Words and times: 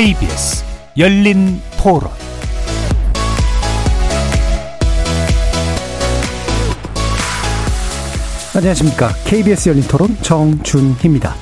KBS 0.00 0.64
열린 0.96 1.60
토론 1.76 2.10
안녕하십니까. 8.56 9.10
KBS 9.26 9.68
열린 9.68 9.82
토론 9.82 10.16
정준희입니다. 10.22 11.34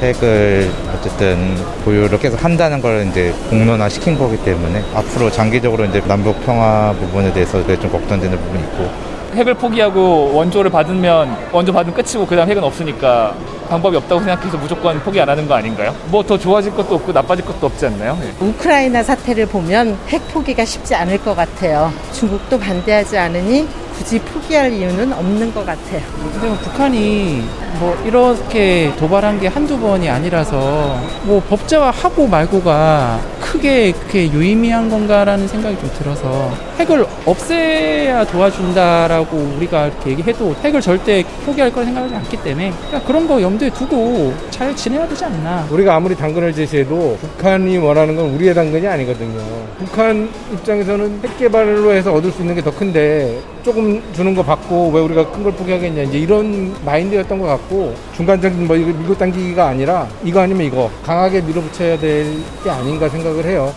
핵을 0.00 0.72
어쨌든 0.92 1.54
보유를 1.84 2.18
계속 2.18 2.42
한다는 2.42 2.80
걸 2.80 3.06
이제 3.06 3.32
공론화 3.48 3.90
시킨 3.90 4.18
거기 4.18 4.36
때문에 4.44 4.82
앞으로 4.92 5.30
장기적으로 5.30 5.84
이제 5.84 6.00
남북 6.00 6.44
평화 6.44 6.92
부분에 6.98 7.32
대해서 7.32 7.64
좀 7.78 7.92
걱정되는 7.92 8.36
부분이 8.36 8.60
있고 8.64 9.15
핵을 9.36 9.54
포기하고 9.54 10.32
원조를 10.34 10.70
받으면 10.70 11.36
원조 11.52 11.72
받으면 11.72 11.94
끝이고 11.94 12.26
그다음 12.26 12.48
핵은 12.48 12.62
없으니까 12.64 13.34
방법이 13.68 13.96
없다고 13.96 14.20
생각해서 14.22 14.56
무조건 14.56 14.98
포기 15.00 15.20
안 15.20 15.28
하는 15.28 15.46
거 15.46 15.54
아닌가요? 15.54 15.94
뭐 16.06 16.22
더 16.22 16.38
좋아질 16.38 16.74
것도 16.74 16.94
없고 16.96 17.12
나빠질 17.12 17.44
것도 17.44 17.66
없지 17.66 17.86
않나요? 17.86 18.16
네. 18.20 18.32
우크라이나 18.40 19.02
사태를 19.02 19.46
보면 19.46 19.96
핵 20.08 20.26
포기가 20.32 20.64
쉽지 20.64 20.94
않을 20.94 21.18
것 21.18 21.36
같아요. 21.36 21.92
중국도 22.12 22.58
반대하지 22.58 23.16
않으니 23.18 23.68
굳이 23.96 24.18
포기할 24.20 24.72
이유는 24.72 25.12
없는 25.12 25.52
것 25.54 25.64
같아요. 25.66 26.00
근데 26.32 26.48
뭐 26.48 26.56
북한이 26.58 27.44
뭐 27.78 27.94
이렇게 28.06 28.90
도발한 28.98 29.40
게 29.40 29.48
한두 29.48 29.78
번이 29.78 30.08
아니라서 30.08 30.98
뭐 31.24 31.40
법제화하고 31.48 32.26
말고가 32.26 33.20
크게 33.40 33.92
그렇게 33.92 34.30
유의미한 34.30 34.88
건가라는 34.90 35.46
생각이 35.46 35.76
좀 35.78 35.90
들어서 35.98 36.50
핵을 36.78 37.06
없애야 37.24 38.24
도와준다라고 38.26 39.36
우리가 39.56 39.86
이렇게 39.86 40.10
얘기해도 40.10 40.54
핵을 40.62 40.80
절대 40.80 41.24
포기할 41.44 41.70
거라 41.72 41.86
생각하지 41.86 42.14
않기 42.16 42.36
때문에 42.38 42.72
그냥 42.90 43.04
그런 43.06 43.26
거 43.28 43.40
염두에 43.40 43.70
두고 43.70 44.34
잘 44.50 44.74
지내야 44.74 45.06
되지 45.08 45.24
않나. 45.24 45.66
우리가 45.70 45.94
아무리 45.96 46.14
당근을 46.14 46.52
제시해도 46.54 47.16
북한이 47.20 47.78
원하는 47.78 48.16
건 48.16 48.34
우리의 48.34 48.54
당근이 48.54 48.86
아니거든요. 48.86 49.38
북한 49.78 50.28
입장에서는 50.52 51.20
핵 51.24 51.38
개발로 51.38 51.92
해서 51.92 52.12
얻을 52.12 52.30
수 52.30 52.40
있는 52.42 52.54
게 52.54 52.66
더 52.66 52.70
큰데 52.72 53.38
조금 53.62 54.02
주는 54.12 54.34
거 54.34 54.42
받고 54.42 54.90
왜 54.92 55.00
우리가 55.00 55.30
큰 55.30 55.42
걸 55.44 55.52
포기하겠냐 55.52 56.02
이제 56.02 56.18
이런 56.18 56.74
마인드였던 56.84 57.38
것 57.38 57.46
같고 57.46 57.65
중간적인 58.14 58.66
뭐 58.66 58.76
이거 58.76 58.96
밀고 58.96 59.16
당기기가 59.18 59.66
아니라 59.68 60.08
이거 60.24 60.40
아니면 60.40 60.66
이거 60.66 60.90
강하게 61.04 61.40
밀어붙여야 61.42 61.98
될 61.98 62.26
게 62.62 62.70
아닌가 62.70 63.08
생각을 63.08 63.44
해요. 63.44 63.72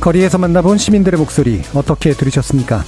거리에서 0.00 0.38
만나본 0.38 0.78
시민들의 0.78 1.18
목소리 1.18 1.62
어떻게 1.74 2.12
들으셨습니까? 2.12 2.84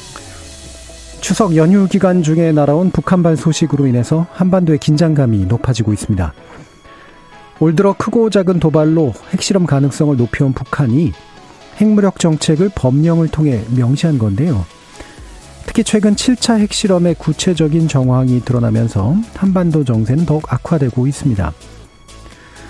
추석 1.21 1.57
연휴 1.57 1.89
기간 1.89 2.23
중에 2.23 2.53
날아온 2.53 2.91
북한발 2.91 3.37
소식으로 3.37 3.87
인해서 3.87 4.27
한반도의 4.33 4.79
긴장감이 4.79 5.47
높아지고 5.47 5.93
있습니다. 5.93 6.33
올 7.61 7.75
들어 7.75 7.93
크고 7.99 8.31
작은 8.31 8.61
도발로 8.61 9.15
핵실험 9.33 9.67
가능성을 9.67 10.17
높여온 10.17 10.53
북한이 10.53 11.13
핵무력 11.79 12.21
정책을 12.21 12.71
법령을 12.75 13.29
통해 13.29 13.65
명시한 13.75 14.19
건데요. 14.19 14.65
특히 15.69 15.85
최근 15.85 16.15
7차 16.17 16.59
핵실험의 16.61 17.17
구체적인 17.17 17.89
정황이 17.89 18.41
드러나면서 18.41 19.15
한반도 19.35 19.85
정세는 19.85 20.25
더욱 20.25 20.51
악화되고 20.51 21.07
있습니다. 21.07 21.53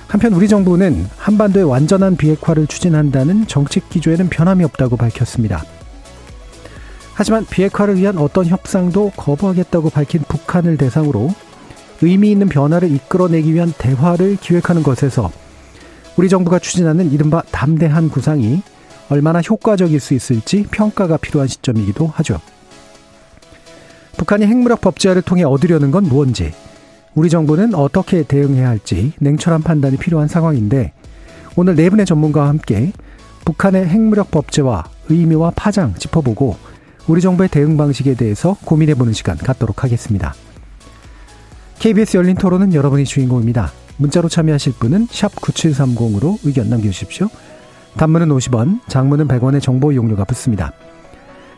한편 0.08 0.32
우리 0.34 0.48
정부는 0.48 1.08
한반도의 1.16 1.64
완전한 1.64 2.16
비핵화를 2.16 2.66
추진한다는 2.66 3.46
정책 3.46 3.88
기조에는 3.88 4.28
변함이 4.28 4.64
없다고 4.64 4.96
밝혔습니다. 4.96 5.62
하지만 7.14 7.46
비핵화를 7.46 7.98
위한 7.98 8.18
어떤 8.18 8.46
협상도 8.46 9.12
거부하겠다고 9.16 9.90
밝힌 9.90 10.22
북한을 10.26 10.76
대상으로 10.76 11.32
의미 12.02 12.32
있는 12.32 12.48
변화를 12.48 12.90
이끌어내기 12.90 13.54
위한 13.54 13.72
대화를 13.78 14.38
기획하는 14.40 14.82
것에서 14.82 15.30
우리 16.16 16.28
정부가 16.28 16.58
추진하는 16.58 17.12
이른바 17.12 17.42
담대한 17.52 18.08
구상이 18.08 18.60
얼마나 19.08 19.40
효과적일 19.40 20.00
수 20.00 20.14
있을지 20.14 20.64
평가가 20.68 21.16
필요한 21.16 21.46
시점이기도 21.46 22.08
하죠. 22.08 22.40
북한이 24.18 24.44
핵무력 24.46 24.82
법제화를 24.82 25.22
통해 25.22 25.44
얻으려는 25.44 25.90
건 25.90 26.04
무언지, 26.04 26.52
우리 27.14 27.30
정부는 27.30 27.74
어떻게 27.74 28.24
대응해야 28.24 28.68
할지 28.68 29.12
냉철한 29.20 29.62
판단이 29.62 29.96
필요한 29.96 30.28
상황인데 30.28 30.92
오늘 31.56 31.74
네 31.76 31.88
분의 31.88 32.04
전문가와 32.04 32.48
함께 32.48 32.92
북한의 33.44 33.86
핵무력 33.86 34.30
법제화 34.30 34.84
의미와 35.08 35.52
파장 35.56 35.94
짚어보고 35.94 36.56
우리 37.06 37.20
정부의 37.20 37.48
대응 37.48 37.76
방식에 37.76 38.14
대해서 38.14 38.56
고민해보는 38.64 39.14
시간 39.14 39.38
갖도록 39.38 39.82
하겠습니다. 39.82 40.34
KBS 41.78 42.18
열린 42.18 42.36
토론은 42.36 42.74
여러분이 42.74 43.04
주인공입니다. 43.04 43.72
문자로 43.96 44.28
참여하실 44.28 44.74
분은 44.74 45.06
9730으로 45.06 46.38
의견 46.44 46.68
남겨주십시오. 46.68 47.28
단문은 47.96 48.28
50원, 48.28 48.80
장문은 48.88 49.26
100원의 49.26 49.62
정보 49.62 49.90
이용료가 49.90 50.24
붙습니다. 50.24 50.72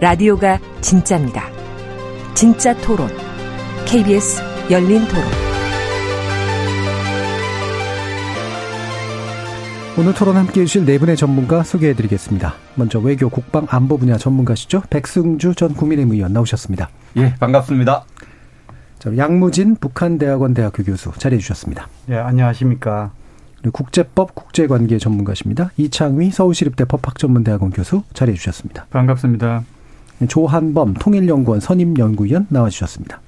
라디오가 0.00 0.58
진짜입니다. 0.80 1.44
진짜 2.32 2.74
토론. 2.78 3.06
KBS 3.86 4.40
열린 4.70 5.06
토론. 5.06 5.24
오늘 9.98 10.14
토론 10.14 10.36
함께 10.36 10.62
해주실 10.62 10.86
네 10.86 10.98
분의 10.98 11.18
전문가 11.18 11.62
소개해 11.62 11.92
드리겠습니다. 11.92 12.54
먼저 12.76 12.98
외교 12.98 13.28
국방 13.28 13.66
안보 13.68 13.98
분야 13.98 14.16
전문가시죠. 14.16 14.84
백승주 14.88 15.54
전 15.54 15.74
국민의힘 15.74 16.14
의원 16.14 16.32
나오셨습니다. 16.32 16.88
예, 17.18 17.34
반갑습니다. 17.34 18.06
자, 19.00 19.16
양무진 19.18 19.76
북한대학원 19.76 20.54
대학교 20.54 20.82
교수 20.82 21.12
자리해 21.18 21.40
주셨습니다. 21.40 21.88
예, 22.08 22.16
안녕하십니까. 22.16 23.10
국제법 23.70 24.34
국제관계 24.34 24.96
전문가십니다. 24.96 25.72
이창휘 25.76 26.30
서울시립대 26.30 26.86
법학전문대학원 26.86 27.72
교수 27.72 28.02
자리해 28.14 28.38
주셨습니다. 28.38 28.86
반갑습니다. 28.88 29.64
조한범 30.28 30.94
통일연구원 30.94 31.60
선임연구위원 31.60 32.46
나와주셨습니다. 32.48 33.20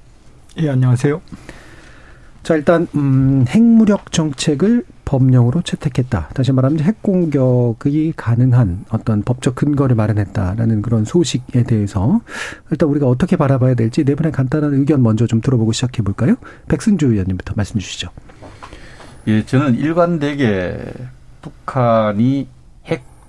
예, 0.59 0.69
안녕하세요. 0.69 1.21
자, 2.43 2.55
일단, 2.55 2.87
음, 2.95 3.45
핵무력 3.47 4.11
정책을 4.11 4.83
법령으로 5.05 5.61
채택했다. 5.61 6.29
다시 6.33 6.51
말하면 6.51 6.79
핵 6.81 7.01
공격이 7.01 8.13
가능한 8.17 8.85
어떤 8.89 9.21
법적 9.21 9.55
근거를 9.55 9.95
마련했다라는 9.95 10.81
그런 10.81 11.05
소식에 11.05 11.63
대해서 11.63 12.21
일단 12.71 12.89
우리가 12.89 13.07
어떻게 13.07 13.37
바라봐야 13.37 13.75
될지 13.75 14.03
네 14.03 14.15
분의 14.15 14.31
간단한 14.31 14.73
의견 14.73 15.01
먼저 15.03 15.27
좀 15.27 15.39
들어보고 15.39 15.71
시작해 15.71 16.01
볼까요? 16.01 16.35
백승주 16.67 17.07
의원님부터 17.07 17.53
말씀 17.55 17.79
주시죠. 17.79 18.09
예, 19.27 19.45
저는 19.45 19.75
일관되게 19.75 20.79
북한이 21.41 22.39
핵 22.39 22.62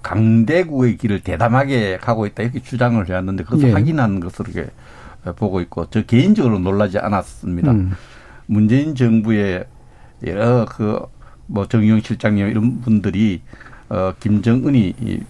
강대국의 0.04 0.98
길을 0.98 1.20
대담하게 1.20 1.96
가고 1.96 2.26
있다 2.26 2.42
이렇게 2.42 2.60
주장을 2.62 3.08
해왔는데 3.08 3.44
그것을 3.44 3.70
예. 3.70 3.72
확인한 3.72 4.20
것으로 4.20 4.52
이렇게 4.52 4.70
보고 5.36 5.60
있고 5.62 5.86
저 5.90 6.02
개인적으로 6.02 6.58
놀라지 6.58 6.98
않았습니다. 6.98 7.72
음. 7.72 7.92
문재인 8.46 8.94
정부의 8.94 9.64
여러 10.26 10.66
그뭐 10.66 11.66
정의용 11.68 12.00
실장님 12.00 12.46
이런 12.48 12.82
분들이 12.82 13.40
어 13.88 14.12
김정은이 14.20 14.94
이, 15.00 15.20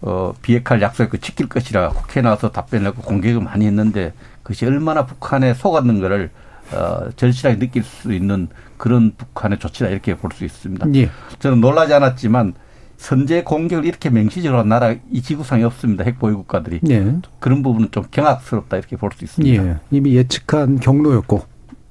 어 0.00 0.34
비핵화를 0.42 0.82
약속했고 0.82 1.18
지킬 1.18 1.48
것이라 1.48 1.90
국회에 1.90 2.22
나와서 2.22 2.50
답변하고 2.50 3.02
공격을 3.02 3.40
많이 3.42 3.64
했는데 3.66 4.12
그것이 4.42 4.66
얼마나 4.66 5.06
북한에 5.06 5.54
속았는 5.54 6.00
거를 6.00 6.30
어 6.72 7.08
절실하게 7.14 7.60
느낄 7.60 7.84
수 7.84 8.12
있는 8.12 8.48
그런 8.76 9.12
북한의 9.16 9.60
조치다 9.60 9.88
이렇게 9.90 10.16
볼 10.16 10.32
수 10.32 10.44
있습니다. 10.44 10.88
예. 10.96 11.10
저는 11.38 11.60
놀라지 11.60 11.94
않았지만 11.94 12.54
선제 12.96 13.42
공격을 13.42 13.84
이렇게 13.84 14.10
맹시적으로 14.10 14.60
한 14.60 14.68
나라 14.68 14.94
이 15.10 15.22
지구상에 15.22 15.62
없습니다. 15.64 16.04
핵 16.04 16.18
보유 16.18 16.36
국가들이 16.38 16.80
예. 16.88 17.16
그런 17.40 17.62
부분은 17.62 17.90
좀 17.90 18.04
경악스럽다 18.10 18.76
이렇게 18.78 18.96
볼 18.96 19.10
수 19.14 19.24
있습니다. 19.24 19.64
예. 19.64 19.76
이미 19.90 20.14
예측한 20.16 20.80
경로였고 20.80 21.42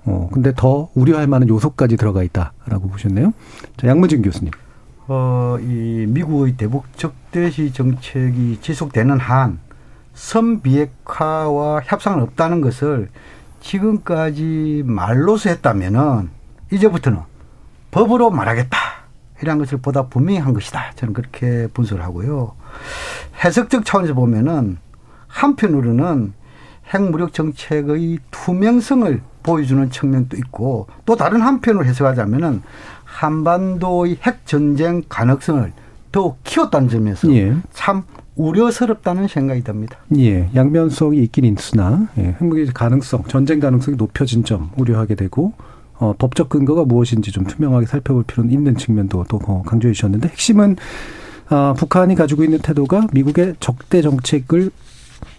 어, 0.06 0.30
근데 0.34 0.52
더 0.56 0.90
우려할 0.94 1.28
만한 1.28 1.48
요소까지 1.50 1.98
들어가 1.98 2.22
있다라고 2.24 2.90
보셨네요. 2.90 3.34
자, 3.78 3.88
양무진 3.88 4.22
교수님. 4.22 4.52
어, 5.08 5.58
이 5.62 6.06
미국의 6.08 6.58
대북 6.58 6.86
적대시 6.98 7.72
정책이 7.74 8.60
지속되는 8.62 9.20
한 9.20 9.60
선비핵화와 10.14 11.82
협상은 11.86 12.22
없다는 12.24 12.62
것을 12.62 13.10
지금까지 13.62 14.84
말로서 14.86 15.50
했다면은 15.50 16.30
이제부터는 16.72 17.20
법으로 17.92 18.30
말하겠다. 18.32 18.78
필요한 19.46 19.60
것을 19.60 19.78
보다 19.78 20.08
분명히 20.08 20.40
한 20.40 20.54
것이다. 20.54 20.92
저는 20.96 21.14
그렇게 21.14 21.68
분석을 21.74 22.04
하고요. 22.04 22.54
해석적 23.44 23.86
차원에서 23.86 24.16
보면은 24.16 24.78
한편으로는 25.28 26.34
핵무력 26.94 27.34
정책의 27.34 28.20
투명성을 28.32 29.22
보여주는 29.44 29.90
측면도 29.90 30.38
있고 30.38 30.88
또 31.06 31.16
다른 31.16 31.42
한편으로 31.42 31.86
해석하자면은 31.86 32.64
한반도의 33.04 34.18
핵 34.24 34.46
전쟁 34.46 35.04
가능성을 35.08 35.72
더욱 36.12 36.40
키웠다는 36.44 36.90
점에서 36.90 37.32
예. 37.36 37.56
참 37.72 38.04
우려스럽다는 38.36 39.28
생각이 39.28 39.64
듭니다. 39.64 39.98
예, 40.18 40.50
양면성이 40.56 41.20
있긴 41.24 41.46
있으나 41.46 42.08
예, 42.18 42.36
핵무기 42.42 42.66
가능성, 42.68 43.26
전쟁 43.28 43.60
가능성이 43.60 43.96
높여진 43.98 44.44
점 44.44 44.72
우려하게 44.76 45.16
되고 45.16 45.54
어, 45.98 46.14
법적 46.18 46.50
근거가 46.50 46.84
무엇인지 46.84 47.32
좀 47.32 47.46
투명하게 47.46 47.86
살펴볼 47.86 48.24
필요는 48.24 48.52
있는 48.52 48.76
측면도 48.76 49.26
또 49.30 49.40
어, 49.46 49.64
강조해 49.66 49.94
주셨는데 49.94 50.30
핵심은 50.30 50.76
아, 51.48 51.74
북한이 51.78 52.16
가지고 52.16 52.44
있는 52.44 52.60
태도가 52.60 53.08
미국의 53.14 53.56
적대 53.60 54.02
정책을 54.02 54.72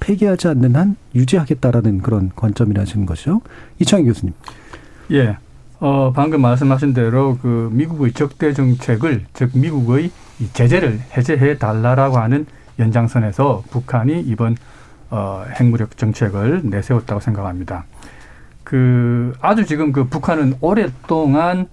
폐기하지 0.00 0.48
않는 0.48 0.76
한 0.76 0.96
유지하겠다라는 1.14 1.98
그런 1.98 2.30
관점이라는 2.34 3.06
것이죠. 3.06 3.40
이창희 3.80 4.04
교수님. 4.04 4.34
예. 5.12 5.36
어, 5.78 6.12
방금 6.14 6.40
말씀하신 6.40 6.94
대로 6.94 7.38
그 7.42 7.70
미국의 7.72 8.12
적대 8.12 8.52
정책을 8.52 9.26
즉 9.34 9.50
미국의 9.54 10.10
제재를 10.52 11.00
해제해 11.16 11.58
달라라고 11.58 12.18
하는 12.18 12.46
연장선에서 12.78 13.64
북한이 13.70 14.20
이번 14.20 14.56
어, 15.10 15.44
핵무력 15.58 15.96
정책을 15.96 16.62
내세웠다고 16.64 17.20
생각합니다. 17.20 17.84
그 18.66 19.32
아주 19.40 19.64
지금 19.64 19.92
그 19.92 20.08
북한은 20.08 20.54
오랫동안 20.60 21.68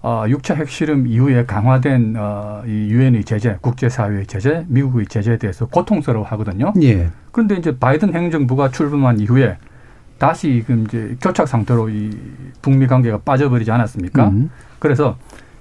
어, 0.00 0.22
6차 0.28 0.54
핵실험 0.54 1.08
이후에 1.08 1.44
강화된 1.44 2.14
어, 2.16 2.62
이 2.64 2.70
유엔의 2.70 3.24
제재, 3.24 3.58
국제사회의 3.60 4.26
제재, 4.28 4.64
미국의 4.68 5.06
제재에 5.06 5.38
대해서 5.38 5.66
고통스러워 5.66 6.24
하거든요. 6.24 6.72
예. 6.80 7.08
그런데 7.32 7.56
이제 7.56 7.76
바이든 7.76 8.14
행정부가 8.14 8.70
출범한 8.70 9.18
이후에 9.18 9.58
다시 10.18 10.62
그 10.64 10.84
이제 10.86 11.16
교착 11.20 11.48
상태로 11.48 11.88
이 11.88 12.16
북미 12.62 12.86
관계가 12.86 13.18
빠져버리지 13.24 13.72
않았습니까? 13.72 14.28
음. 14.28 14.48
그래서 14.78 15.16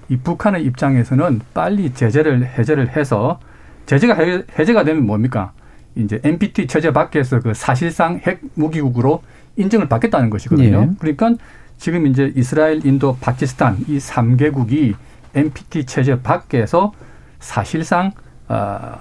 이 0.07 0.17
북한의 0.17 0.65
입장에서는 0.65 1.41
빨리 1.55 1.95
제재를 1.95 2.45
해제를 2.45 2.95
해서 2.95 3.39
제재가 3.87 4.17
해제가 4.59 4.83
되면 4.83 5.03
뭡니까? 5.07 5.51
이제 5.95 6.19
NPT 6.23 6.67
체제 6.67 6.93
밖에서 6.93 7.39
그 7.39 7.55
사실상 7.55 8.21
핵 8.23 8.41
무기국으로 8.53 9.23
인정을 9.57 9.87
받겠다는 9.87 10.29
것이거든요. 10.29 10.89
예. 10.91 10.95
그러니까 10.99 11.33
지금 11.77 12.07
이제 12.07 12.31
이스라엘, 12.35 12.85
인도, 12.85 13.17
파키스탄 13.19 13.85
이 13.87 13.97
3개국이 13.97 14.95
NPT 15.33 15.85
체제 15.85 16.21
밖에서 16.21 16.93
사실상 17.39 18.11
어, 18.47 18.91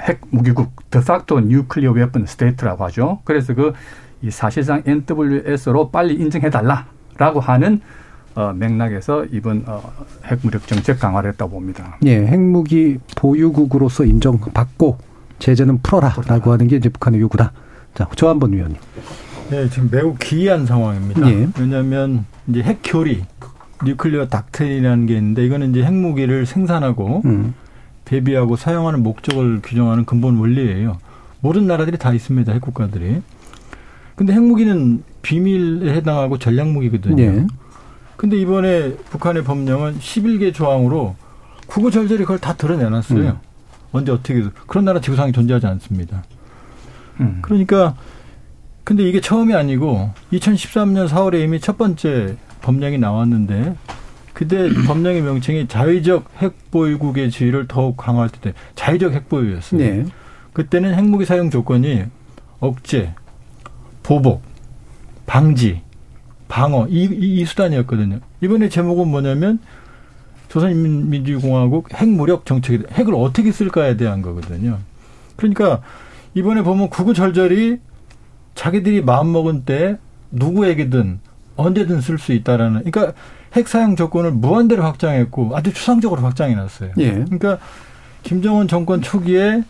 핵 0.00 0.20
무기국 0.30 0.90
드facto 0.90 1.40
뉴클리어 1.40 1.92
웨폰 1.92 2.26
스테이트라고 2.26 2.84
하죠. 2.84 3.20
그래서 3.24 3.54
그 3.54 3.72
이 4.22 4.30
사실상 4.30 4.82
NWS로 4.84 5.90
빨리 5.90 6.14
인정해 6.14 6.50
달라라고 6.50 7.40
하는 7.40 7.80
어, 8.34 8.52
맥락에서 8.52 9.24
이번 9.26 9.64
어, 9.66 9.82
핵무력 10.26 10.66
정책 10.66 10.98
강화를 11.00 11.30
했다고 11.30 11.52
봅니다. 11.52 11.96
예, 12.04 12.26
핵무기 12.26 12.98
보유국으로서 13.16 14.04
인정받고 14.04 14.98
제재는 15.38 15.82
풀어라라고 15.82 16.52
하는 16.52 16.68
게 16.68 16.76
이제 16.76 16.88
북한의 16.88 17.20
요구다. 17.20 17.52
자, 17.94 18.08
조한번 18.14 18.52
위원님. 18.52 18.76
네, 19.50 19.68
지금 19.70 19.88
매우 19.90 20.14
기이한 20.14 20.66
상황입니다. 20.66 21.28
예. 21.30 21.48
왜냐하면 21.58 22.26
이제 22.48 22.62
핵 22.62 22.80
교리, 22.84 23.24
뉴클리어 23.84 24.28
닥트린이라는 24.28 25.06
게 25.06 25.16
있는데 25.16 25.44
이거는 25.46 25.70
이제 25.70 25.82
핵무기를 25.82 26.44
생산하고 26.44 27.22
음. 27.24 27.54
배비하고 28.04 28.56
사용하는 28.56 29.02
목적을 29.02 29.60
규정하는 29.62 30.04
근본 30.04 30.36
원리예요. 30.36 30.98
모든 31.40 31.66
나라들이 31.66 31.96
다 31.96 32.12
있습니다. 32.12 32.52
핵 32.52 32.60
국가들이. 32.60 33.22
근데 34.16 34.32
핵무기는 34.32 35.02
비밀에 35.22 35.94
해당하고 35.94 36.38
전략무기거든요. 36.38 37.22
예. 37.22 37.46
근데 38.16 38.36
이번에 38.36 38.96
북한의 39.10 39.44
법령은 39.44 39.98
11개 39.98 40.52
조항으로 40.52 41.14
구구절절히 41.68 42.24
그걸 42.24 42.38
다 42.38 42.52
드러내놨어요. 42.54 43.28
음. 43.28 43.38
언제 43.92 44.12
어떻게 44.12 44.42
그런 44.66 44.84
나라 44.84 45.00
지구상에 45.00 45.32
존재하지 45.32 45.66
않습니다. 45.66 46.24
음. 47.20 47.38
그러니까 47.40 47.94
근데 48.88 49.06
이게 49.06 49.20
처음이 49.20 49.52
아니고 49.52 50.12
2013년 50.32 51.08
4월에 51.08 51.44
이미 51.44 51.60
첫 51.60 51.76
번째 51.76 52.36
법령이 52.62 52.96
나왔는데 52.96 53.76
그때 54.32 54.70
법령의 54.88 55.20
명칭이 55.20 55.68
자위적 55.68 56.30
핵보유국의 56.38 57.30
지위를 57.30 57.68
더욱 57.68 57.98
강화할 57.98 58.30
때 58.30 58.54
자위적 58.76 59.12
핵보유였어요. 59.12 59.78
네. 59.78 60.06
그때는 60.54 60.94
핵무기 60.94 61.26
사용 61.26 61.50
조건이 61.50 62.04
억제, 62.60 63.12
보복, 64.02 64.40
방지, 65.26 65.82
방어 66.48 66.86
이, 66.88 67.02
이, 67.04 67.40
이 67.40 67.44
수단이었거든요. 67.44 68.20
이번에 68.40 68.70
제목은 68.70 69.06
뭐냐면 69.06 69.58
조선인민주공화국 70.48 71.92
핵무력 71.92 72.46
정책 72.46 72.90
핵을 72.90 73.14
어떻게 73.14 73.52
쓸까에 73.52 73.98
대한 73.98 74.22
거거든요. 74.22 74.78
그러니까 75.36 75.82
이번에 76.32 76.62
보면 76.62 76.88
구구절절히 76.88 77.80
자기들이 78.58 79.02
마음먹은 79.02 79.62
때 79.64 79.98
누구에게든 80.32 81.20
언제든 81.54 82.00
쓸 82.00 82.18
수 82.18 82.32
있다라는 82.32 82.90
그러니까 82.90 83.12
핵 83.52 83.68
사용 83.68 83.94
조건을 83.94 84.32
무한대로 84.32 84.82
확장했고 84.82 85.56
아주 85.56 85.72
추상적으로 85.72 86.22
확장해 86.22 86.56
놨어요. 86.56 86.90
예. 86.98 87.12
그러니까 87.12 87.58
김정은 88.24 88.66
정권 88.66 89.00
초기에 89.00 89.62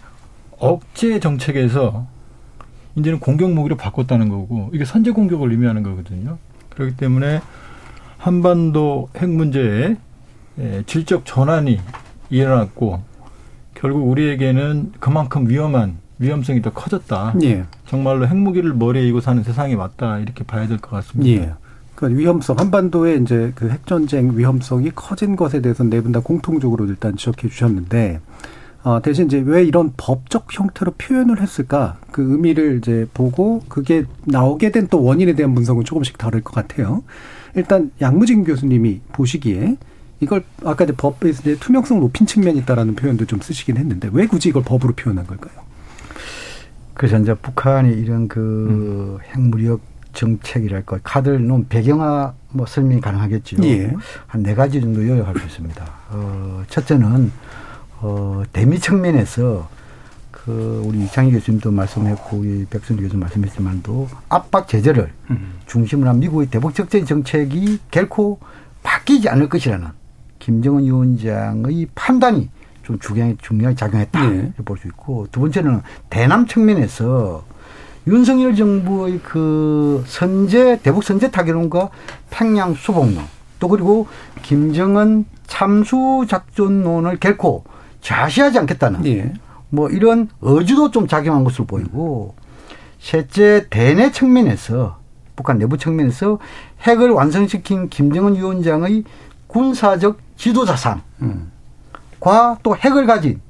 억제 0.59 1.21
정책에서 1.21 2.07
이제는 2.97 3.21
공격 3.21 3.53
무기로 3.53 3.77
바꿨다는 3.77 4.31
거고 4.31 4.71
이게 4.73 4.87
선제 4.87 5.11
공격을 5.11 5.51
의미하는 5.51 5.83
거거든요. 5.83 6.39
그렇기 6.71 6.97
때문에 6.97 7.43
한반도 8.17 9.11
핵 9.19 9.29
문제에 9.29 9.97
예, 10.61 10.83
질적 10.87 11.27
전환이 11.27 11.79
일어났고 12.31 13.03
결국 13.75 14.09
우리에게는 14.09 14.93
그만큼 14.99 15.47
위험한 15.47 15.99
위험성이 16.19 16.63
더 16.63 16.71
커졌다. 16.73 17.35
예. 17.43 17.65
정말로 17.89 18.27
핵무기를 18.27 18.75
머리에 18.75 19.07
이고 19.09 19.21
사는 19.21 19.43
세상이 19.43 19.75
왔다 19.75 20.19
이렇게 20.19 20.45
봐야 20.45 20.67
될 20.69 20.79
것 20.79 20.91
같습니다. 20.91 21.31
예. 21.31 21.53
그러니까 21.95 22.19
위험성 22.21 22.59
한반도의 22.59 23.23
이제 23.23 23.51
그 23.55 23.71
핵전쟁 23.71 24.37
위험성이 24.37 24.91
커진 24.95 25.35
것에 25.37 25.61
대해서는 25.61 25.91
네분 25.91 26.13
다 26.13 26.21
공통적으로 26.21 26.87
일단 26.87 27.17
지적해 27.17 27.49
주셨는데 27.49 28.21
어, 28.85 29.01
대신 29.03 29.27
이제 29.27 29.43
왜 29.45 29.65
이런 29.65 29.93
법적 29.97 30.47
형태로 30.53 30.93
표현을 30.99 31.41
했을까 31.43 31.97
그 32.13 32.23
의미를 32.23 32.79
이제 32.79 33.07
보고 33.13 33.61
그게 33.69 34.05
나오게 34.27 34.71
된 34.71 34.87
또 34.91 35.03
원인에 35.03 35.35
대한 35.35 35.55
분석은 35.55 35.85
조금씩 35.85 36.17
다를 36.19 36.41
것 36.43 36.55
같아요. 36.55 37.03
일단 37.57 37.91
양무진 38.01 38.45
교수님이 38.45 39.01
보시기에 39.13 39.77
이걸 40.21 40.45
아까 40.65 40.85
이제 40.85 40.93
법에서 40.97 41.41
이제 41.43 41.57
투명성을 41.59 42.01
높인 42.01 42.27
측면이 42.27 42.59
있다라는 42.61 42.95
표현도 42.95 43.25
좀 43.27 43.41
쓰시긴 43.41 43.77
했는데 43.77 44.09
왜 44.13 44.27
굳이 44.27 44.51
이걸 44.51 44.63
법으로 44.63 44.93
표현한 44.95 45.27
걸까요? 45.27 45.68
그래서 46.99 47.17
이제 47.17 47.33
북한이 47.33 47.93
이런 47.95 48.27
그 48.27 48.41
음. 48.41 49.19
핵무력 49.31 49.81
정책이랄까 50.15 50.99
카드를 51.05 51.47
놓은 51.47 51.69
배경화 51.69 52.35
뭐 52.51 52.67
설명이 52.67 53.01
가능하겠죠. 53.01 53.63
예. 53.63 53.95
한네 54.27 54.55
가지 54.57 54.81
정도 54.81 55.07
요약할 55.07 55.39
수 55.39 55.47
있습니다. 55.47 55.87
어, 56.11 56.63
첫째는 56.69 57.31
어, 58.01 58.43
대미 58.53 58.81
측면에서 58.81 59.69
그 60.33 60.83
우리 60.85 61.05
이창희 61.05 61.31
교수님도 61.31 61.71
말씀했고 61.71 62.39
우리 62.39 62.67
백선주 62.69 63.05
교수 63.05 63.17
말씀했지만도 63.17 64.09
압박 64.29 64.67
제재를 64.67 65.13
음. 65.31 65.53
중심으로 65.67 66.09
한 66.09 66.19
미국의 66.19 66.49
대북 66.49 66.75
적대 66.75 67.05
정책이 67.05 67.79
결코 67.93 68.41
바뀌지 68.83 69.29
않을 69.29 69.49
것이라는 69.49 69.87
김정은 70.41 70.83
위원장의 70.83 71.87
판단이 71.95 72.49
좀 72.89 72.99
중요하게, 72.99 73.37
중요하게 73.43 73.77
작용했다. 73.77 74.31
네. 74.31 74.53
볼수 74.65 74.89
있고 74.89 75.27
두 75.31 75.41
번째는 75.41 75.83
대남 76.09 76.47
측면에서 76.47 77.45
윤석열 78.07 78.57
정부의 78.57 79.21
그 79.23 80.03
선제, 80.07 80.81
대북 80.83 81.05
선제 81.05 81.31
타결론과 81.31 81.91
평양 82.31 82.73
수복론 82.73 83.19
또 83.61 83.69
그리고 83.69 84.09
김정은 84.41 85.27
참수 85.47 86.25
작전론을 86.27 87.19
결코 87.19 87.65
좌시하지 88.01 88.59
않겠다는 88.61 89.03
네. 89.03 89.35
뭐 89.69 89.91
이런 89.91 90.31
의지도 90.41 90.91
좀 90.91 91.07
작용한 91.07 91.45
것으로 91.45 91.67
보이고 91.67 92.35
셋째 92.99 93.67
대내 93.69 94.13
측면에서 94.13 94.99
북한 95.37 95.59
내부 95.59 95.77
측면에서 95.77 96.39
핵을 96.81 97.11
완성시킨 97.11 97.91
김정은 97.91 98.37
위원장의 98.37 99.05
군사적 99.47 100.19
지도자상 100.39 101.03
음. 101.21 101.53
과또 102.21 102.77
핵을 102.77 103.07
가진 103.07 103.41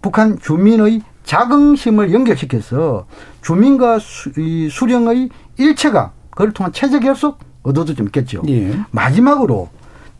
북한 0.00 0.38
주민의 0.38 1.02
자긍심을 1.24 2.12
연결시켜서 2.12 3.06
주민과 3.42 3.98
수, 4.00 4.32
이 4.36 4.68
수령의 4.70 5.30
일체감 5.56 6.10
그걸 6.30 6.52
통한 6.52 6.72
체제 6.72 6.98
결속 6.98 7.38
얻어도 7.62 7.94
좀 7.94 8.06
있겠죠. 8.06 8.42
예. 8.48 8.76
마지막으로 8.90 9.68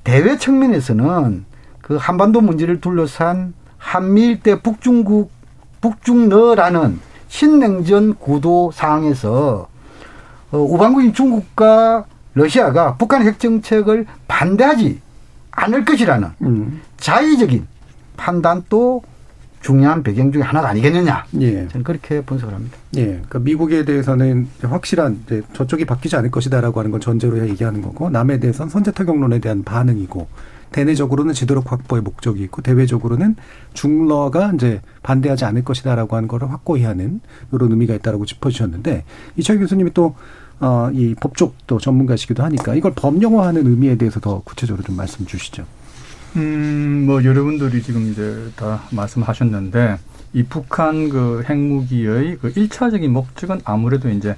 대외 0.04 0.38
측면에서는 0.38 1.44
그 1.80 1.96
한반도 1.96 2.40
문제를 2.40 2.80
둘러싼 2.80 3.54
한미일 3.78 4.40
대 4.40 4.60
북중국 4.62 5.30
북중러라는 5.80 7.00
신냉전 7.28 8.14
구도 8.14 8.70
상황에서 8.72 9.68
어, 10.52 10.58
우방국인 10.58 11.12
중국과 11.12 12.04
러시아가 12.34 12.96
북한 12.96 13.22
핵 13.26 13.40
정책을 13.40 14.06
반대하지 14.28 15.00
않을 15.50 15.84
것이라는 15.84 16.28
음. 16.42 16.80
자의적인 16.98 17.66
판단도 18.16 19.02
중요한 19.62 20.02
배경 20.02 20.32
중에 20.32 20.42
하나가 20.42 20.68
아니겠느냐. 20.68 21.24
예. 21.40 21.68
저는 21.68 21.84
그렇게 21.84 22.20
분석을 22.20 22.52
합니다. 22.52 22.76
예. 22.96 23.06
그러니까 23.06 23.38
미국에 23.38 23.84
대해서는 23.84 24.48
확실한 24.60 25.22
이제 25.24 25.42
저쪽이 25.52 25.84
바뀌지 25.84 26.16
않을 26.16 26.30
것이다라고 26.30 26.80
하는 26.80 26.90
걸 26.90 27.00
전제로 27.00 27.38
얘기하는 27.48 27.80
거고 27.80 28.10
남에 28.10 28.40
대해서는 28.40 28.70
선제 28.70 28.90
타격론에 28.90 29.38
대한 29.38 29.62
반응이고 29.62 30.26
대내적으로는 30.72 31.34
지도력 31.34 31.70
확보의 31.70 32.02
목적이 32.02 32.42
있고 32.44 32.62
대외적으로는 32.62 33.36
중러가 33.74 34.52
이제 34.54 34.80
반대하지 35.02 35.44
않을 35.44 35.64
것이다라고 35.64 36.16
하는 36.16 36.28
거를 36.28 36.50
확고히 36.50 36.82
하는 36.82 37.20
이런 37.52 37.70
의미가 37.70 37.94
있다라고 37.94 38.26
짚어주셨는데 38.26 39.04
이철 39.36 39.58
교수님이 39.58 39.92
또 39.94 40.16
어, 40.60 40.90
이 40.92 41.14
법쪽 41.20 41.54
또 41.66 41.78
전문가시기도 41.78 42.42
하니까 42.44 42.74
이걸 42.74 42.92
법령화하는 42.94 43.66
의미에 43.66 43.96
대해서 43.96 44.20
더 44.20 44.40
구체적으로 44.44 44.84
좀 44.84 44.96
말씀 44.96 45.26
주시죠. 45.26 45.64
음, 46.36 47.04
뭐 47.06 47.24
여러분들이 47.24 47.82
지금 47.82 48.10
이제 48.10 48.50
다 48.56 48.82
말씀하셨는데 48.90 49.98
이 50.32 50.42
북한 50.44 51.08
그 51.08 51.44
핵무기의 51.48 52.38
그 52.38 52.52
일차적인 52.56 53.12
목적은 53.12 53.60
아무래도 53.64 54.08
이제 54.08 54.36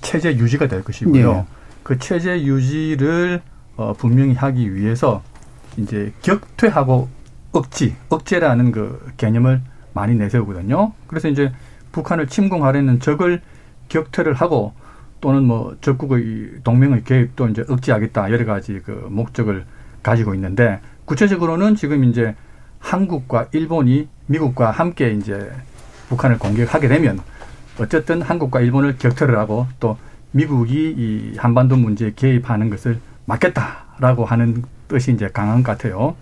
체제 0.00 0.36
유지가 0.36 0.66
될 0.66 0.82
것이고요. 0.82 1.32
네. 1.32 1.46
그 1.82 1.98
체제 1.98 2.42
유지를 2.42 3.40
어, 3.76 3.92
분명히 3.96 4.34
하기 4.34 4.74
위해서 4.74 5.22
이제 5.76 6.12
격퇴하고 6.22 7.08
억지, 7.52 7.94
억제라는 8.08 8.72
그 8.72 9.12
개념을 9.16 9.62
많이 9.94 10.14
내세우거든요. 10.14 10.92
그래서 11.06 11.28
이제 11.28 11.52
북한을 11.92 12.26
침공하려는 12.26 13.00
적을 13.00 13.42
격퇴를 13.88 14.34
하고 14.34 14.72
또는 15.20 15.44
뭐 15.44 15.76
적국의 15.80 16.62
동맹의 16.64 17.04
계획도 17.04 17.48
이제 17.48 17.64
억제하겠다 17.68 18.32
여러 18.32 18.44
가지 18.44 18.80
그 18.84 19.06
목적을 19.10 19.64
가지고 20.02 20.34
있는데 20.34 20.80
구체적으로는 21.12 21.74
지금 21.74 22.04
이제 22.04 22.34
한국과 22.78 23.48
일본이 23.52 24.08
미국과 24.28 24.70
함께 24.70 25.10
이제 25.10 25.52
북한을 26.08 26.38
공격하게 26.38 26.88
되면 26.88 27.20
어쨌든 27.78 28.22
한국과 28.22 28.60
일본을 28.60 28.96
격퇴를 28.96 29.38
하고 29.38 29.66
또 29.78 29.98
미국이 30.30 30.94
이 30.96 31.36
한반도 31.36 31.76
문제에 31.76 32.12
개입하는 32.16 32.70
것을 32.70 32.98
막겠다라고 33.26 34.24
하는 34.24 34.62
뜻이 34.88 35.12
이제 35.12 35.28
강한 35.30 35.62
것 35.62 35.72
같아요. 35.72 36.16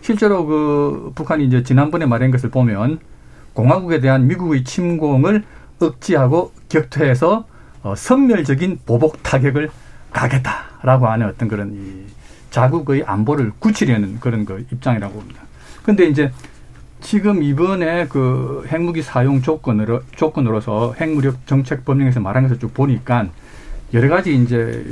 실제로 0.00 0.46
그 0.46 1.12
북한이 1.14 1.44
이제 1.44 1.62
지난번에 1.62 2.06
말한 2.06 2.30
것을 2.30 2.48
보면 2.48 2.98
공화국에 3.52 4.00
대한 4.00 4.26
미국의 4.26 4.64
침공을 4.64 5.44
억지하고 5.80 6.52
격퇴해서 6.70 7.44
어, 7.82 7.94
선멸적인 7.94 8.80
보복 8.86 9.22
타격을 9.22 9.68
가겠다라고 10.12 11.08
하는 11.08 11.28
어떤 11.28 11.46
그런 11.46 11.74
이 11.74 12.19
자국의 12.50 13.04
안보를 13.04 13.52
굳히려는 13.58 14.20
그런 14.20 14.44
그 14.44 14.66
입장이라고 14.70 15.14
봅니다. 15.14 15.42
근데 15.82 16.06
이제 16.06 16.30
지금 17.00 17.42
이번에 17.42 18.06
그 18.08 18.64
핵무기 18.68 19.02
사용 19.02 19.40
조건으로 19.40 20.02
조건으로서 20.14 20.94
핵무력 21.00 21.46
정책 21.46 21.84
법령에서 21.84 22.20
말한 22.20 22.44
것을 22.44 22.58
쭉 22.58 22.74
보니까 22.74 23.28
여러 23.94 24.08
가지 24.08 24.34
이제 24.34 24.84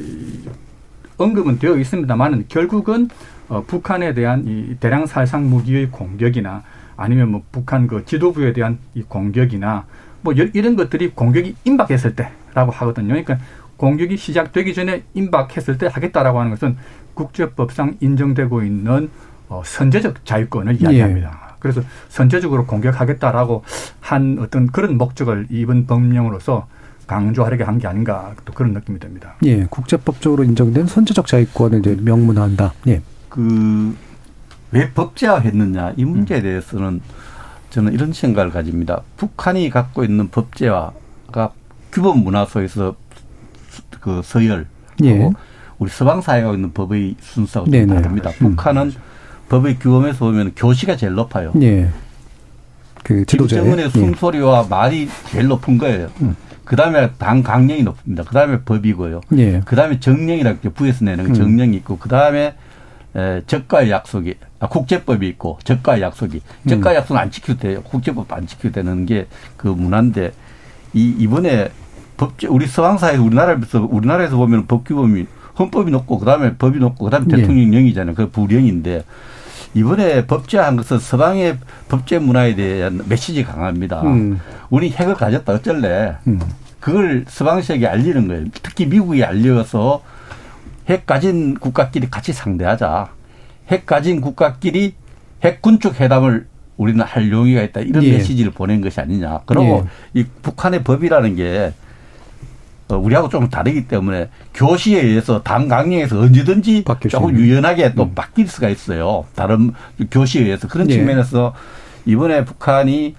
언급은 1.19 1.59
되어 1.59 1.77
있습니다만은 1.77 2.47
결국은 2.49 3.09
어, 3.49 3.65
북한에 3.67 4.15
대한 4.15 4.45
이 4.47 4.77
대량 4.79 5.07
살상 5.07 5.49
무기의 5.49 5.91
공격이나 5.91 6.63
아니면 6.97 7.31
뭐 7.31 7.43
북한 7.53 7.87
그 7.87 8.05
지도부에 8.05 8.53
대한 8.53 8.79
이 8.95 9.03
공격이나 9.03 9.87
뭐 10.21 10.33
이런 10.33 10.77
것들이 10.77 11.11
공격이 11.11 11.55
임박했을 11.65 12.15
때라고 12.17 12.73
하거든요. 12.73 13.09
그러니까 13.09 13.39
공격이 13.77 14.17
시작되기 14.17 14.75
전에 14.75 15.05
임박했을 15.15 15.79
때 15.79 15.87
하겠다라고 15.87 16.41
하는 16.41 16.51
것은 16.51 16.77
국제법상 17.23 17.97
인정되고 18.01 18.63
있는 18.63 19.11
어, 19.49 19.63
선제적 19.65 20.25
자유권을 20.25 20.81
이야기합니다. 20.81 21.29
예. 21.29 21.49
그래서 21.59 21.83
선제적으로 22.09 22.65
공격하겠다라고 22.67 23.65
한 24.01 24.39
어떤 24.41 24.69
그런 24.69 24.97
목적을 24.97 25.49
이번 25.51 25.87
법령으로서 25.87 26.69
강조하려게 27.09 27.65
한 27.65 27.79
게 27.79 27.89
아닌가 27.89 28.35
또 28.45 28.53
그런 28.53 28.73
느낌이 28.73 29.01
듭니다. 29.01 29.35
예, 29.45 29.65
국제법적으로 29.65 30.45
인정된 30.45 30.87
선제적 30.87 31.27
자유권을 31.27 31.81
이제 31.81 31.97
명문화한다. 32.01 32.75
예. 32.87 33.03
그왜 33.31 34.93
법제화했느냐 34.95 35.95
이 35.97 36.05
문제에 36.05 36.41
대해서는 36.41 37.01
저는 37.71 37.95
이런 37.95 38.13
생각을 38.13 38.53
가집니다. 38.53 39.03
북한이 39.17 39.71
갖고 39.71 40.05
있는 40.05 40.29
법제화가 40.29 41.53
규범 41.91 42.23
문화소에서 42.23 42.95
그 44.01 44.21
서열 44.23 44.67
예. 45.03 45.31
우리 45.79 45.91
서방 45.91 46.21
사회가 46.21 46.53
있는 46.53 46.73
법의 46.73 47.17
순서가 47.21 47.71
좀 47.71 47.87
다릅니다. 47.87 48.31
음. 48.43 48.51
북한은 48.57 48.93
법의 49.49 49.79
규범에서 49.79 50.19
보면 50.19 50.53
교시가 50.57 50.97
제일 50.97 51.15
높아요. 51.15 51.53
예. 51.63 51.89
그 53.05 53.25
김정은의 53.25 53.87
예. 53.87 53.89
숨소리와 53.91 54.67
말이 54.69 55.09
제일 55.31 55.47
높은 55.47 55.79
거예요. 55.79 56.11
음. 56.21 56.37
그 56.65 56.77
다음에 56.77 57.11
당 57.17 57.43
강령이 57.43 57.83
높습니다. 57.83 58.25
그 58.25 58.35
다음에 58.35 58.61
법이고요. 58.61 59.21
예. 59.39 59.61
그 59.65 59.75
다음에 59.77 60.01
정령이라고 60.01 60.71
부에서 60.71 61.05
내는 61.05 61.27
음. 61.27 61.35
정령이 61.35 61.77
있고, 61.79 61.97
그 61.97 62.09
다음에 62.11 62.55
적가의 63.47 63.91
약속이, 63.91 64.35
아, 64.61 64.69
국제법이 64.69 65.27
있고, 65.29 65.59
적가의 65.65 66.03
약속이. 66.03 66.43
적가의 66.69 66.97
음. 66.97 67.01
약속은 67.01 67.21
안 67.23 67.31
지켜도 67.31 67.59
돼요. 67.61 67.83
국제법 67.83 68.31
안 68.33 68.47
지켜도 68.47 68.73
되는 68.73 69.07
게 69.07 69.27
그 69.57 69.69
문화인데, 69.69 70.33
이, 70.93 71.15
이번에 71.19 71.71
법제 72.19 72.49
우리 72.49 72.67
서방사회에서 72.67 73.23
우리나라에서 73.23 73.89
우리나라에서 73.91 74.37
보면 74.37 74.67
법 74.67 74.85
규범이 74.85 75.27
헌법이 75.59 75.91
높고 75.91 76.19
그다음에 76.19 76.57
법이 76.57 76.79
높고 76.79 77.07
그다음에 77.07 77.27
예. 77.33 77.37
대통령령이잖아요. 77.37 78.15
그 78.15 78.31
부령인데 78.31 79.05
이번에 79.75 80.27
법제한 80.27 80.77
것은 80.77 80.99
서방의 80.99 81.59
법제 81.89 82.19
문화에 82.21 82.55
대한 82.55 83.03
메시지 83.09 83.45
강합니다. 83.45 84.03
음. 84.03 84.41
우리 84.71 84.91
핵을 84.91 85.15
가졌다 85.15 85.53
어쩔래? 85.53 86.17
음. 86.27 86.41
그걸 86.81 87.25
서방 87.29 87.61
세계에 87.63 87.89
알리는 87.89 88.29
거예요. 88.29 88.47
특히 88.63 88.87
미국이 88.87 89.25
알려서 89.25 90.03
핵 90.89 91.07
가진 91.07 91.55
국가끼리 91.55 92.09
같이 92.09 92.33
상대하자. 92.33 93.11
핵 93.69 93.85
가진 93.85 94.21
국가끼리 94.21 94.95
핵 95.45 95.61
군축 95.61 96.01
회담을 96.01 96.47
우리는 96.77 97.05
할 97.05 97.31
용의가 97.31 97.63
있다. 97.63 97.81
이런 97.81 98.03
예. 98.05 98.13
메시지를 98.13 98.53
보낸 98.53 98.81
것이 98.81 99.01
아니냐. 99.01 99.41
그리고 99.45 99.87
예. 100.15 100.21
이 100.21 100.25
북한의 100.43 100.85
법이라는 100.85 101.37
게 101.37 101.73
어, 101.75 101.88
우리하고 102.97 103.29
좀 103.29 103.49
다르기 103.49 103.87
때문에 103.87 104.31
교시에 104.55 105.01
의해서 105.03 105.43
당 105.43 105.69
강령에서 105.69 106.19
언제든지 106.21 106.85
조금 107.11 107.37
유연하게 107.37 107.95
또 107.95 108.05
음. 108.05 108.15
바뀔 108.15 108.49
수가 108.49 108.69
있어요. 108.69 109.27
다른 109.35 109.73
교시에 110.11 110.43
의해서 110.43 110.69
그런 110.69 110.89
예. 110.91 110.95
측면에서 110.95 111.55
이번에 112.07 112.45
북한이 112.45 113.15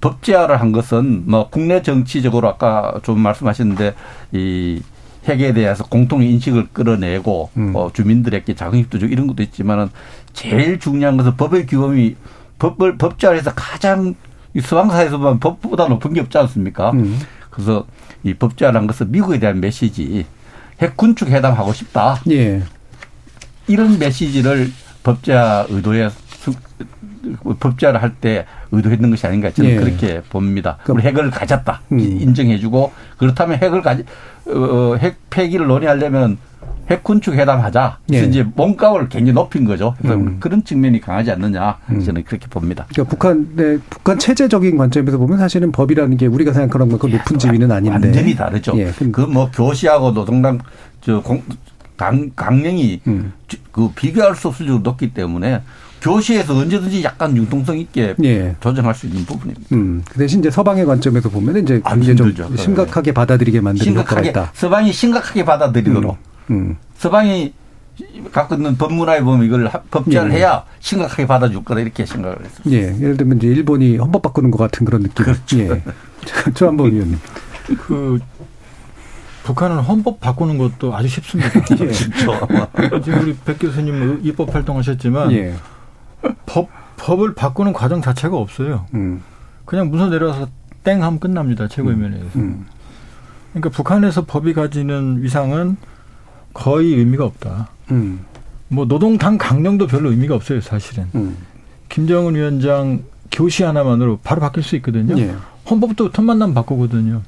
법제화를 0.00 0.60
한 0.60 0.72
것은 0.72 1.24
뭐 1.26 1.48
국내 1.48 1.80
정치적으로 1.82 2.48
아까 2.48 2.98
좀 3.04 3.20
말씀하셨는데 3.20 3.94
이 4.32 4.82
핵에 5.26 5.52
대해서 5.52 5.84
공통 5.84 6.22
인식을 6.22 6.68
끌어내고 6.72 7.50
음. 7.56 7.72
어, 7.76 7.90
주민들에게 7.92 8.54
자긍심도 8.54 8.98
주고 8.98 9.12
이런 9.12 9.28
것도 9.28 9.44
있지만은 9.44 9.88
제일 10.32 10.80
중요한 10.80 11.16
것은 11.16 11.36
법의 11.36 11.66
규범이 11.66 12.16
법을 12.58 12.98
법제화해서 12.98 13.52
가장 13.54 14.14
서방사에서 14.60 15.18
보면 15.18 15.38
법보다 15.38 15.86
높은 15.86 16.12
게 16.12 16.20
없지 16.20 16.36
않습니까? 16.38 16.90
음. 16.90 17.18
그래서 17.50 17.84
이 18.24 18.34
법제화라는 18.34 18.86
것은 18.86 19.10
미국에 19.10 19.38
대한 19.38 19.60
메시지 19.60 20.26
핵 20.80 20.96
군축 20.96 21.28
회담하고 21.28 21.72
싶다. 21.72 22.20
예. 22.30 22.62
이런 23.66 23.98
메시지를 23.98 24.72
법제화 25.02 25.66
의도에 25.68 26.10
법제화를 27.60 28.02
할 28.02 28.12
때 28.20 28.44
의도했는 28.70 29.10
것이 29.10 29.26
아닌가 29.26 29.50
저는 29.50 29.70
예. 29.70 29.76
그렇게 29.76 30.20
봅니다. 30.28 30.78
우리 30.88 31.02
핵을 31.02 31.30
가졌다 31.30 31.80
음. 31.92 31.98
인정해주고 31.98 32.92
그렇다면 33.16 33.58
핵을 33.58 33.82
가지 33.82 34.04
어, 34.46 34.94
어핵 34.94 35.16
폐기를 35.30 35.66
논의하려면 35.66 36.38
핵 36.90 37.02
군축 37.04 37.34
회담하자. 37.34 37.98
그래서 38.06 38.24
예. 38.24 38.28
이제 38.28 38.42
몸값을 38.54 39.08
굉장히 39.08 39.32
높인 39.32 39.64
거죠. 39.64 39.94
음. 40.04 40.36
그런 40.40 40.62
측면이 40.64 41.00
강하지 41.00 41.30
않느냐 41.30 41.78
음. 41.90 42.00
저는 42.04 42.24
그렇게 42.24 42.46
봅니다. 42.48 42.86
그러니까 42.92 43.10
북한의 43.10 43.80
북한 43.88 44.18
체제적인 44.18 44.76
관점에서 44.76 45.16
보면 45.16 45.38
사실은 45.38 45.72
법이라는 45.72 46.16
게 46.16 46.26
우리가 46.26 46.52
생각하는 46.52 46.88
것그 46.90 47.06
높은 47.06 47.38
지위는 47.38 47.70
아닌데 47.72 48.06
완전히 48.06 48.34
다르죠. 48.36 48.72
예. 48.76 48.92
그뭐 49.10 49.50
교시하고 49.52 50.12
노동당 50.12 50.58
저 51.00 51.20
공, 51.22 51.42
강, 51.96 52.30
강령이 52.36 53.00
음. 53.06 53.32
그 53.70 53.90
비교할 53.94 54.34
수 54.36 54.48
없을 54.48 54.66
정도 54.66 54.82
높기 54.90 55.14
때문에 55.14 55.62
교시에서 56.02 56.56
언제든지 56.56 57.04
약간 57.04 57.36
융통성 57.36 57.78
있게 57.78 58.14
예. 58.24 58.56
조정할 58.60 58.94
수 58.94 59.06
있는 59.06 59.24
부분입니다. 59.24 59.68
음, 59.72 60.02
그 60.08 60.18
대신 60.18 60.40
이제 60.40 60.50
서방의 60.50 60.84
관점에서 60.84 61.28
보면 61.28 61.56
이제 61.58 61.80
굉장히 61.88 62.34
좀 62.34 62.56
심각하게 62.56 63.12
받아들이게 63.12 63.60
만드는 63.60 63.84
심각하게, 63.84 64.28
효과가 64.28 64.42
있다. 64.42 64.52
서방이 64.54 64.92
심각하게 64.92 65.44
받아들이도록 65.44 66.16
음. 66.50 66.54
음. 66.54 66.76
서방이 66.96 67.54
갖고 68.32 68.56
있는 68.56 68.76
법문화에 68.76 69.22
보면 69.22 69.46
이걸 69.46 69.70
법제를 69.90 70.32
예. 70.32 70.38
해야 70.38 70.64
심각하게 70.80 71.26
받아줄 71.26 71.62
거다 71.62 71.80
이렇게 71.80 72.04
생각을 72.04 72.44
했습니다. 72.44 72.70
예. 72.70 73.00
예를 73.00 73.16
들면 73.16 73.38
이제 73.38 73.46
일본이 73.46 73.96
헌법 73.96 74.22
바꾸는 74.22 74.50
것 74.50 74.58
같은 74.58 74.84
그런 74.84 75.02
느낌. 75.02 75.24
그렇죠. 75.24 75.58
예. 75.60 75.82
조한범 76.54 76.90
의원님. 76.90 77.18
그 77.86 78.18
북한은 79.44 79.78
헌법 79.78 80.20
바꾸는 80.20 80.58
것도 80.58 80.96
아주 80.96 81.06
쉽습니다. 81.06 81.50
예. 81.80 81.92
지금 83.00 83.20
우리 83.20 83.36
백 83.44 83.58
교수님 83.58 84.20
입법 84.24 84.52
활동하셨지만 84.52 85.30
예. 85.32 85.54
법 86.46 86.68
법을 86.96 87.34
바꾸는 87.34 87.72
과정 87.72 88.00
자체가 88.00 88.36
없어요. 88.36 88.86
음. 88.94 89.22
그냥 89.64 89.90
문서 89.90 90.08
내려서 90.08 90.48
땡 90.84 91.02
하면 91.02 91.18
끝납니다. 91.18 91.68
최고위원회에서. 91.68 92.38
음. 92.38 92.40
음. 92.40 92.66
그러니까 93.52 93.70
북한에서 93.70 94.24
법이 94.24 94.54
가지는 94.54 95.22
위상은 95.22 95.76
거의 96.54 96.94
의미가 96.94 97.24
없다. 97.24 97.68
음. 97.90 98.24
뭐 98.68 98.86
노동당 98.86 99.36
강령도 99.36 99.86
별로 99.86 100.10
의미가 100.10 100.34
없어요, 100.34 100.60
사실은. 100.60 101.06
음. 101.14 101.36
김정은 101.88 102.34
위원장 102.34 103.02
교시 103.30 103.64
하나만으로 103.64 104.20
바로 104.22 104.40
바뀔 104.40 104.62
수 104.62 104.76
있거든요. 104.76 105.18
예. 105.18 105.34
헌법도 105.68 106.10
틈만 106.12 106.38
나면 106.38 106.54
바꾸거든요. 106.54 107.22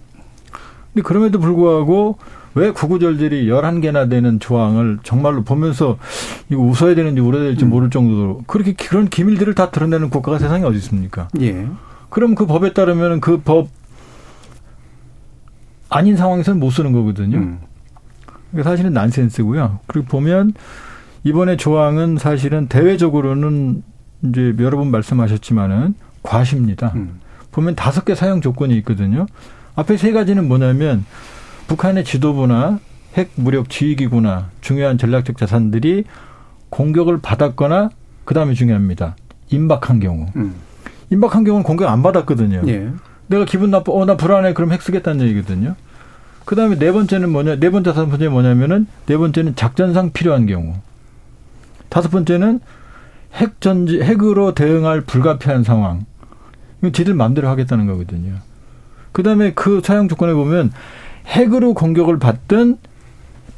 근데 0.93 1.03
그럼에도 1.03 1.39
불구하고 1.39 2.19
왜 2.55 2.71
구구절절이 2.71 3.49
열한 3.49 3.81
개나 3.81 4.09
되는 4.09 4.39
조항을 4.39 5.01
정말로 5.03 5.43
보면서 5.43 5.99
이거 6.51 6.63
웃어야 6.63 6.95
되는지 6.95 7.21
울어야 7.21 7.43
될지 7.43 7.65
음. 7.65 7.71
모를 7.71 7.91
정도로 7.91 8.43
그렇게 8.47 8.73
그런 8.75 9.09
기밀들을 9.09 9.55
다 9.55 9.71
드러내는 9.71 10.11
국가가 10.11 10.39
세상에 10.39 10.65
어디 10.65 10.77
있습니까? 10.79 11.29
예. 11.41 11.67
그럼 12.11 12.35
그 12.35 12.47
법에 12.47 12.73
따르면 12.73 13.21
그 13.21 13.39
법 13.43 13.69
아닌 15.91 16.17
상황에서는 16.17 16.59
못 16.59 16.71
쓰는 16.71 16.93
거거든요. 16.93 17.39
음. 17.39 17.59
그러니까 18.51 18.71
사실은 18.71 18.93
난센스고요. 18.93 19.81
그리고 19.87 20.07
보면 20.07 20.53
이번에 21.25 21.57
조항은 21.57 22.19
사실은 22.19 22.69
대외적으로는 22.69 23.83
이제 24.25 24.55
여러 24.61 24.77
번 24.79 24.91
말씀하셨지만은 24.91 25.95
과시입니다. 26.23 26.93
음. 26.95 27.21
보면 27.53 27.75
다섯 27.75 28.05
개 28.05 28.15
사용 28.15 28.41
조건이 28.41 28.77
있거든요. 28.79 29.27
앞에 29.77 29.97
세 29.97 30.13
가지는 30.13 30.49
뭐냐면 30.49 31.05
북한의 31.67 32.05
지도부나 32.05 32.79
핵 33.17 33.31
무력 33.37 33.71
지휘기구나 33.71 34.51
중요한 34.61 34.99
전략적 34.99 35.37
자산들이 35.37 36.05
공격을 36.71 37.21
받았거나 37.21 37.91
그 38.25 38.35
다음에 38.35 38.55
중요합니다. 38.55 39.17
임박한 39.51 40.01
경우. 40.01 40.27
음. 40.37 40.55
임박한 41.11 41.45
경우는 41.45 41.65
공격 41.65 41.89
안 41.89 42.03
받았거든요. 42.03 42.63
예. 42.67 42.91
내가 43.27 43.45
기분 43.45 43.71
나빠, 43.71 43.93
어, 43.93 44.05
나 44.05 44.17
불안해. 44.17 44.53
그럼 44.55 44.73
핵 44.73 44.83
쓰겠다는 44.83 45.27
얘기거든요. 45.27 45.77
그 46.45 46.57
다음에 46.57 46.77
네 46.77 46.93
번째는 46.93 47.31
뭐냐, 47.31 47.57
네 47.57 47.71
번째, 47.71 47.93
다섯 47.93 48.07
번째 48.07 48.29
뭐냐면은 48.29 48.87
네 49.07 49.17
번째는 49.17 49.55
작전상 49.57 50.11
필요한 50.13 50.47
경우. 50.47 50.75
다섯 51.89 52.11
번째는 52.11 52.61
핵 53.35 53.61
전지, 53.61 54.01
핵으로 54.01 54.55
대응할 54.55 55.03
불가피한 55.03 55.65
상황. 55.65 56.05
이건 56.79 56.93
지들 56.93 57.15
마음대로 57.15 57.49
하겠다는 57.49 57.87
거거든요. 57.87 58.35
그 59.13 59.23
다음에 59.23 59.53
그 59.55 59.81
사용 59.83 60.09
조건에 60.09 60.33
보면 60.35 60.73
핵으로 61.27 61.75
공격을 61.75 62.19
받든 62.19 62.79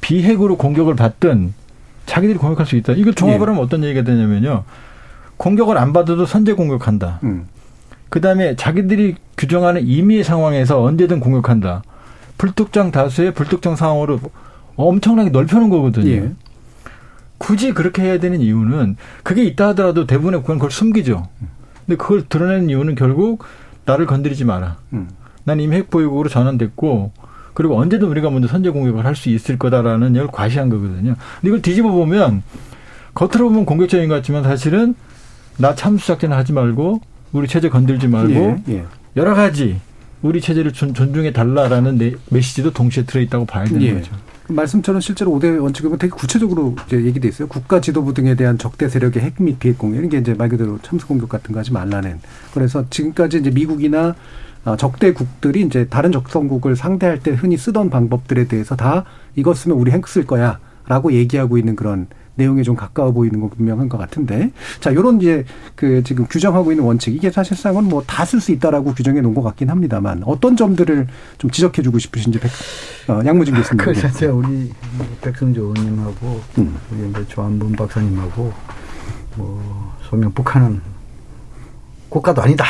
비핵으로 0.00 0.56
공격을 0.56 0.94
받든 0.94 1.54
자기들이 2.06 2.38
공격할 2.38 2.66
수 2.66 2.76
있다. 2.76 2.92
이거 2.92 3.12
종합을 3.12 3.48
예. 3.48 3.50
하면 3.50 3.62
어떤 3.64 3.82
얘기가 3.82 4.04
되냐면요. 4.04 4.64
공격을 5.36 5.76
안 5.76 5.92
받아도 5.92 6.24
선제 6.24 6.52
공격한다. 6.52 7.20
음. 7.24 7.48
그 8.08 8.20
다음에 8.20 8.54
자기들이 8.56 9.16
규정하는 9.36 9.86
임의의 9.86 10.24
상황에서 10.24 10.82
언제든 10.82 11.20
공격한다. 11.20 11.82
불특정 12.38 12.92
다수의 12.92 13.34
불특정 13.34 13.76
상황으로 13.76 14.20
엄청나게 14.76 15.30
넓혀놓은 15.30 15.68
거거든요. 15.70 16.10
예. 16.10 16.32
굳이 17.38 17.72
그렇게 17.72 18.02
해야 18.02 18.18
되는 18.18 18.40
이유는 18.40 18.96
그게 19.22 19.44
있다 19.44 19.68
하더라도 19.68 20.06
대부분의 20.06 20.40
국가는 20.40 20.58
그걸 20.58 20.70
숨기죠. 20.70 21.28
근데 21.84 21.96
그걸 21.96 22.26
드러내는 22.26 22.70
이유는 22.70 22.94
결국 22.94 23.44
나를 23.84 24.06
건드리지 24.06 24.44
마라. 24.44 24.76
음. 24.92 25.08
난 25.44 25.60
이미 25.60 25.76
핵보유국으로 25.76 26.28
전환됐고 26.28 27.12
그리고 27.56 27.78
언제든 27.80 28.06
우리가 28.08 28.28
먼저 28.28 28.46
선제 28.48 28.68
공격을 28.68 29.06
할 29.06 29.16
수 29.16 29.30
있을 29.30 29.58
거다라는 29.58 30.12
걸 30.12 30.26
과시한 30.26 30.68
거거든요. 30.68 31.16
근데 31.40 31.48
이걸 31.48 31.62
뒤집어 31.62 31.90
보면 31.90 32.42
겉으로 33.14 33.48
보면 33.48 33.64
공격적인 33.64 34.08
것 34.08 34.16
같지만 34.16 34.42
사실은 34.42 34.94
나 35.56 35.74
참수작전 35.74 36.34
하지 36.34 36.52
말고 36.52 37.00
우리 37.32 37.48
체제 37.48 37.70
건들지 37.70 38.08
말고 38.08 38.34
예, 38.68 38.74
예. 38.74 38.84
여러 39.16 39.34
가지 39.34 39.80
우리 40.20 40.42
체제를 40.42 40.72
존중해 40.74 41.32
달라라는 41.32 41.98
메시지도 42.28 42.72
동시에 42.74 43.04
들어 43.04 43.22
있다고 43.22 43.46
봐야 43.46 43.64
되는 43.64 43.80
예. 43.80 43.94
거죠. 43.94 44.12
말씀처럼 44.48 45.00
실제로 45.00 45.30
5대 45.32 45.60
원칙은 45.60 45.96
되게 45.96 46.10
구체적으로 46.10 46.76
이제 46.86 47.02
얘기돼 47.04 47.26
있어요. 47.28 47.48
국가 47.48 47.80
지도부 47.80 48.12
등에 48.12 48.34
대한 48.34 48.58
적대 48.58 48.86
세력의 48.90 49.22
핵 49.22 49.34
및 49.38 49.58
비핵 49.58 49.78
공격 49.78 49.96
이런 49.98 50.10
게 50.10 50.18
이제 50.18 50.34
말 50.34 50.50
그대로 50.50 50.78
참수 50.82 51.06
공격 51.06 51.30
같은 51.30 51.52
거 51.54 51.60
하지 51.60 51.72
말라는. 51.72 52.20
그래서 52.52 52.84
지금까지 52.90 53.38
이제 53.38 53.50
미국이나 53.50 54.08
어, 54.08 54.14
적대국들이 54.74 55.60
이제 55.62 55.86
다른 55.86 56.10
적성국을 56.10 56.74
상대할 56.74 57.20
때 57.20 57.30
흔히 57.30 57.56
쓰던 57.56 57.90
방법들에 57.90 58.48
대해서 58.48 58.74
다 58.74 59.04
이것 59.36 59.54
쓰면 59.56 59.78
우리 59.78 59.92
핵쓸 59.92 60.26
거야 60.26 60.58
라고 60.88 61.12
얘기하고 61.12 61.58
있는 61.58 61.76
그런 61.76 62.08
내용에 62.36 62.62
좀 62.62 62.76
가까워 62.76 63.12
보이는 63.12 63.40
건 63.40 63.48
분명한 63.50 63.88
것 63.88 63.96
같은데 63.96 64.50
자 64.80 64.92
요런 64.94 65.20
이제 65.22 65.44
그 65.74 66.02
지금 66.04 66.26
규정하고 66.26 66.70
있는 66.70 66.84
원칙 66.84 67.14
이게 67.14 67.30
사실상은 67.30 67.84
뭐 67.84 68.02
다 68.06 68.24
쓸 68.24 68.40
수 68.40 68.52
있다라고 68.52 68.92
규정해 68.92 69.20
놓은 69.22 69.34
것 69.34 69.42
같긴 69.42 69.70
합니다만 69.70 70.22
어떤 70.24 70.54
점들을 70.56 71.06
좀 71.38 71.50
지적해 71.50 71.80
주고 71.82 71.98
싶으신지 71.98 72.38
백, 72.38 72.50
어, 73.08 73.22
양무진 73.24 73.54
교수님. 73.54 73.82
그 73.84 73.94
자체 73.94 74.26
우리 74.26 74.70
백승조 75.22 75.62
의원님하고 75.62 76.40
음. 76.58 76.76
우리 76.92 77.08
이제 77.08 77.24
조한분 77.28 77.72
박사님하고 77.72 78.52
뭐 79.36 79.94
소명 80.02 80.30
북한은 80.32 80.80
국가도 82.10 82.42
아니다. 82.42 82.64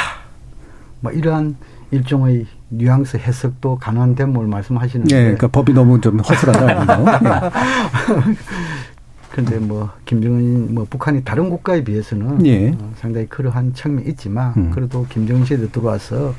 뭐 1.01 1.11
이러한 1.13 1.57
일종의 1.91 2.47
뉘앙스 2.69 3.19
해석도 3.19 3.79
가능한 3.79 4.15
됨을 4.15 4.47
말씀하시는데. 4.47 5.15
네, 5.15 5.23
그러니까 5.23 5.49
법이 5.49 5.73
너무 5.73 6.01
좀 6.01 6.21
허술하다. 6.21 6.85
네. 7.21 8.37
그런데 9.31 9.59
뭐 9.59 9.91
김정은 10.05 10.75
뭐 10.75 10.87
북한이 10.89 11.23
다른 11.25 11.51
국가에 11.51 11.85
비해서는 11.85 12.45
예. 12.47 12.71
어, 12.71 12.93
상당히 12.97 13.27
그러한 13.27 13.75
측면이 13.75 14.09
있지만 14.09 14.55
음. 14.57 14.71
그래도 14.71 15.05
김정은 15.11 15.45
시대 15.45 15.71
들어와서 15.71 16.35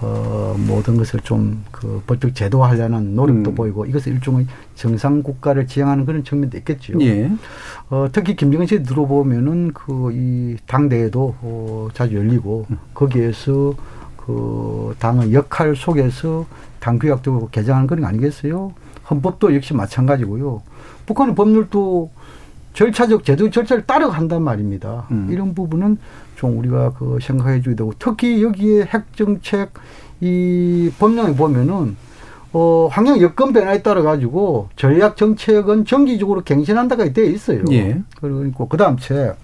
어 0.00 0.56
모든 0.58 0.96
것을 0.96 1.20
좀 1.20 1.62
그 1.82 2.00
법적 2.06 2.34
제도화하려는 2.34 3.16
노력도 3.16 3.50
음. 3.50 3.54
보이고 3.56 3.84
이것을 3.84 4.12
일종의 4.12 4.46
정상 4.76 5.20
국가를 5.22 5.66
지향하는 5.66 6.06
그런 6.06 6.22
측면도 6.22 6.56
있겠죠. 6.58 6.94
예. 7.00 7.28
어 7.90 8.06
특히 8.12 8.36
김정은 8.36 8.66
시대 8.66 8.84
들어보면은 8.84 9.72
그 9.72 10.10
이 10.12 10.56
당대회도 10.66 11.34
어 11.42 11.88
자주 11.92 12.16
열리고 12.16 12.66
음. 12.70 12.78
거기에서 12.94 13.74
그 14.26 14.94
당의 14.98 15.32
역할 15.34 15.74
속에서 15.74 16.46
당 16.80 16.98
규약도 16.98 17.48
개정하는 17.50 17.86
거 17.86 18.06
아니겠어요? 18.06 18.72
헌법도 19.10 19.54
역시 19.54 19.74
마찬가지고요. 19.74 20.62
북한의 21.06 21.34
법률도 21.34 22.10
절차적 22.74 23.24
제도 23.24 23.50
절차를 23.50 23.86
따라간단 23.86 24.42
말입니다. 24.42 25.06
음. 25.10 25.28
이런 25.30 25.54
부분은 25.54 25.98
좀 26.36 26.58
우리가 26.58 26.92
그 26.92 27.18
생각해 27.20 27.60
줘야 27.62 27.74
되고 27.74 27.92
특히 27.98 28.42
여기에 28.42 28.84
핵 28.84 29.16
정책 29.16 29.72
이 30.20 30.90
법령에 30.98 31.34
보면은 31.34 31.96
어 32.54 32.88
환경 32.90 33.20
여건 33.20 33.52
변화에 33.52 33.82
따라 33.82 34.02
가지고 34.02 34.68
전략 34.76 35.16
정책은 35.16 35.84
정기적으로 35.84 36.42
갱신한다가 36.42 37.12
되어 37.12 37.24
있어요. 37.24 37.64
예. 37.72 38.00
그리고 38.20 38.68
그다음 38.68 38.98
책 38.98 39.36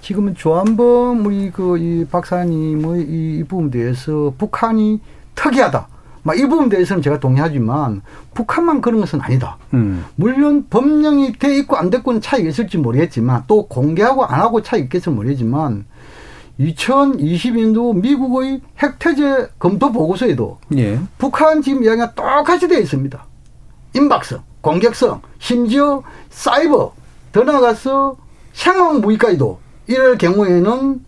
지금은 0.00 0.34
조한범 0.34 1.24
우리 1.26 1.50
그이 1.50 2.06
박사님의 2.06 3.02
이, 3.02 3.38
이 3.38 3.44
부분에 3.44 3.70
대해서 3.70 4.32
북한이 4.38 5.00
특이하다. 5.34 5.88
막 6.26 6.36
이 6.36 6.40
부분에 6.46 6.68
대해서는 6.68 7.02
제가 7.02 7.20
동의하지만 7.20 8.02
북한만 8.34 8.80
그런 8.80 9.00
것은 9.00 9.20
아니다. 9.20 9.58
음. 9.74 10.04
물론 10.16 10.66
법령이 10.68 11.34
돼 11.34 11.56
있고 11.58 11.76
안 11.76 11.88
됐고는 11.88 12.20
차이가 12.20 12.48
있을지 12.48 12.78
모르겠지만 12.78 13.44
또 13.46 13.66
공개하고 13.68 14.24
안 14.24 14.40
하고 14.40 14.60
차이 14.60 14.80
있겠지 14.80 15.08
모르겠지만 15.08 15.86
2022년도 16.58 18.00
미국의 18.00 18.60
핵태제 18.78 19.50
검토 19.58 19.92
보고서에도 19.92 20.58
예. 20.76 20.98
북한 21.18 21.62
지금 21.62 21.84
이야기가 21.84 22.14
똑같이 22.14 22.66
되어 22.66 22.80
있습니다. 22.80 23.24
임박성, 23.94 24.42
공격성, 24.62 25.22
심지어 25.38 26.02
사이버 26.30 26.92
더 27.32 27.44
나아가서 27.44 28.16
상황 28.56 29.00
무기까지도 29.02 29.60
이럴 29.86 30.16
경우에는 30.18 31.00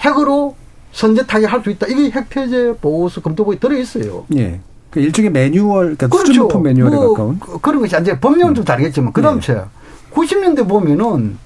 핵으로 0.00 0.56
선제 0.92 1.24
타격 1.24 1.52
할 1.52 1.62
수 1.62 1.70
있다. 1.70 1.86
이게 1.86 2.10
핵폐제 2.10 2.74
보고서 2.80 3.20
검토보에 3.22 3.58
들어 3.58 3.76
있어요. 3.76 4.26
예. 4.36 4.60
그 4.90 4.98
일종의 4.98 5.30
매뉴얼, 5.30 5.96
그러니까 5.96 6.08
그렇죠. 6.08 6.26
수준 6.26 6.42
높은 6.42 6.62
매뉴얼에 6.64 6.96
뭐 6.96 7.10
가까운 7.10 7.38
그, 7.38 7.58
그런 7.60 7.80
것이 7.80 7.96
이제 8.00 8.18
법령은 8.18 8.56
좀 8.56 8.62
음. 8.62 8.64
다르겠지만 8.64 9.12
그 9.12 9.22
다음 9.22 9.36
예. 9.36 9.40
제 9.40 9.62
90년대 10.12 10.68
보면은 10.68 11.38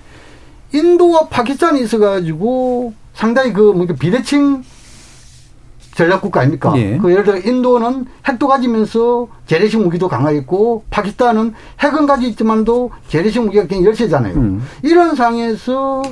인도와 0.73 1.29
파키스탄이 1.29 1.83
있어가지고 1.83 2.95
상당히 3.13 3.53
그뭐 3.53 3.87
비대칭 4.01 4.65
전략국가 5.95 6.41
아닙니까? 6.41 6.73
예. 6.77 6.99
그 6.99 7.11
예를 7.11 7.25
들어 7.25 7.37
인도는 7.39 8.07
핵도 8.27 8.49
가지면서 8.49 9.29
재래식 9.47 9.81
무기도 9.81 10.09
강화했고 10.09 10.85
파키스탄은 10.91 11.55
핵은 11.81 12.07
가지고 12.07 12.29
있지만도 12.31 12.91
재래식 13.09 13.41
무기가 13.43 13.63
굉장히 13.63 13.87
열세잖아요. 13.87 14.35
음. 14.35 14.63
이런 14.83 15.15
상황에서 15.15 16.03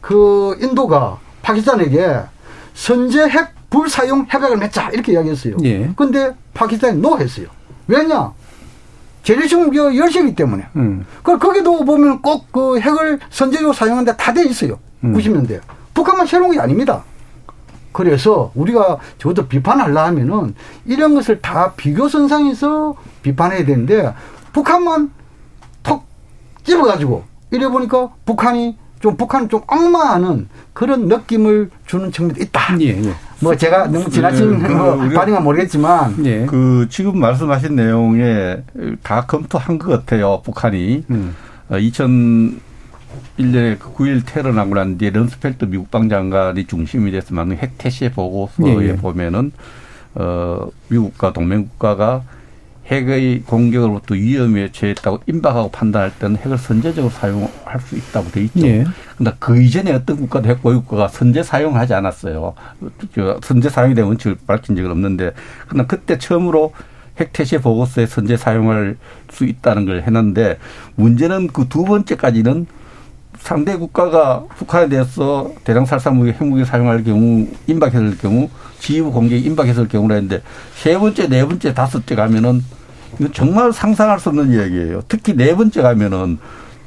그 0.00 0.56
인도가 0.60 1.18
파키스탄에게 1.42 2.20
선제 2.74 3.28
핵 3.28 3.48
불사용 3.70 4.26
협약을 4.28 4.56
맺자 4.58 4.90
이렇게 4.90 5.12
이야기했어요. 5.12 5.56
예. 5.64 5.90
근데 5.96 6.34
파키스탄이 6.54 7.00
노했어요. 7.00 7.46
왜냐? 7.88 8.32
재래식 9.22 9.58
무기가 9.58 9.94
열세기 9.94 10.34
때문에. 10.34 10.66
음. 10.76 11.06
그 11.22 11.38
거기도 11.38 11.84
보면 11.84 12.20
꼭 12.22 12.50
그 12.52 12.78
핵을 12.80 13.20
선제적으로 13.30 13.72
사용하는데 13.72 14.16
다 14.16 14.32
돼 14.32 14.44
있어요. 14.44 14.78
음. 15.04 15.14
90년대. 15.14 15.60
북한만 15.94 16.26
새로운 16.26 16.52
게 16.52 16.60
아닙니다. 16.60 17.04
그래서 17.92 18.52
우리가 18.54 18.98
저도 19.18 19.46
비판하려 19.48 20.00
하면은 20.06 20.54
이런 20.84 21.14
것을 21.14 21.40
다 21.40 21.72
비교선상에서 21.74 22.94
비판해야 23.22 23.64
되는데 23.64 24.14
북한만 24.52 25.10
톡 25.82 26.04
집어가지고 26.64 27.24
이래 27.50 27.68
보니까 27.68 28.10
북한이 28.24 28.76
좀 29.00 29.16
북한은 29.16 29.48
좀 29.48 29.62
악마하는 29.66 30.48
그런 30.72 31.08
느낌을 31.08 31.70
주는 31.86 32.12
측면도 32.12 32.42
있다. 32.42 32.78
예, 32.80 33.02
예. 33.02 33.14
뭐 33.40 33.56
제가 33.56 33.86
너무 33.86 34.10
지나친 34.10 34.62
예, 34.62 34.68
뭐 34.68 34.96
발언은 34.96 35.42
모르겠지만 35.42 36.26
예. 36.26 36.44
그 36.44 36.86
지금 36.90 37.18
말씀하신 37.18 37.76
내용에 37.76 38.62
다 39.02 39.24
검토한 39.26 39.78
것 39.78 39.88
같아요. 39.88 40.42
북한이 40.44 41.04
음. 41.10 41.34
2000 41.72 42.60
1년에 43.38 43.78
그 43.78 43.92
9일 43.94 44.22
테러 44.26 44.52
나고 44.52 44.74
난 44.74 44.98
뒤에 44.98 45.10
런스펠트 45.10 45.66
미국 45.66 45.90
방장관이 45.90 46.66
중심이 46.66 47.10
돼서 47.10 47.34
만든 47.34 47.56
핵태시의 47.56 48.12
보고서에 48.12 48.76
예, 48.80 48.88
예. 48.88 48.96
보면은 48.96 49.52
어 50.14 50.68
미국과 50.88 51.32
동맹국가가 51.32 52.22
핵의 52.86 53.42
공격으로부터 53.42 54.16
위험에 54.16 54.72
처했다고 54.72 55.20
임박하고 55.26 55.70
판단할 55.70 56.12
때는 56.18 56.36
핵을 56.38 56.58
선제적으로 56.58 57.12
사용할 57.12 57.80
수 57.80 57.96
있다고 57.96 58.30
돼 58.32 58.42
있죠. 58.44 58.66
예. 58.66 58.84
근데 59.16 59.32
그 59.38 59.62
이전에 59.62 59.92
어떤 59.92 60.16
국가도 60.16 60.48
핵 60.48 60.60
보유국가가 60.62 61.06
선제 61.06 61.44
사용하지 61.44 61.94
않았어요. 61.94 62.54
선제 63.42 63.68
사용에 63.68 63.94
대한 63.94 64.08
원칙을 64.08 64.38
밝힌 64.46 64.74
적은 64.74 64.90
없는데 64.90 65.32
그러나 65.68 65.86
그때 65.86 66.18
처음으로 66.18 66.72
핵태시 67.20 67.58
보고서에 67.58 68.06
선제 68.06 68.36
사용할 68.36 68.96
수 69.30 69.44
있다는 69.44 69.84
걸 69.84 70.02
했는데 70.02 70.58
문제는 70.96 71.48
그 71.48 71.68
두 71.68 71.84
번째까지는 71.84 72.66
상대 73.40 73.76
국가가 73.76 74.44
북한에 74.56 74.88
대해서 74.88 75.50
대량 75.64 75.84
살상 75.86 76.16
무기 76.16 76.32
핵무기 76.32 76.64
사용할 76.64 77.02
경우 77.02 77.46
임박했을 77.66 78.18
경우 78.18 78.48
지휘부 78.78 79.12
공격이 79.12 79.42
임박했을 79.42 79.88
경우라 79.88 80.14
했는데 80.16 80.42
세 80.74 80.96
번째, 80.98 81.28
네 81.28 81.44
번째, 81.44 81.74
다섯째 81.74 82.14
가면은 82.14 82.62
이거 83.18 83.30
정말 83.32 83.72
상상할 83.72 84.20
수 84.20 84.28
없는 84.28 84.52
이야기예요. 84.52 85.02
특히 85.08 85.34
네 85.34 85.54
번째 85.56 85.82
가면은 85.82 86.38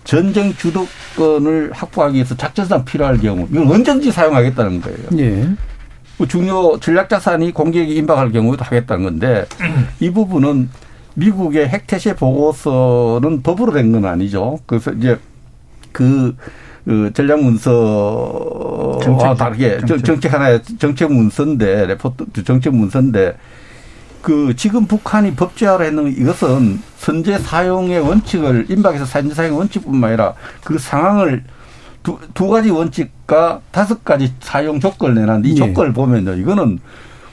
전쟁 0.04 0.54
주도권을 0.54 1.72
확보하기 1.74 2.16
위해서 2.16 2.36
작전상 2.36 2.86
필요할 2.86 3.18
경우 3.20 3.48
이건 3.52 3.70
언제든지 3.70 4.12
사용하겠다는 4.12 4.82
거예요. 4.82 4.98
예. 5.18 5.50
뭐 6.18 6.28
중요 6.28 6.80
전략 6.80 7.10
자산이 7.10 7.52
공격이 7.52 7.96
임박할 7.96 8.32
경우에도 8.32 8.64
하겠다는 8.64 9.04
건데 9.04 9.46
이 10.00 10.10
부분은 10.12 10.70
미국의 11.16 11.68
핵태세 11.68 12.16
보고서는 12.16 13.42
법으로 13.44 13.72
된 13.74 13.92
건 13.92 14.06
아니죠. 14.06 14.60
그래서 14.66 14.92
이제 14.92 15.18
그, 15.94 16.36
그 16.84 17.12
전략 17.14 17.42
문서와 17.42 19.00
정책, 19.02 19.38
다르게 19.38 19.78
정책. 19.80 20.06
정책 20.06 20.34
하나의 20.34 20.62
정책 20.78 21.14
문서인데 21.14 21.86
레포트 21.86 22.44
정책 22.44 22.76
문서인데 22.76 23.38
그 24.22 24.54
지금 24.56 24.86
북한이 24.86 25.36
법제화를 25.36 25.86
했는 25.86 26.08
이것은 26.08 26.82
선제 26.98 27.38
사용의 27.40 28.00
원칙을 28.00 28.68
임박해서 28.70 29.06
선제 29.06 29.36
사용 29.36 29.58
원칙뿐만 29.58 30.10
아니라 30.10 30.34
그 30.64 30.78
상황을 30.78 31.44
두, 32.04 32.18
두 32.34 32.48
가지 32.48 32.70
원칙과 32.70 33.62
다섯 33.72 34.04
가지 34.04 34.34
사용 34.40 34.80
조건을 34.80 35.16
내놨는데 35.16 35.50
이 35.50 35.52
예. 35.54 35.56
조건을 35.56 35.94
보면요 35.94 36.34
이거는 36.36 36.80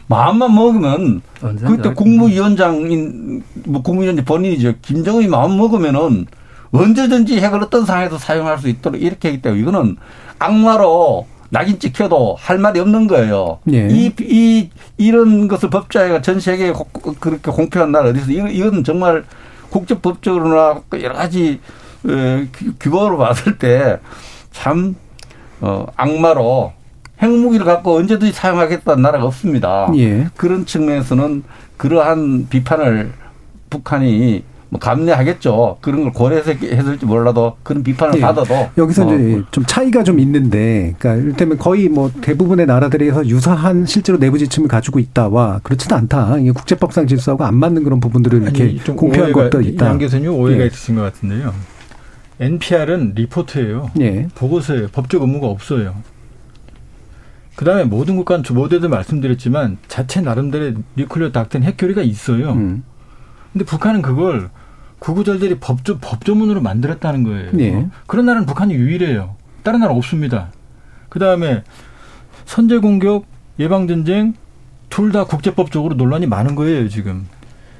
마음만 0.07 0.53
먹으면 0.53 1.23
그때 1.67 1.95
국무위원장인 1.95 3.45
뭐 3.67 3.83
국무위원장 3.83 4.25
본인이죠 4.25 4.75
김정은이 4.83 5.29
마음 5.29 5.57
먹으면은 5.57 6.27
언제든지 6.73 7.41
핵을 7.41 7.63
어떤 7.63 7.85
상황에서 7.85 8.19
사용할 8.19 8.59
수 8.59 8.69
있도록 8.69 9.01
이렇게 9.01 9.29
하기 9.29 9.43
때문에 9.43 9.61
이거는 9.61 9.97
악마로 10.39 11.27
낙인 11.51 11.79
찍혀도 11.79 12.37
할 12.39 12.59
말이 12.59 12.79
없는 12.79 13.09
거예요. 13.09 13.59
예. 13.73 13.89
이, 13.91 14.13
이, 14.21 14.71
이런 14.97 15.49
것을 15.49 15.69
법자회가 15.69 16.23
전 16.23 16.39
세계에 16.39 16.73
그렇게 17.19 17.51
공표한 17.51 17.91
나라 17.91 18.11
어디서 18.11 18.31
이건 18.31 18.85
정말 18.85 19.25
국제법적으로나 19.71 20.83
여러 21.01 21.15
가지 21.15 21.61
어, 22.05 22.47
규범으로 22.79 23.19
봤을 23.19 23.59
때 23.59 23.99
참, 24.53 24.95
어, 25.61 25.87
악마로 25.97 26.73
핵무기를 27.21 27.67
갖고 27.67 27.97
언제든지 27.97 28.33
사용하겠다는 28.33 29.03
나라가 29.03 29.27
없습니다. 29.27 29.91
예. 29.97 30.29
그런 30.37 30.65
측면에서는 30.65 31.43
그러한 31.77 32.49
비판을 32.49 33.13
북한이 33.69 34.43
뭐 34.71 34.79
감내하겠죠. 34.79 35.79
그런 35.81 36.05
걸 36.05 36.13
고려해서 36.13 36.53
했을지 36.53 37.05
몰라도 37.05 37.57
그런 37.65 37.83
비판을 37.83 38.15
네. 38.15 38.21
받아도 38.21 38.71
여기서 38.79 39.07
어. 39.07 39.15
이제 39.15 39.43
좀 39.51 39.65
차이가 39.67 40.05
좀 40.05 40.21
있는데, 40.21 40.95
그러니까 40.99 41.23
이를테면 41.23 41.59
거의 41.59 41.89
뭐 41.89 42.11
대부분의 42.21 42.67
나라들에서 42.67 43.27
유사한 43.27 43.85
실제로 43.85 44.19
내부 44.19 44.39
지침을 44.39 44.69
가지고 44.69 45.01
있다와 45.01 45.61
그렇지는 45.65 45.97
않다. 45.99 46.39
이게 46.39 46.53
국제법상 46.53 47.09
질서하고 47.09 47.45
안 47.45 47.57
맞는 47.57 47.83
그런 47.83 47.99
부분들을 47.99 48.43
이렇게 48.43 48.77
공표한 48.95 49.33
것도 49.33 49.61
있다. 49.61 49.87
양 49.87 49.99
교수님 49.99 50.33
오해가 50.33 50.63
예. 50.63 50.67
있으신 50.69 50.95
것 50.95 51.03
같은데요. 51.03 51.53
NPR은 52.39 53.13
리포트예요. 53.17 53.91
예. 54.01 54.29
보고서예요. 54.37 54.89
법적 54.93 55.21
의무가 55.21 55.49
없어요. 55.49 55.95
그다음에 57.57 57.85
모든 57.85 58.17
국가는 58.17 58.43
모두도 58.49 58.89
말씀드렸지만 58.89 59.79
자체 59.89 60.21
나름대로의 60.21 60.77
뉴클리어 60.97 61.33
닥터린 61.33 61.67
핵교리가 61.67 62.03
있어요. 62.03 62.53
음. 62.53 62.85
근데 63.53 63.65
북한은 63.65 64.01
그걸 64.01 64.49
구구절절히 65.01 65.59
법조, 65.59 65.99
법조문으로 65.99 66.61
만들었다는 66.61 67.25
거예요. 67.25 67.51
네. 67.53 67.89
그런 68.07 68.27
나라는 68.27 68.47
북한이 68.47 68.75
유일해요. 68.75 69.35
다른 69.63 69.81
나라 69.81 69.93
없습니다. 69.95 70.53
그 71.09 71.19
다음에 71.19 71.65
선제 72.47 72.79
공격, 72.79 73.25
예방 73.59 73.89
전쟁 73.89 74.35
둘 74.89 75.13
다 75.13 75.25
국제법적으로 75.25 75.95
논란이 75.95 76.27
많은 76.27 76.55
거예요 76.55 76.89
지금. 76.89 77.27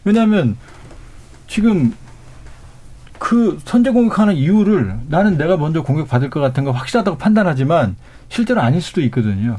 왜냐하면 0.05 0.57
지금 1.47 1.93
그 3.19 3.59
선제 3.65 3.91
공격하는 3.91 4.35
이유를 4.37 4.95
나는 5.09 5.37
내가 5.37 5.57
먼저 5.57 5.83
공격 5.83 6.09
받을 6.09 6.31
것 6.31 6.41
같은 6.41 6.65
거 6.65 6.71
확실하다고 6.71 7.19
판단하지만 7.19 7.97
실제로 8.29 8.61
아닐 8.63 8.81
수도 8.81 9.01
있거든요. 9.03 9.59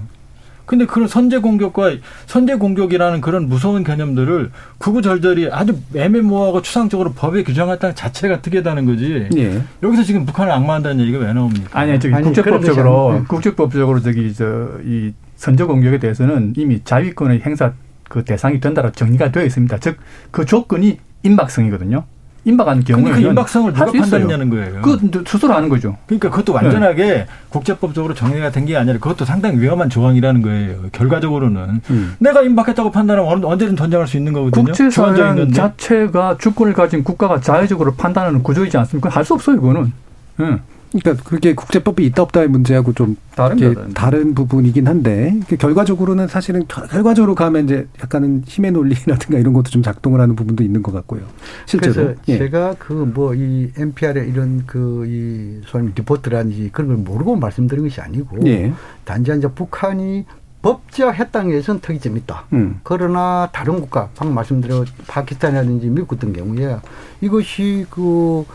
근데 0.71 0.85
그런 0.85 1.05
선제 1.05 1.39
공격과 1.39 1.91
선제 2.27 2.55
공격이라는 2.55 3.19
그런 3.19 3.49
무서운 3.49 3.83
개념들을 3.83 4.51
구구절절히 4.77 5.49
아주 5.51 5.75
애매모호하고 5.93 6.61
추상적으로 6.61 7.11
법에 7.11 7.43
규정했다는 7.43 7.93
자체가 7.93 8.41
특이하다는 8.41 8.85
거지. 8.85 9.27
예. 9.35 9.61
여기서 9.83 10.03
지금 10.03 10.25
북한을 10.25 10.49
악마한다는 10.53 11.01
얘기가 11.01 11.19
왜 11.19 11.33
나옵니까? 11.33 11.77
아니, 11.77 11.99
저기 11.99 12.13
아니, 12.15 12.23
국제법적으로 12.23 13.13
네. 13.15 13.23
국제법적으로 13.27 13.99
저기 13.99 14.33
저 14.33 14.79
이 14.85 15.11
선제 15.35 15.65
공격에 15.65 15.99
대해서는 15.99 16.53
이미 16.55 16.79
자위권의 16.85 17.41
행사 17.41 17.73
그 18.07 18.23
대상이 18.23 18.61
된다로 18.61 18.93
정리가 18.93 19.33
되어 19.33 19.43
있습니다. 19.43 19.77
즉 19.79 19.97
그 20.31 20.45
조건이 20.45 20.99
임박성이거든요. 21.23 22.05
임박한 22.43 22.83
경우에 22.83 23.11
그 23.11 23.21
임박성을 23.21 23.71
누가 23.71 23.85
판단하냐는 23.85 24.49
거예요. 24.49 24.81
그 24.81 24.97
스스로 25.27 25.53
하는 25.53 25.69
거죠. 25.69 25.97
그러니까 26.07 26.29
그것도 26.31 26.53
완전하게 26.53 27.05
네. 27.05 27.27
국제법적으로 27.49 28.13
정리가 28.15 28.49
된 28.49 28.65
게 28.65 28.75
아니라 28.77 28.97
그것도 28.99 29.25
상당히 29.25 29.59
위험한 29.59 29.89
조항이라는 29.89 30.41
거예요. 30.41 30.75
결과적으로는 30.91 31.81
음. 31.89 32.15
내가 32.19 32.41
임박했다고 32.43 32.91
판단하면 32.91 33.43
언제든 33.43 33.75
전쟁할 33.75 34.07
수 34.07 34.17
있는 34.17 34.33
거거든요. 34.33 34.65
국제사회 34.65 35.51
자체가 35.51 36.37
주권을 36.39 36.73
가진 36.73 37.03
국가가 37.03 37.39
자의적으로 37.39 37.93
판단하는 37.95 38.41
구조이지 38.43 38.77
않습니까? 38.77 39.09
할 39.09 39.23
수 39.25 39.33
없어요, 39.35 39.57
이거는. 39.57 39.93
네. 40.37 40.57
그러니까 40.91 41.23
그게 41.23 41.55
국제법이 41.55 42.05
있다 42.07 42.21
없다의 42.23 42.49
문제하고 42.49 42.93
좀 42.93 43.15
다른, 43.35 43.93
다른 43.93 44.35
부분이긴 44.35 44.87
한데 44.87 45.39
결과적으로는 45.57 46.27
사실은 46.27 46.65
결과적으로 46.67 47.33
가면 47.33 47.65
이제 47.65 47.87
약간은 48.03 48.43
힘의 48.45 48.71
논리라든가 48.71 49.39
이런 49.39 49.53
것도 49.53 49.69
좀 49.69 49.81
작동을 49.83 50.19
하는 50.19 50.35
부분도 50.35 50.63
있는 50.63 50.83
것 50.83 50.91
같고요. 50.91 51.21
실제로. 51.65 51.93
그래서 51.93 52.15
예. 52.27 52.37
제가 52.37 52.75
그 52.77 52.93
뭐 52.93 53.33
이 53.35 53.71
NPR의 53.77 54.27
이런 54.29 54.65
그 54.65 55.05
이 55.07 55.61
소위 55.65 55.89
리포트라든지 55.95 56.69
그런 56.73 56.89
걸 56.89 56.97
모르고 56.97 57.35
말씀드린 57.37 57.83
것이 57.85 58.01
아니고 58.01 58.39
예. 58.47 58.73
단지 59.05 59.31
이제 59.35 59.47
북한이 59.47 60.25
법제화했다는 60.61 61.51
것은 61.53 61.79
특이점이 61.79 62.19
있다. 62.19 62.45
음. 62.53 62.79
그러나 62.83 63.49
다른 63.51 63.79
국가, 63.81 64.09
방금 64.15 64.35
말씀드린 64.35 64.85
파키스탄이라든지 65.07 65.87
미국 65.87 66.09
같은 66.09 66.33
경우에 66.33 66.77
이것이 67.21 67.85
그 67.89 68.45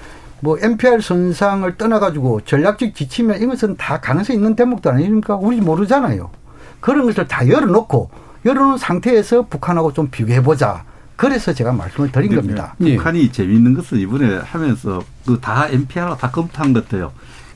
뭐 0.46 0.56
NPR 0.62 1.00
선상을 1.00 1.76
떠나가지고 1.76 2.42
전략적 2.42 2.94
지침에 2.94 3.36
이것은 3.38 3.76
다 3.76 4.00
가능성이 4.00 4.36
있는 4.38 4.54
대목도 4.54 4.88
아닙니까? 4.90 5.34
우리 5.34 5.60
모르잖아요. 5.60 6.30
그런 6.78 7.04
것을 7.06 7.26
다 7.26 7.48
열어놓고 7.48 8.10
이런 8.44 8.78
상태에서 8.78 9.46
북한하고 9.46 9.92
좀 9.92 10.08
비교해보자. 10.08 10.84
그래서 11.16 11.52
제가 11.52 11.72
말씀을 11.72 12.12
드린 12.12 12.32
겁니다. 12.32 12.76
북한이 12.78 13.22
예. 13.24 13.32
재미있는 13.32 13.74
것은 13.74 13.98
이번에 13.98 14.36
하면서 14.36 15.02
그 15.26 15.40
다 15.40 15.66
NPR하고 15.68 16.16
다 16.16 16.30
검토한 16.30 16.72
것 16.72 16.84
같아요. 16.84 17.10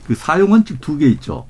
그 0.05 0.13
사용 0.13 0.51
원칙 0.51 0.81
두 0.81 0.97
개 0.97 1.05
있죠. 1.11 1.45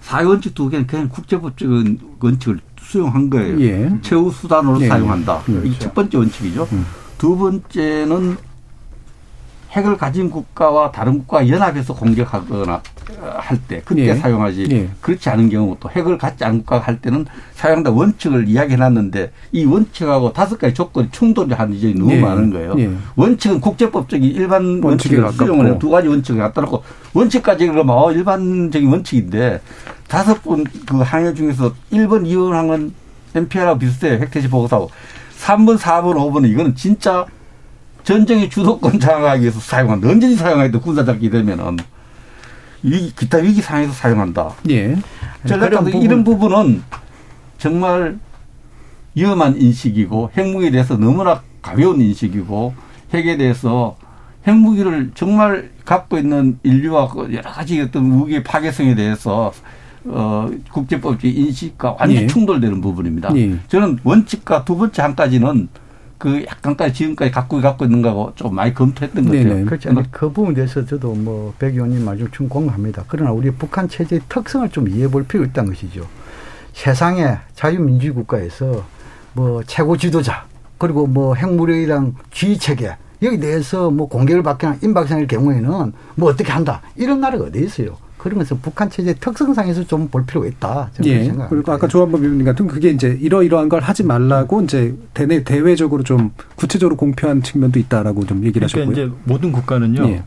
사용 0.00 0.30
원칙 0.30 0.54
두 0.54 0.68
개는 0.68 0.86
그냥 0.86 1.08
국제법적인 1.08 1.98
원칙을 2.20 2.60
수용한 2.80 3.30
거예요. 3.30 3.60
예. 3.62 3.90
최후 4.02 4.30
수단으로 4.30 4.80
예. 4.82 4.86
사용한다. 4.86 5.40
그렇죠. 5.42 5.66
이게 5.66 5.76
첫 5.80 5.92
번째 5.92 6.18
원칙이죠. 6.18 6.68
음. 6.70 6.86
두 7.18 7.36
번째는 7.36 8.36
핵을 9.74 9.96
가진 9.96 10.30
국가와 10.30 10.92
다른 10.92 11.18
국가가 11.18 11.48
연합해서 11.48 11.94
공격하거나 11.94 12.80
할 13.20 13.58
때 13.68 13.82
그때 13.84 14.06
예. 14.08 14.14
사용하지 14.14 14.66
예. 14.70 14.88
그렇지 15.00 15.28
않은 15.30 15.48
경우 15.48 15.76
또 15.80 15.90
핵을 15.90 16.16
갖지 16.18 16.44
않은 16.44 16.58
국가가 16.58 16.86
할 16.86 17.00
때는 17.00 17.26
사용한다 17.54 17.90
원칙을 17.90 18.48
이야기해 18.48 18.76
놨는데 18.76 19.30
이 19.52 19.64
원칙하고 19.64 20.32
다섯 20.32 20.58
가지 20.58 20.74
조건이 20.74 21.08
충돌이 21.10 21.52
하는 21.54 21.74
지점이 21.74 21.94
너무 21.94 22.12
예. 22.12 22.20
많은 22.20 22.50
거예요. 22.50 22.74
예. 22.78 22.90
원칙은 23.16 23.60
국제법적인 23.60 24.30
일반 24.30 24.80
원칙을 24.82 25.32
수용을 25.32 25.74
해두 25.74 25.90
가지 25.90 26.08
원칙을 26.08 26.40
갖다 26.40 26.60
놓고 26.62 26.82
원칙까지 27.12 27.66
그러면 27.66 27.96
어, 27.96 28.12
일반적인 28.12 28.88
원칙인데 28.88 29.60
다섯 30.08 30.42
번 30.42 30.64
그 30.86 30.98
항해 30.98 31.34
중에서 31.34 31.72
1번, 31.92 32.24
2번 32.26 32.50
항은 32.50 32.92
NPR하고 33.34 33.78
비슷해요. 33.78 34.14
핵태시 34.20 34.48
보고서하고. 34.48 34.90
3번, 35.40 35.76
4번, 35.78 36.14
5번은 36.14 36.48
이거는 36.50 36.74
진짜 36.76 37.26
전쟁의 38.04 38.50
주도권 38.50 39.00
장악하기 39.00 39.42
위해서 39.42 39.58
사용한다. 39.58 40.08
언제든지 40.08 40.36
사용하겠다. 40.36 40.78
군사작기 40.78 41.30
되면은. 41.30 41.78
이 42.82 43.12
기타 43.16 43.38
위기 43.38 43.62
상황에서 43.62 43.92
사용한다. 43.94 44.54
예. 44.68 44.94
전략적 45.46 45.84
부분. 45.84 46.02
이런 46.02 46.22
부분은 46.22 46.82
정말 47.56 48.18
위험한 49.14 49.56
인식이고 49.56 50.30
핵무기에 50.36 50.70
대해서 50.70 50.96
너무나 50.98 51.40
가벼운 51.62 52.00
인식이고 52.02 52.74
핵에 53.14 53.38
대해서 53.38 53.96
핵무기를 54.46 55.12
정말 55.14 55.70
갖고 55.86 56.18
있는 56.18 56.58
인류와 56.62 57.08
그 57.08 57.32
여러 57.32 57.50
가지 57.50 57.80
어떤 57.80 58.04
무기의 58.04 58.44
파괴성에 58.44 58.94
대해서 58.94 59.52
어, 60.04 60.50
국제법적 60.70 61.24
인식과 61.24 61.96
완전 61.98 62.24
예. 62.24 62.26
충돌되는 62.26 62.82
부분입니다. 62.82 63.34
예. 63.36 63.56
저는 63.68 64.00
원칙과 64.04 64.66
두 64.66 64.76
번째 64.76 65.00
한까지는 65.00 65.68
그 66.24 66.42
약간까지 66.46 66.94
지금까지 66.94 67.30
갖고 67.30 67.60
갖고 67.60 67.84
있는 67.84 68.00
거하고 68.00 68.32
좀 68.34 68.54
많이 68.54 68.72
검토했던 68.72 69.26
것 69.26 69.36
같아요. 69.36 69.66
그렇지. 69.66 69.90
아니, 69.90 70.10
그 70.10 70.32
부분에 70.32 70.54
대해서 70.54 70.82
저도 70.82 71.12
뭐백 71.12 71.74
의원님 71.74 72.02
말좀 72.02 72.30
충 72.32 72.48
공감합니다. 72.48 73.04
그러나 73.08 73.30
우리 73.30 73.50
북한 73.50 73.86
체제의 73.86 74.22
특성을 74.26 74.66
좀 74.70 74.88
이해해 74.88 75.08
볼 75.08 75.24
필요가 75.24 75.46
있다는 75.50 75.74
것이죠. 75.74 76.06
세상에 76.72 77.36
자유민주주의 77.54 78.14
국가에서 78.14 78.82
뭐 79.34 79.62
최고 79.66 79.98
지도자 79.98 80.46
그리고 80.78 81.06
뭐 81.06 81.34
핵무력이랑 81.34 82.14
지휘 82.32 82.56
체계 82.56 82.96
여기 83.20 83.38
대해서 83.38 83.90
뭐 83.90 84.08
공격을 84.08 84.42
받거나 84.42 84.78
임박상일 84.82 85.26
경우에는 85.26 85.92
뭐 86.14 86.30
어떻게 86.30 86.50
한다 86.50 86.80
이런 86.96 87.20
나라가 87.20 87.44
어디 87.44 87.62
있어요. 87.62 87.98
그런 88.24 88.38
것은 88.38 88.58
북한 88.62 88.88
체제 88.88 89.12
특성상에서 89.12 89.84
좀 89.86 90.08
볼 90.08 90.24
필요가 90.24 90.46
있다. 90.46 90.90
예. 91.04 91.30
그리고 91.50 91.72
아까 91.72 91.86
조한범 91.86 92.22
위원님 92.22 92.44
같은 92.44 92.66
그게 92.66 92.88
이제 92.90 93.18
이러이러한 93.20 93.68
걸 93.68 93.80
하지 93.80 94.02
말라고 94.02 94.62
이제 94.62 94.96
대내 95.12 95.44
대외적으로 95.44 96.02
좀 96.02 96.32
구체적으로 96.56 96.96
공표한 96.96 97.42
측면도 97.42 97.78
있다라고 97.78 98.24
좀 98.24 98.44
얘기를 98.44 98.66
그러니까 98.66 98.92
하셨고요. 98.92 99.06
이제 99.06 99.16
모든 99.24 99.52
국가는요. 99.52 100.08
예. 100.08 100.22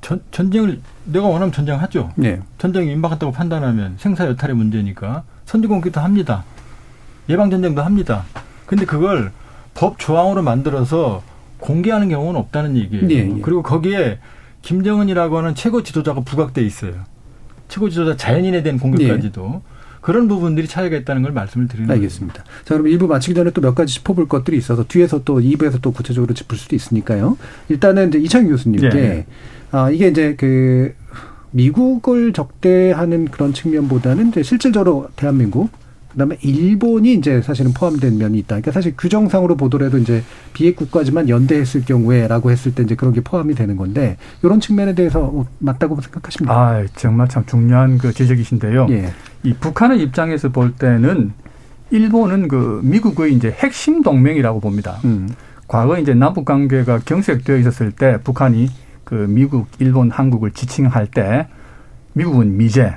전, 0.00 0.20
전쟁을 0.30 0.80
내가 1.06 1.26
원하면 1.26 1.50
전쟁하죠. 1.52 2.10
예. 2.22 2.40
전쟁이 2.58 2.92
임박했다고 2.92 3.32
판단하면 3.32 3.94
생사 3.98 4.26
여탈의 4.26 4.54
문제니까 4.54 5.24
선제 5.44 5.66
공격도 5.66 6.00
합니다. 6.00 6.44
예방 7.28 7.50
전쟁도 7.50 7.82
합니다. 7.82 8.24
근데 8.66 8.84
그걸 8.84 9.32
법 9.74 9.98
조항으로 9.98 10.42
만들어서 10.42 11.22
공개하는 11.58 12.08
경우는 12.10 12.38
없다는 12.40 12.76
얘기예요. 12.76 13.10
예, 13.10 13.14
예. 13.36 13.40
그리고 13.42 13.62
거기에 13.62 14.18
김정은이라고 14.62 15.38
하는 15.38 15.54
최고 15.54 15.82
지도자가 15.82 16.20
부각돼 16.20 16.62
있어요. 16.62 16.92
최고 17.68 17.88
지도자 17.88 18.16
자연인에 18.16 18.62
대한 18.62 18.78
공격까지도 18.78 19.48
네. 19.48 19.60
그런 20.00 20.28
부분들이 20.28 20.66
차이가 20.68 20.96
있다는 20.96 21.22
걸 21.22 21.32
말씀을 21.32 21.68
드리는 21.68 21.90
알겠습니다. 21.90 22.42
거죠. 22.42 22.64
자, 22.64 22.74
그럼 22.78 22.86
1부 22.86 23.08
마치기 23.08 23.34
전에 23.34 23.50
또 23.50 23.60
몇 23.60 23.74
가지 23.74 23.94
짚어볼 23.94 24.28
것들이 24.28 24.56
있어서 24.56 24.84
뒤에서 24.84 25.22
또 25.24 25.40
2부에서 25.40 25.82
또 25.82 25.92
구체적으로 25.92 26.32
짚을 26.34 26.56
수도 26.56 26.76
있으니까요. 26.76 27.36
일단은 27.68 28.08
이제 28.08 28.18
이창규 28.18 28.50
교수님께 28.50 28.88
네. 28.90 29.26
아, 29.70 29.90
이게 29.90 30.08
이제 30.08 30.34
그 30.36 30.94
미국을 31.50 32.32
적대하는 32.32 33.26
그런 33.26 33.52
측면보다는 33.52 34.28
이제 34.28 34.42
실질적으로 34.42 35.08
대한민국 35.16 35.70
그다음에 36.12 36.36
일본이 36.42 37.14
이제 37.14 37.42
사실은 37.42 37.72
포함된 37.72 38.18
면이 38.18 38.38
있다. 38.38 38.48
그러니까 38.56 38.72
사실 38.72 38.94
규정상으로 38.96 39.56
보더라도 39.56 39.98
이제 39.98 40.22
비핵 40.52 40.76
국가지만 40.76 41.28
연대했을 41.28 41.84
경우에라고 41.84 42.50
했을 42.50 42.74
때 42.74 42.82
이제 42.82 42.94
그런 42.94 43.12
게 43.12 43.20
포함이 43.20 43.54
되는 43.54 43.76
건데 43.76 44.16
이런 44.42 44.60
측면에 44.60 44.94
대해서 44.94 45.20
뭐 45.20 45.46
맞다고 45.58 46.00
생각하십니까? 46.00 46.54
아 46.54 46.84
정말 46.96 47.28
참 47.28 47.44
중요한 47.46 47.98
그 47.98 48.12
지적이신데요. 48.12 48.86
예. 48.90 49.12
이 49.42 49.52
북한의 49.52 50.00
입장에서 50.02 50.48
볼 50.48 50.74
때는 50.74 51.32
일본은 51.90 52.48
그 52.48 52.80
미국의 52.84 53.34
이제 53.34 53.50
핵심 53.50 54.02
동맹이라고 54.02 54.60
봅니다. 54.60 54.98
음. 55.04 55.28
과거 55.66 55.98
이제 55.98 56.14
남북 56.14 56.46
관계가 56.46 57.00
경색되어 57.04 57.58
있었을 57.58 57.92
때 57.92 58.18
북한이 58.24 58.70
그 59.04 59.14
미국, 59.28 59.68
일본, 59.78 60.10
한국을 60.10 60.50
지칭할 60.52 61.06
때 61.06 61.46
미국은 62.14 62.56
미제, 62.56 62.94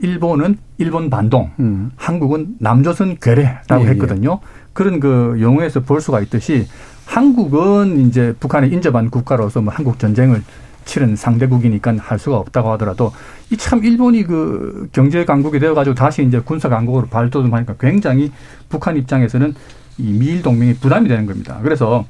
일본은 0.00 0.58
일본 0.78 1.08
반동, 1.10 1.50
음. 1.58 1.90
한국은 1.96 2.56
남조선 2.58 3.16
괴뢰라고 3.20 3.82
예, 3.82 3.86
예. 3.86 3.90
했거든요. 3.90 4.40
예. 4.42 4.46
그런 4.72 5.00
그 5.00 5.36
용어에서 5.40 5.80
볼 5.80 6.00
수가 6.00 6.20
있듯이 6.20 6.66
한국은 7.06 8.06
이제 8.06 8.34
북한에 8.38 8.66
인접한 8.68 9.10
국가로서 9.10 9.62
뭐 9.62 9.72
한국 9.72 9.98
전쟁을 9.98 10.42
치른 10.84 11.16
상대국이니까 11.16 11.96
할 11.98 12.18
수가 12.18 12.36
없다고 12.36 12.70
하더라도 12.72 13.12
이 13.50 13.56
참 13.56 13.84
일본이 13.84 14.22
그 14.22 14.88
경제 14.92 15.24
강국이 15.24 15.58
되어 15.58 15.74
가지고 15.74 15.94
다시 15.94 16.24
이제 16.24 16.40
군사 16.40 16.68
강국으로 16.68 17.06
발돋움하니까 17.06 17.74
굉장히 17.80 18.30
북한 18.68 18.96
입장에서는 18.96 19.54
이 19.98 20.12
미일 20.12 20.42
동맹이 20.42 20.74
부담이 20.74 21.08
되는 21.08 21.26
겁니다. 21.26 21.58
그래서 21.62 22.04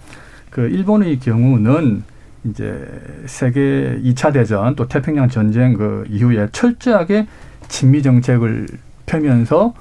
그 0.51 0.63
일본의 0.63 1.21
경우는 1.21 2.03
이제 2.45 2.87
세계 3.27 3.99
2차 4.03 4.33
대전 4.33 4.75
또 4.77 4.89
태평양 4.89 5.29
전쟁 5.29 5.75
그 5.75 6.05
이후에 6.11 6.49
철저하게 6.53 7.27
친미 7.69 8.03
정책을 8.03 8.67
펴면서 9.07 9.75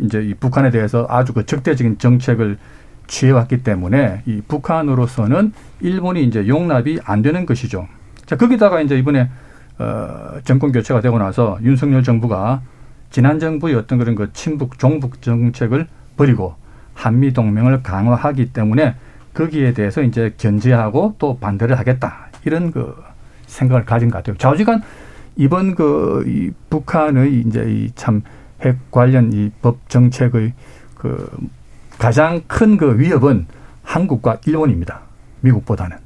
이제 0.00 0.22
이 0.22 0.34
북한에 0.34 0.70
대해서 0.70 1.06
아주 1.08 1.32
그 1.32 1.44
적대적인 1.46 1.98
정책을 1.98 2.58
취해왔기 3.06 3.62
때문에 3.62 4.22
이 4.26 4.40
북한으로서는 4.46 5.52
일본이 5.80 6.24
이제 6.24 6.46
용납이 6.46 7.00
안 7.04 7.22
되는 7.22 7.44
것이죠. 7.44 7.88
자, 8.24 8.36
거기다가 8.36 8.80
이제 8.80 8.96
이번에 8.98 9.28
어, 9.78 10.40
정권 10.44 10.72
교체가 10.72 11.00
되고 11.00 11.18
나서 11.18 11.58
윤석열 11.62 12.02
정부가 12.02 12.62
지난 13.10 13.40
정부의 13.40 13.74
어떤 13.74 13.98
그런 13.98 14.14
그 14.14 14.32
친북 14.32 14.78
종북 14.78 15.20
정책을 15.20 15.88
버리고 16.16 16.54
한미 16.94 17.32
동맹을 17.32 17.82
강화하기 17.82 18.52
때문에 18.52 18.94
거기에 19.34 19.72
대해서 19.72 20.02
이제 20.02 20.34
견제하고 20.36 21.16
또 21.18 21.38
반대를 21.38 21.78
하겠다 21.78 22.28
이런 22.44 22.70
그 22.70 22.94
생각을 23.46 23.84
가진 23.84 24.10
것 24.10 24.18
같아요. 24.18 24.36
좌우지간 24.36 24.82
이번 25.40 25.74
그 25.74 26.24
이 26.26 26.50
북한의 26.70 27.40
이제 27.46 27.64
이 27.68 27.90
참 27.94 28.22
핵 28.62 28.90
관련 28.90 29.32
이 29.32 29.50
법 29.62 29.88
정책의 29.88 30.52
그 30.94 31.30
가장 31.98 32.42
큰 32.46 32.76
그 32.76 32.98
위협은 32.98 33.46
한국과 33.82 34.38
일본입니다. 34.46 35.00
미국보다는. 35.40 35.96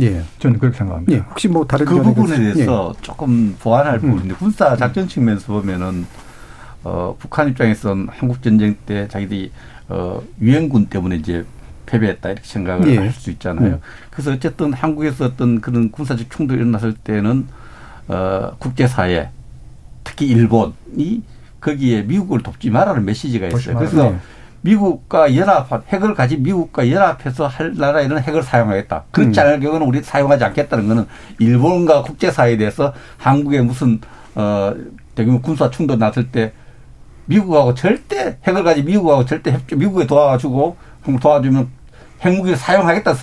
예. 0.00 0.22
저는 0.40 0.58
그렇게 0.58 0.76
생각합니다. 0.78 1.12
예. 1.12 1.18
혹시 1.18 1.46
뭐 1.48 1.64
다른 1.66 1.86
그 1.86 2.02
부분에 2.02 2.36
대해서 2.36 2.92
예. 2.96 3.02
조금 3.02 3.56
보완할 3.60 3.94
음. 3.96 4.00
부분인데 4.00 4.34
군사 4.34 4.76
작전 4.76 5.06
측면에서 5.08 5.52
보면은 5.52 6.06
어 6.82 7.14
북한 7.18 7.48
입장에서는 7.48 8.08
한국 8.10 8.42
전쟁 8.42 8.76
때 8.86 9.06
자기들이 9.08 9.52
어 9.88 10.20
유엔군 10.40 10.86
때문에 10.86 11.16
이제 11.16 11.44
패배했다 11.86 12.30
이렇게 12.30 12.46
생각을 12.46 12.88
예. 12.88 12.96
할수 12.98 13.30
있잖아요. 13.30 13.74
음. 13.74 13.80
그래서 14.10 14.32
어쨌든 14.32 14.72
한국에서 14.72 15.24
어떤 15.26 15.60
그런 15.60 15.90
군사적 15.92 16.30
충돌이 16.30 16.58
일어났을 16.60 16.94
때는 16.94 17.46
어, 18.10 18.56
국제사회 18.58 19.30
특히 20.02 20.26
일본이 20.26 21.22
거기에 21.60 22.02
미국을 22.02 22.42
돕지 22.42 22.70
말라는 22.70 23.04
메시지가 23.04 23.46
있어요. 23.46 23.76
그래서 23.76 24.10
네. 24.10 24.18
미국과 24.62 25.36
연합, 25.36 25.70
핵을 25.88 26.14
가진 26.14 26.42
미국과 26.42 26.90
연합해서 26.90 27.46
할 27.46 27.72
나라에는 27.76 28.18
핵을 28.18 28.42
사용하겠다. 28.42 29.04
그렇지 29.10 29.40
음. 29.40 29.46
않을 29.46 29.60
경우는 29.60 29.86
우리 29.86 30.02
사용하지 30.02 30.44
않겠다는 30.44 30.88
거는 30.88 31.06
일본과 31.38 32.02
국제사회에 32.02 32.56
대해서 32.56 32.92
한국에 33.16 33.62
무슨, 33.62 34.00
어, 34.34 34.74
대규모 35.14 35.40
군사 35.40 35.70
충돌 35.70 35.98
났을 35.98 36.30
때 36.30 36.52
미국하고 37.26 37.74
절대 37.74 38.38
핵을 38.46 38.64
가진 38.64 38.84
미국하고 38.84 39.24
절대 39.24 39.52
협조, 39.52 39.76
미국에 39.76 40.06
도와주고 40.06 40.76
도와주면 41.20 41.68
핵무기를 42.24 42.56
사용하겠다. 42.56 43.14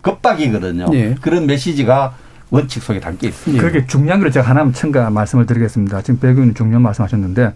겁박이거든요. 0.00 0.88
네. 0.90 1.14
그런 1.20 1.46
메시지가 1.46 2.14
원칙 2.52 2.82
속에 2.82 3.00
담겨 3.00 3.28
있습니다. 3.28 3.64
그게 3.64 3.86
중요한 3.86 4.20
걸 4.20 4.30
제가 4.30 4.48
하나만 4.48 4.74
첨가 4.74 5.08
말씀을 5.10 5.46
드리겠습니다. 5.46 6.02
지금 6.02 6.20
배 6.20 6.28
의원님 6.28 6.54
중요한 6.54 6.82
말씀하셨는데 6.82 7.54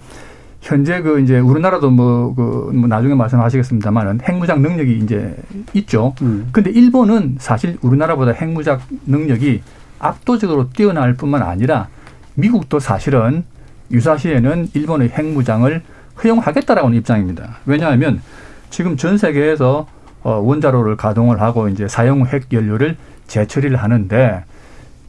현재 0.62 1.02
그 1.02 1.20
이제 1.20 1.38
우리나라도 1.38 1.90
뭐, 1.90 2.34
그, 2.34 2.72
뭐 2.74 2.88
나중에 2.88 3.14
말씀하시겠습니다만은 3.14 4.20
핵무장 4.26 4.62
능력이 4.62 4.98
이제 4.98 5.36
있죠. 5.74 6.14
음. 6.22 6.48
근데 6.50 6.70
일본은 6.70 7.36
사실 7.38 7.76
우리나라보다 7.82 8.32
핵무장 8.32 8.80
능력이 9.06 9.62
압도적으로 9.98 10.70
뛰어날 10.70 11.12
뿐만 11.12 11.42
아니라 11.42 11.88
미국도 12.34 12.80
사실은 12.80 13.44
유사시에는 13.90 14.70
일본의 14.72 15.10
핵무장을 15.10 15.82
허용하겠다라고는 16.24 16.96
입장입니다. 16.96 17.58
왜냐하면 17.66 18.22
지금 18.70 18.96
전 18.96 19.18
세계에서 19.18 19.86
어, 20.22 20.40
원자로를 20.40 20.96
가동을 20.96 21.40
하고 21.40 21.68
이제 21.68 21.86
사용 21.86 22.26
핵 22.26 22.52
연료를 22.52 22.96
재처리를 23.28 23.76
하는데 23.76 24.44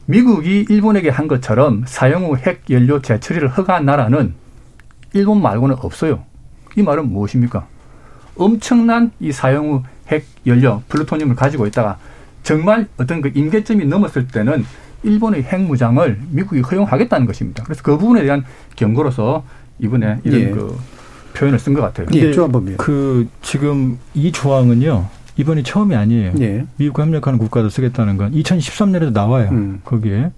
미국이 0.08 0.64
일본에게 0.70 1.10
한 1.10 1.28
것처럼 1.28 1.84
사용 1.86 2.24
후 2.24 2.38
핵 2.38 2.62
연료 2.70 3.02
재처리를 3.02 3.46
허가한 3.48 3.84
나라는 3.84 4.32
일본 5.12 5.42
말고는 5.42 5.76
없어요. 5.80 6.24
이 6.76 6.82
말은 6.82 7.10
무엇입니까? 7.10 7.66
엄청난 8.36 9.10
이 9.20 9.32
사용 9.32 9.70
후 9.72 9.82
핵 10.08 10.24
연료 10.46 10.82
플루토늄을 10.88 11.34
가지고 11.36 11.66
있다가 11.66 11.98
정말 12.42 12.88
어떤 12.96 13.20
그 13.20 13.30
임계점이 13.34 13.84
넘었을 13.84 14.26
때는 14.28 14.64
일본의 15.02 15.42
핵무장을 15.42 16.18
미국이 16.30 16.62
허용하겠다는 16.62 17.26
것입니다. 17.26 17.62
그래서 17.64 17.82
그 17.82 17.98
부분에 17.98 18.22
대한 18.22 18.42
경고로서 18.74 19.44
이번에 19.78 20.20
이런 20.24 20.40
예. 20.40 20.50
그 20.50 20.78
표현을 21.34 21.58
쓴 21.58 21.74
것 21.74 21.82
같아요. 21.82 22.06
예, 22.14 22.32
그 22.78 23.28
지금 23.42 23.98
이 24.14 24.32
조항은요. 24.32 25.06
이번이 25.38 25.62
처음이 25.62 25.94
아니에요. 25.94 26.32
예. 26.40 26.66
미국과 26.76 27.04
협력하는 27.04 27.38
국가도 27.38 27.70
쓰겠다는 27.70 28.16
건 28.16 28.32
2013년에도 28.32 29.12
나와요. 29.12 29.48
음. 29.52 29.80
거기에. 29.84 30.30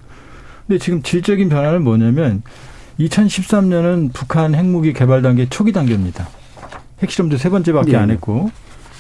근데 0.66 0.78
지금 0.78 1.02
질적인 1.02 1.48
변화는 1.48 1.82
뭐냐면 1.82 2.42
2013년은 3.00 4.12
북한 4.12 4.54
핵무기 4.54 4.92
개발 4.92 5.22
단계 5.22 5.48
초기 5.48 5.72
단계입니다. 5.72 6.28
핵실험도 7.02 7.38
세 7.38 7.48
번째밖에 7.48 7.92
예. 7.92 7.96
안 7.96 8.10
했고 8.10 8.50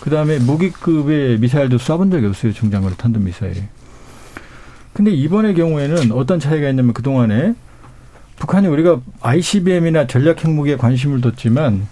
그다음에 0.00 0.38
무기급의 0.38 1.38
미사일도 1.38 1.76
쏴본 1.76 2.10
적이 2.10 2.26
없어요. 2.26 2.52
중장거리 2.54 2.96
탄도 2.96 3.20
미사일. 3.20 3.64
근데 4.94 5.10
이번의 5.10 5.54
경우에는 5.54 6.12
어떤 6.12 6.40
차이가 6.40 6.70
있냐면 6.70 6.94
그동안에 6.94 7.54
북한이 8.38 8.68
우리가 8.68 9.02
ICBM이나 9.20 10.06
전략 10.06 10.42
핵무기에 10.42 10.76
관심을 10.76 11.20
뒀지만 11.20 11.86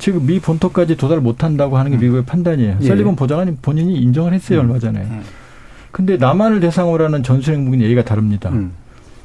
지금 0.00 0.26
미 0.26 0.40
본토까지 0.40 0.96
도달 0.96 1.20
못한다고 1.20 1.78
하는 1.78 1.92
게 1.92 1.98
음. 1.98 2.00
미국의 2.00 2.24
판단이에요. 2.24 2.78
예. 2.80 2.84
셀리번 2.84 3.14
보좌관이 3.14 3.56
본인이 3.62 3.96
인정을 4.00 4.32
했어요 4.32 4.60
음. 4.60 4.64
얼마 4.64 4.78
전에. 4.78 5.00
음. 5.00 5.22
근데 5.92 6.16
남한을 6.16 6.60
대상으로 6.60 7.04
하는 7.04 7.22
전술핵무기는 7.22 7.84
얘기가 7.84 8.02
다릅니다. 8.02 8.48
음. 8.50 8.72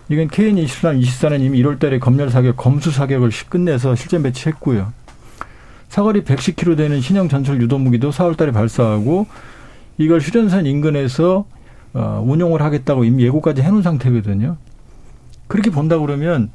이건 0.10 0.28
KN-23, 0.28 1.02
24는 1.02 1.42
이미 1.42 1.64
1월 1.64 1.80
달에 1.80 1.98
검열 1.98 2.30
사격, 2.30 2.58
검수 2.58 2.92
사격을 2.92 3.32
끝내서 3.50 3.96
실전 3.96 4.22
배치했고요. 4.22 4.92
사거리 5.88 6.24
110km 6.24 6.78
되는 6.78 7.00
신형 7.02 7.30
전술 7.30 7.62
유도 7.62 7.78
무기도 7.78 8.12
4월 8.12 8.36
달에 8.36 8.52
발사하고 8.52 9.28
이걸 9.98 10.20
휴전선 10.20 10.66
인근에서 10.66 11.46
어, 11.94 12.24
운용을 12.28 12.62
하겠다고 12.62 13.06
이미 13.06 13.24
예고까지 13.24 13.62
해놓은 13.62 13.82
상태거든요. 13.82 14.58
그렇게 15.48 15.70
본다 15.70 15.98
그러면 15.98 16.50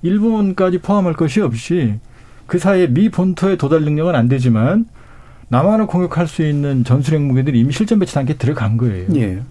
일본까지 0.00 0.78
포함할 0.78 1.12
것이 1.12 1.40
없이 1.42 1.98
그 2.48 2.58
사이에 2.58 2.88
미 2.88 3.10
본토의 3.10 3.58
도달 3.58 3.82
능력은 3.82 4.14
안 4.16 4.26
되지만 4.26 4.86
남한을 5.48 5.86
공격할 5.86 6.26
수 6.26 6.42
있는 6.44 6.82
전술핵 6.82 7.20
무기들이 7.20 7.60
이미 7.60 7.72
실전 7.72 7.98
배치 7.98 8.14
단계에 8.14 8.36
들어간 8.36 8.78
거예요. 8.78 9.06
예. 9.14 9.42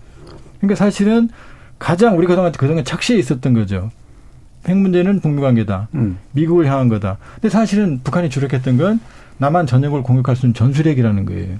그러니까 0.57 0.75
사실은 0.75 1.29
가장 1.77 2.17
우리가 2.17 2.31
그동안 2.31 2.51
그동안 2.51 2.83
착시해 2.83 3.19
있었던 3.19 3.53
거죠. 3.53 3.91
핵 4.67 4.75
문제는 4.75 5.21
북미 5.21 5.41
관계다. 5.41 5.89
음. 5.93 6.17
미국을 6.31 6.65
향한 6.65 6.89
거다. 6.89 7.17
근데 7.35 7.49
사실은 7.49 8.01
북한이 8.03 8.31
주력했던 8.31 8.77
건 8.77 8.99
남한 9.37 9.67
전역을 9.67 10.01
공격할 10.01 10.35
수 10.35 10.47
있는 10.47 10.55
전술핵이라는 10.55 11.25
거예요. 11.25 11.57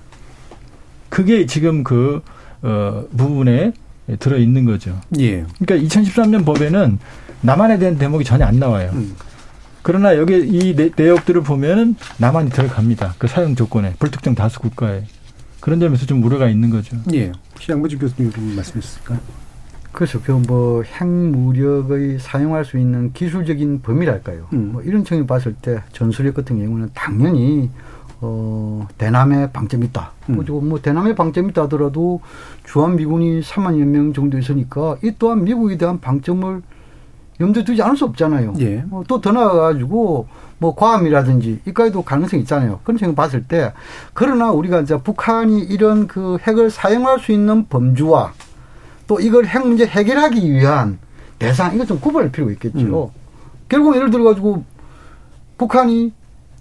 그게 1.10 1.45
지금 1.45 1.84
그, 1.84 2.23
어, 2.63 3.06
부분에 3.15 3.73
들어 4.17 4.38
있는 4.38 4.65
거죠. 4.65 5.00
예. 5.19 5.45
그러니까 5.60 5.88
2013년 5.88 6.45
법에는 6.45 6.97
남한에 7.41 7.78
대한 7.78 8.00
대목이 8.00 8.26
전혀 8.26 8.45
안 8.45 8.58
나와요. 8.58 8.89
음. 8.93 9.13
그러나 9.88 10.17
여기 10.17 10.38
이 10.45 10.76
내, 10.76 10.91
역들을 11.08 11.43
보면은 11.43 11.95
남한이 12.17 12.50
들어갑니다. 12.50 13.15
그 13.17 13.28
사용 13.28 13.56
조건에 13.56 13.93
불특정 13.97 14.36
다수 14.36 14.60
국가에 14.60 15.06
그런 15.62 15.80
점에서 15.80 16.06
좀 16.06 16.21
우려가 16.26 16.50
있는 16.50 16.69
거죠. 16.69 16.97
예. 17.13 17.32
시장무지 17.58 17.97
교수님 17.97 18.30
말씀하셨을까요? 18.58 19.17
그렇죠. 19.93 20.21
그뭐 20.21 20.84
핵무력의 20.84 22.19
사용할 22.19 22.65
수 22.65 22.78
있는 22.78 23.13
기술적인 23.13 23.82
범위랄까요. 23.82 24.50
음. 24.52 24.73
뭐 24.73 24.82
이런 24.82 25.06
측면 25.06 25.26
봤을 25.26 25.54
때 25.54 25.82
전술핵 25.93 26.34
같은 26.34 26.60
경우는 26.60 26.89
당연히 26.93 27.69
어, 28.19 28.86
대남에 28.97 29.54
방점이 29.54 29.86
있다. 29.86 30.12
음. 30.28 30.36
그리고 30.36 30.60
뭐 30.60 30.82
대남에 30.82 31.15
방점이 31.15 31.52
있다 31.52 31.62
하더라도 31.63 32.19
주한미군이 32.65 33.39
3만여 33.39 33.86
명 33.86 34.12
정도 34.12 34.38
있으니까 34.38 34.97
이 35.02 35.13
또한 35.17 35.45
미국에 35.45 35.78
대한 35.78 36.02
방점을 36.02 36.62
염두에 37.39 37.63
두지 37.63 37.82
않을 37.82 37.95
수 37.95 38.06
없잖아요. 38.06 38.56
예. 38.60 38.84
뭐 38.88 39.04
또더 39.04 39.32
나가가지고 39.32 40.28
뭐 40.60 40.76
과함이라든지 40.76 41.62
이까지도 41.65 42.02
가능성이 42.02 42.41
있잖아요. 42.41 42.80
그런 42.84 42.97
생각 42.97 43.15
봤을 43.15 43.43
때 43.43 43.73
그러나 44.13 44.52
우리가 44.52 44.82
이제 44.82 44.97
북한이 44.97 45.60
이런 45.60 46.08
그 46.08 46.38
핵을 46.41 46.71
사용할 46.71 47.19
수 47.19 47.32
있는 47.32 47.67
범주와 47.67 48.34
또 49.06 49.19
이걸 49.19 49.45
핵 49.45 49.65
문제 49.65 49.86
해결하기 49.86 50.52
위한 50.52 51.00
대상 51.38 51.76
이거 51.76 51.86
좀 51.86 52.00
구분할 52.00 52.32
필요가 52.32 52.52
있겠죠. 52.54 53.06
음. 53.06 53.10
결국 53.69 53.95
예를 53.95 54.10
들어 54.10 54.23
가지고 54.23 54.63
북한이 55.58 56.13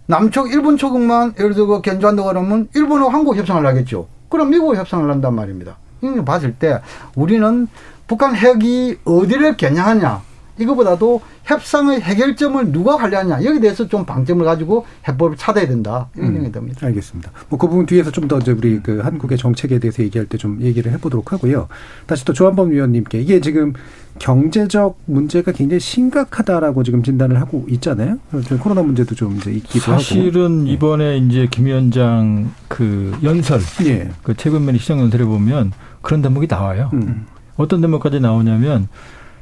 남쪽 0.07 0.53
일본 0.53 0.77
쪽만 0.77 1.35
예를 1.39 1.55
들어 1.55 1.67
그 1.67 1.81
견주한다고 1.81 2.29
그러면 2.29 2.69
일본하고 2.75 3.11
한국 3.11 3.37
협상을 3.37 3.65
하겠죠. 3.65 4.07
그럼 4.29 4.51
미국과 4.51 4.77
협상을 4.77 5.11
한단 5.11 5.35
말입니다. 5.35 5.77
이걸 6.03 6.25
봤을 6.25 6.55
때 6.55 6.81
우리는 7.15 7.67
북한 8.07 8.37
핵이 8.37 8.97
어디를 9.05 9.57
겨냥하냐 9.57 10.23
이거보다도 10.59 11.21
협상의 11.45 12.01
해결점을 12.01 12.73
누가 12.73 12.97
관리하냐 12.97 13.45
여기에 13.45 13.61
대해서 13.61 13.87
좀 13.89 14.05
방점을 14.05 14.45
가지고 14.45 14.85
해법을 15.07 15.37
찾아야 15.37 15.67
된다 15.67 16.09
이런 16.15 16.29
음, 16.29 16.35
생각이 16.35 16.53
듭니다. 16.53 16.87
알겠습니다. 16.87 17.31
뭐 17.49 17.59
그 17.59 17.69
부분 17.69 17.87
뒤에서 17.87 18.11
좀 18.11 18.27
더 18.29 18.39
이제 18.39 18.53
우리 18.53 18.81
그 18.83 18.99
한국의 19.01 19.39
정책에 19.39 19.79
대해서 19.79 20.03
얘기할 20.03 20.27
때 20.27 20.37
좀 20.39 20.61
얘기를 20.61 20.91
해보도록 20.93 21.33
하고요. 21.33 21.69
다시 22.07 22.25
또 22.25 22.33
조한범 22.33 22.71
위원님께 22.73 23.21
이게 23.21 23.41
지금 23.41 23.73
경제적 24.19 24.99
문제가 25.07 25.53
굉장히 25.53 25.81
심각하다라고 25.81 26.83
지금 26.83 27.03
진단을 27.03 27.41
하고 27.41 27.65
있잖아요. 27.69 28.19
코로나 28.61 28.83
문제도 28.83 29.15
좀 29.15 29.37
이제 29.37 29.51
있기도 29.53 29.79
사실은 29.93 29.93
하고. 29.93 30.03
사실은 30.03 30.69
예. 30.69 30.73
이번에 30.73 31.19
이제 31.19 31.47
김 31.51 31.67
위원장 31.67 32.51
그 32.69 33.17
연설, 33.23 33.61
예. 33.85 34.11
그 34.23 34.35
최근면의 34.35 34.81
시정 34.81 35.01
연설에 35.01 35.25
보면 35.25 35.73
그런 36.03 36.23
대목이 36.23 36.47
나와요. 36.49 36.91
음. 36.95 37.27
어떤 37.57 37.81
대목까지 37.81 38.21
나오냐면 38.21 38.89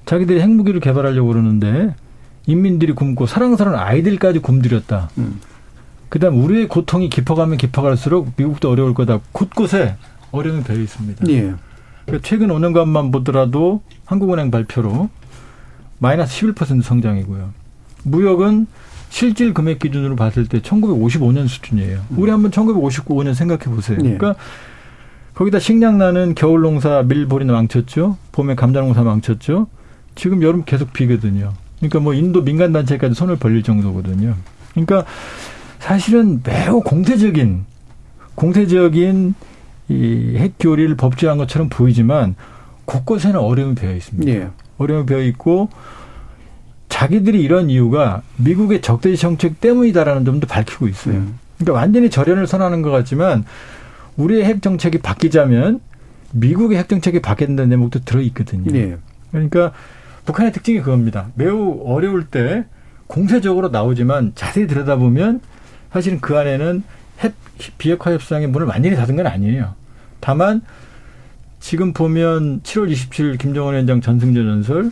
자기들이 0.07 0.40
핵무기를 0.40 0.81
개발하려고 0.81 1.29
그러는데 1.29 1.95
인민들이 2.47 2.93
굶고 2.93 3.27
사랑스러운 3.27 3.77
아이들까지 3.77 4.40
굶주렸다. 4.40 5.11
음. 5.19 5.40
그다음 6.09 6.45
우리의 6.45 6.69
고통이 6.69 7.09
깊어가면 7.09 7.57
깊어갈수록 7.57 8.33
미국도 8.37 8.71
어려울 8.71 8.95
거다. 8.95 9.21
곳곳에 9.33 9.97
어려움이 10.31 10.62
배어 10.62 10.77
있습니다. 10.77 11.25
예. 11.29 11.55
그러니까 12.05 12.29
최근 12.29 12.49
5년간만 12.49 13.12
보더라도 13.12 13.83
한국은행 14.05 14.51
발표로 14.51 15.09
마이너스 15.99 16.40
11% 16.40 16.83
성장이고요. 16.83 17.51
무역은 18.05 18.67
실질 19.09 19.55
금액 19.55 19.79
기준으로 19.79 20.17
봤을 20.17 20.47
때 20.47 20.61
1955년 20.61 21.49
수준이에요. 21.49 22.01
음. 22.11 22.19
우리 22.19 22.31
한번 22.31 22.51
1959년 22.51 23.35
생각해 23.35 23.64
보세요. 23.64 23.99
예. 24.01 24.03
그러니까 24.03 24.35
거기다 25.35 25.59
식량 25.59 25.99
나는 25.99 26.35
겨울 26.35 26.61
농사 26.61 27.03
밀보리는 27.03 27.53
망쳤죠. 27.53 28.19
봄에 28.33 28.55
감자 28.55 28.81
농사 28.81 29.03
망쳤죠. 29.03 29.66
지금 30.15 30.43
여름 30.43 30.65
계속 30.65 30.93
비거든요. 30.93 31.53
그러니까 31.79 32.01
뭐 32.01 32.15
인도 32.15 32.43
민간 32.45 32.73
단체까지 32.73 33.15
손을 33.15 33.37
벌릴 33.37 33.62
정도거든요. 33.62 34.35
그러니까 34.73 35.05
사실은 35.79 36.41
매우 36.45 36.81
공세적인 36.81 37.65
공세적인 38.35 39.35
이 39.89 40.37
핵 40.37 40.55
교리를 40.59 40.97
법제한 40.97 41.37
것처럼 41.39 41.69
보이지만 41.69 42.35
곳곳에는 42.87 43.39
어려움이 43.39 43.75
배어 43.75 43.95
있습니다. 43.95 44.33
예. 44.33 44.49
어려움이 44.79 45.07
배어 45.07 45.21
있고 45.23 45.69
자기들이 46.89 47.43
이런 47.43 47.69
이유가 47.71 48.23
미국의 48.37 48.81
적대시 48.81 49.21
정책 49.21 49.61
때문이다라는 49.61 50.25
점도 50.25 50.47
밝히고 50.47 50.89
있어요. 50.89 51.17
음. 51.17 51.39
그러니까 51.59 51.81
완전히 51.81 52.09
절연을 52.11 52.47
선언하는 52.47 52.83
것 52.83 52.91
같지만 52.91 53.45
우리의 54.17 54.45
핵 54.45 54.62
정책이 54.62 54.99
바뀌자면 54.99 55.81
미국의 56.33 56.79
핵 56.79 56.89
정책이 56.89 57.21
바뀌어야 57.21 57.49
된다는 57.49 57.71
대목도 57.71 58.01
들어 58.01 58.21
있거든요. 58.23 58.75
예. 58.77 58.97
그러니까 59.33 59.73
북한의 60.25 60.53
특징이 60.53 60.81
그겁니다. 60.81 61.29
매우 61.35 61.83
어려울 61.85 62.25
때 62.27 62.64
공세적으로 63.07 63.68
나오지만 63.68 64.33
자세히 64.35 64.66
들여다보면 64.66 65.41
사실은 65.93 66.20
그 66.20 66.37
안에는 66.37 66.83
핵 67.20 67.35
비핵화 67.79 68.12
협상의 68.12 68.49
문을 68.49 68.66
완전히 68.66 68.97
닫은 68.97 69.16
건 69.16 69.27
아니에요. 69.27 69.75
다만 70.20 70.62
지금 71.61 71.93
보면 71.93 72.62
7월 72.62 72.91
27일 72.91 73.39
김정은 73.39 73.72
위원장 73.72 74.01
전승전 74.01 74.49
연설, 74.49 74.91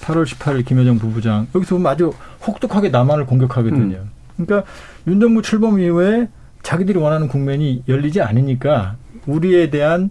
8월 0.00 0.24
18일 0.24 0.64
김여정 0.64 0.98
부부장 0.98 1.46
여기서 1.54 1.76
보면 1.76 1.92
아주 1.92 2.12
혹독하게 2.46 2.88
남한을 2.88 3.26
공격하거든요. 3.26 3.96
음. 3.96 4.10
그러니까 4.36 4.68
윤 5.06 5.20
정부 5.20 5.42
출범 5.42 5.78
이후에 5.78 6.28
자기들이 6.62 6.98
원하는 6.98 7.28
국면이 7.28 7.82
열리지 7.88 8.20
않으니까 8.22 8.96
우리에 9.26 9.70
대한 9.70 10.10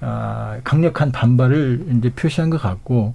아, 0.00 0.58
강력한 0.64 1.12
반발을 1.12 1.86
이제 1.96 2.10
표시한 2.10 2.50
것 2.50 2.60
같고 2.60 3.14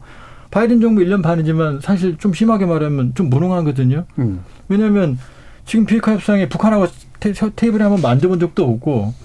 바이든 0.54 0.82
정부 0.82 1.02
1년 1.02 1.24
반이지만 1.24 1.80
사실 1.82 2.16
좀 2.20 2.32
심하게 2.32 2.68
말하면 2.68 3.16
좀 3.16 3.28
무능하거든요. 3.32 4.06
음. 4.20 4.42
왜냐하면 4.70 5.18
지금 5.66 5.88
비핵화 5.88 6.14
협상에 6.14 6.48
북한하고 6.48 6.86
테, 7.20 7.32
이블에 7.68 7.82
한번 7.82 8.02
만져본 8.04 8.40
적도 8.40 8.70
없고 8.70 9.16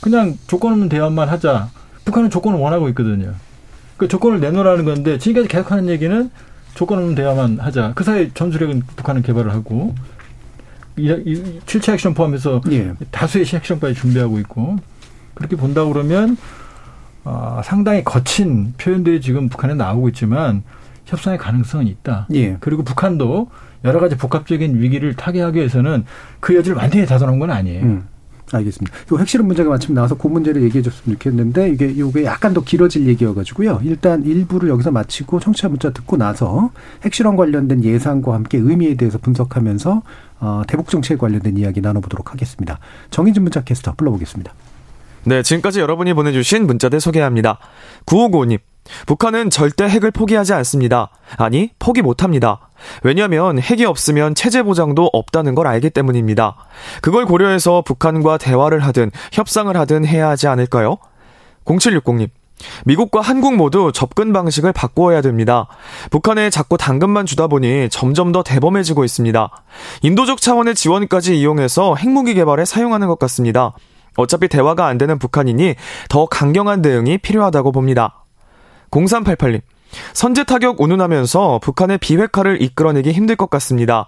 그냥 0.00 0.36
조건 0.48 0.72
없는 0.72 0.88
대화만 0.88 1.28
하자. 1.28 1.70
북한은 2.04 2.30
조건을 2.30 2.58
원하고 2.58 2.88
있거든요. 2.88 3.34
그 3.96 4.08
조건을 4.08 4.40
내놓으라는 4.40 4.84
건데 4.84 5.18
지금까지 5.18 5.46
계속하는 5.46 5.88
얘기는 5.88 6.30
조건 6.74 6.98
없는 6.98 7.14
대화만 7.14 7.60
하자. 7.60 7.92
그 7.94 8.02
사이 8.02 8.32
전술핵은 8.34 8.82
북한은 8.96 9.22
개발을 9.22 9.52
하고 9.52 9.94
7차 10.96 11.92
액션 11.92 12.12
포함해서 12.12 12.60
예. 12.72 12.94
다수의 13.12 13.44
액션까지 13.54 13.94
준비하고 13.94 14.40
있고 14.40 14.78
그렇게 15.34 15.54
본다 15.54 15.84
그러면 15.84 16.36
어, 17.24 17.60
상당히 17.64 18.02
거친 18.04 18.74
표현들이 18.78 19.20
지금 19.20 19.48
북한에 19.48 19.74
나오고 19.74 20.08
있지만 20.10 20.62
협상의 21.04 21.38
가능성은 21.38 21.86
있다. 21.86 22.26
예. 22.34 22.56
그리고 22.60 22.82
북한도 22.82 23.48
여러 23.84 24.00
가지 24.00 24.16
복합적인 24.16 24.80
위기를 24.80 25.14
타개하기 25.14 25.58
위해서는 25.58 26.04
그 26.38 26.54
여지를 26.54 26.76
완전히 26.76 27.06
닫아놓은 27.06 27.38
건 27.38 27.50
아니에요. 27.50 27.82
음. 27.82 28.08
알겠습니다. 28.52 28.96
요 29.12 29.18
핵실험 29.18 29.46
문제가 29.46 29.70
마침 29.70 29.94
나와서 29.94 30.16
그 30.16 30.26
문제를 30.26 30.62
얘기해 30.64 30.82
줬으면 30.82 31.16
좋겠는데 31.16 31.70
이게 31.70 31.86
이게 31.86 32.24
약간 32.24 32.52
더 32.52 32.62
길어질 32.62 33.06
얘기여가지고요. 33.06 33.80
일단 33.84 34.24
일부를 34.24 34.68
여기서 34.70 34.90
마치고 34.90 35.38
청취자 35.38 35.68
문자 35.68 35.90
듣고 35.90 36.16
나서 36.16 36.70
핵실험 37.04 37.36
관련된 37.36 37.84
예상과 37.84 38.34
함께 38.34 38.58
의미에 38.58 38.96
대해서 38.96 39.18
분석하면서 39.18 40.02
어, 40.40 40.62
대북 40.66 40.88
정책에 40.88 41.16
관련된 41.16 41.58
이야기 41.58 41.80
나눠보도록 41.80 42.32
하겠습니다. 42.32 42.78
정인진 43.10 43.42
문자 43.44 43.62
캐스터 43.62 43.94
불러보겠습니다. 43.96 44.52
네, 45.24 45.42
지금까지 45.42 45.80
여러분이 45.80 46.14
보내주신 46.14 46.66
문자들 46.66 47.00
소개합니다. 47.00 47.58
9595님, 48.06 48.58
북한은 49.06 49.50
절대 49.50 49.84
핵을 49.84 50.10
포기하지 50.10 50.54
않습니다. 50.54 51.10
아니, 51.36 51.70
포기 51.78 52.00
못합니다. 52.00 52.70
왜냐하면 53.02 53.58
핵이 53.58 53.84
없으면 53.84 54.34
체제 54.34 54.62
보장도 54.62 55.10
없다는 55.12 55.54
걸 55.54 55.66
알기 55.66 55.90
때문입니다. 55.90 56.56
그걸 57.02 57.26
고려해서 57.26 57.82
북한과 57.82 58.38
대화를 58.38 58.80
하든 58.80 59.10
협상을 59.32 59.76
하든 59.76 60.06
해야 60.06 60.30
하지 60.30 60.48
않을까요? 60.48 60.96
0760님, 61.66 62.30
미국과 62.86 63.20
한국 63.20 63.56
모두 63.56 63.92
접근 63.92 64.32
방식을 64.32 64.72
바꾸어야 64.72 65.20
됩니다. 65.20 65.66
북한에 66.10 66.50
자꾸 66.50 66.76
당근만 66.76 67.26
주다 67.26 67.46
보니 67.46 67.88
점점 67.90 68.32
더 68.32 68.42
대범해지고 68.42 69.04
있습니다. 69.04 69.50
인도적 70.02 70.40
차원의 70.40 70.74
지원까지 70.74 71.38
이용해서 71.38 71.96
핵무기 71.96 72.34
개발에 72.34 72.64
사용하는 72.64 73.06
것 73.08 73.18
같습니다. 73.18 73.74
어차피 74.16 74.48
대화가 74.48 74.86
안 74.86 74.98
되는 74.98 75.18
북한이니 75.18 75.74
더 76.08 76.26
강경한 76.26 76.82
대응이 76.82 77.18
필요하다고 77.18 77.72
봅니다. 77.72 78.24
0388님. 78.90 79.62
선제 80.12 80.44
타격 80.44 80.80
운운하면서 80.80 81.60
북한의 81.62 81.98
비핵화를 81.98 82.62
이끌어내기 82.62 83.12
힘들 83.12 83.36
것 83.36 83.50
같습니다. 83.50 84.06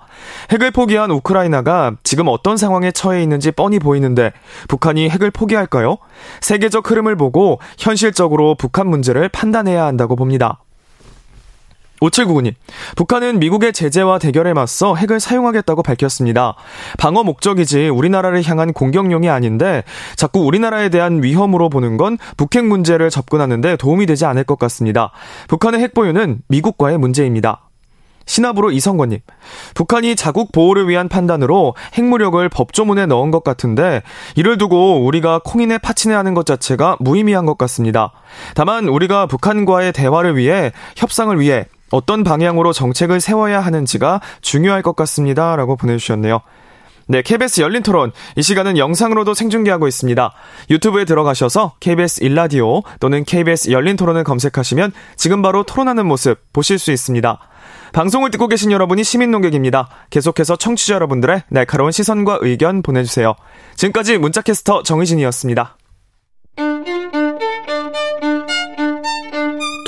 핵을 0.50 0.70
포기한 0.70 1.10
우크라이나가 1.10 1.96
지금 2.04 2.28
어떤 2.28 2.56
상황에 2.56 2.92
처해 2.92 3.22
있는지 3.22 3.50
뻔히 3.50 3.78
보이는데 3.78 4.32
북한이 4.68 5.08
핵을 5.08 5.30
포기할까요? 5.30 5.98
세계적 6.40 6.90
흐름을 6.90 7.16
보고 7.16 7.58
현실적으로 7.78 8.54
북한 8.54 8.88
문제를 8.88 9.28
판단해야 9.28 9.84
한다고 9.84 10.16
봅니다. 10.16 10.61
5799님, 12.02 12.54
북한은 12.96 13.38
미국의 13.38 13.72
제재와 13.72 14.18
대결에 14.18 14.52
맞서 14.52 14.96
핵을 14.96 15.20
사용하겠다고 15.20 15.82
밝혔습니다. 15.82 16.56
방어 16.98 17.22
목적이지 17.22 17.88
우리나라를 17.88 18.42
향한 18.44 18.72
공격용이 18.72 19.28
아닌데 19.28 19.84
자꾸 20.16 20.40
우리나라에 20.40 20.88
대한 20.88 21.22
위험으로 21.22 21.68
보는 21.68 21.96
건 21.96 22.18
북핵 22.36 22.64
문제를 22.64 23.10
접근하는데 23.10 23.76
도움이 23.76 24.06
되지 24.06 24.24
않을 24.24 24.44
것 24.44 24.58
같습니다. 24.58 25.12
북한의 25.48 25.80
핵 25.80 25.94
보유는 25.94 26.40
미국과의 26.48 26.98
문제입니다. 26.98 27.68
신압으로 28.26 28.70
이성권님. 28.70 29.18
북한이 29.74 30.16
자국 30.16 30.52
보호를 30.52 30.88
위한 30.88 31.08
판단으로 31.08 31.74
핵무력을 31.94 32.48
법조문에 32.48 33.06
넣은 33.06 33.30
것 33.30 33.44
같은데 33.44 34.02
이를 34.36 34.58
두고 34.58 35.04
우리가 35.04 35.40
콩인에 35.44 35.78
파친해 35.78 36.14
하는 36.14 36.34
것 36.34 36.46
자체가 36.46 36.96
무의미한 37.00 37.46
것 37.46 37.58
같습니다. 37.58 38.12
다만 38.54 38.88
우리가 38.88 39.26
북한과의 39.26 39.92
대화를 39.92 40.36
위해 40.36 40.72
협상을 40.96 41.38
위해 41.40 41.66
어떤 41.92 42.24
방향으로 42.24 42.72
정책을 42.72 43.20
세워야 43.20 43.60
하는지가 43.60 44.20
중요할 44.40 44.82
것 44.82 44.96
같습니다. 44.96 45.54
라고 45.54 45.76
보내주셨네요. 45.76 46.40
네, 47.08 47.22
KBS 47.22 47.60
열린 47.60 47.82
토론. 47.82 48.12
이 48.36 48.42
시간은 48.42 48.78
영상으로도 48.78 49.34
생중계하고 49.34 49.86
있습니다. 49.86 50.32
유튜브에 50.70 51.04
들어가셔서 51.04 51.74
KBS 51.80 52.24
일라디오 52.24 52.82
또는 53.00 53.24
KBS 53.24 53.70
열린 53.70 53.96
토론을 53.96 54.24
검색하시면 54.24 54.92
지금 55.16 55.42
바로 55.42 55.62
토론하는 55.62 56.06
모습 56.06 56.38
보실 56.52 56.78
수 56.78 56.90
있습니다. 56.90 57.38
방송을 57.92 58.30
듣고 58.30 58.48
계신 58.48 58.72
여러분이 58.72 59.04
시민 59.04 59.30
농객입니다. 59.30 59.88
계속해서 60.10 60.56
청취자 60.56 60.94
여러분들의 60.94 61.42
날카로운 61.50 61.92
시선과 61.92 62.38
의견 62.40 62.82
보내주세요. 62.82 63.34
지금까지 63.76 64.18
문자캐스터 64.18 64.82
정의진이었습니다. 64.82 65.76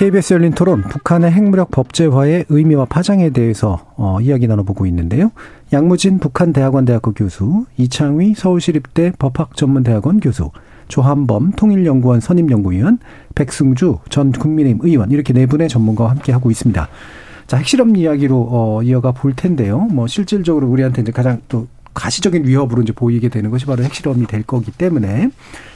KBS 0.00 0.32
열린 0.32 0.52
토론 0.52 0.80
북한의 0.80 1.30
핵무력 1.30 1.70
법제화의 1.72 2.46
의미와 2.48 2.86
파장에 2.86 3.28
대해서 3.28 3.92
어, 3.98 4.18
이야기 4.22 4.46
나눠보고 4.46 4.86
있는데요. 4.86 5.30
양무진 5.74 6.20
북한대학원 6.20 6.86
대학교 6.86 7.12
교수, 7.12 7.66
이창휘 7.76 8.32
서울시립대 8.34 9.12
법학전문대학원 9.18 10.20
교수, 10.20 10.52
조한범 10.88 11.52
통일연구원 11.52 12.20
선임연구위원, 12.20 12.98
백승주 13.34 13.98
전 14.08 14.32
국민의힘 14.32 14.78
의원 14.84 15.10
이렇게 15.10 15.34
네 15.34 15.44
분의 15.44 15.68
전문가와 15.68 16.12
함께 16.12 16.32
하고 16.32 16.50
있습니다. 16.50 16.88
자 17.46 17.56
핵실험 17.58 17.94
이야기로 17.94 18.48
어, 18.50 18.82
이어가 18.82 19.12
볼 19.12 19.34
텐데요. 19.36 19.80
뭐 19.80 20.06
실질적으로 20.06 20.66
우리한테 20.66 21.02
이제 21.02 21.12
가장 21.12 21.42
또 21.50 21.66
가시적인 21.94 22.46
위협으로 22.46 22.82
이제 22.82 22.92
보이게 22.92 23.28
되는 23.28 23.50
것이 23.50 23.66
바로 23.66 23.82
핵실험이 23.82 24.26
될 24.26 24.42
거기 24.42 24.70
때문에 24.70 25.30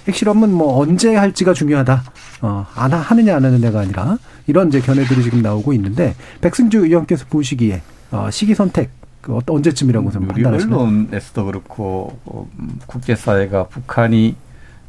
핵실험은 0.07 0.53
뭐 0.53 0.79
언제 0.79 1.15
할지가 1.15 1.55
중요하다. 1.55 2.03
어, 2.43 2.67
안 2.75 2.93
하느냐 2.93 3.37
안 3.37 3.45
하느냐가 3.45 3.81
아니라 3.81 4.19
이런 4.47 4.69
이제 4.69 4.81
견해들이 4.81 5.23
지금 5.23 5.43
나오고 5.43 5.73
있는데 5.73 6.15
백승주 6.41 6.85
의원께서 6.85 7.27
보시기에 7.27 7.83
어, 8.13 8.31
시기 8.31 8.55
선택 8.55 8.91
그 9.21 9.39
언제쯤이라고 9.47 10.11
좀 10.11 10.29
판단하시나요? 10.29 10.79
언론에서도 10.79 11.47
그렇고 11.47 12.19
어, 12.27 12.49
국제사회가 12.87 13.69
북한이 13.69 14.37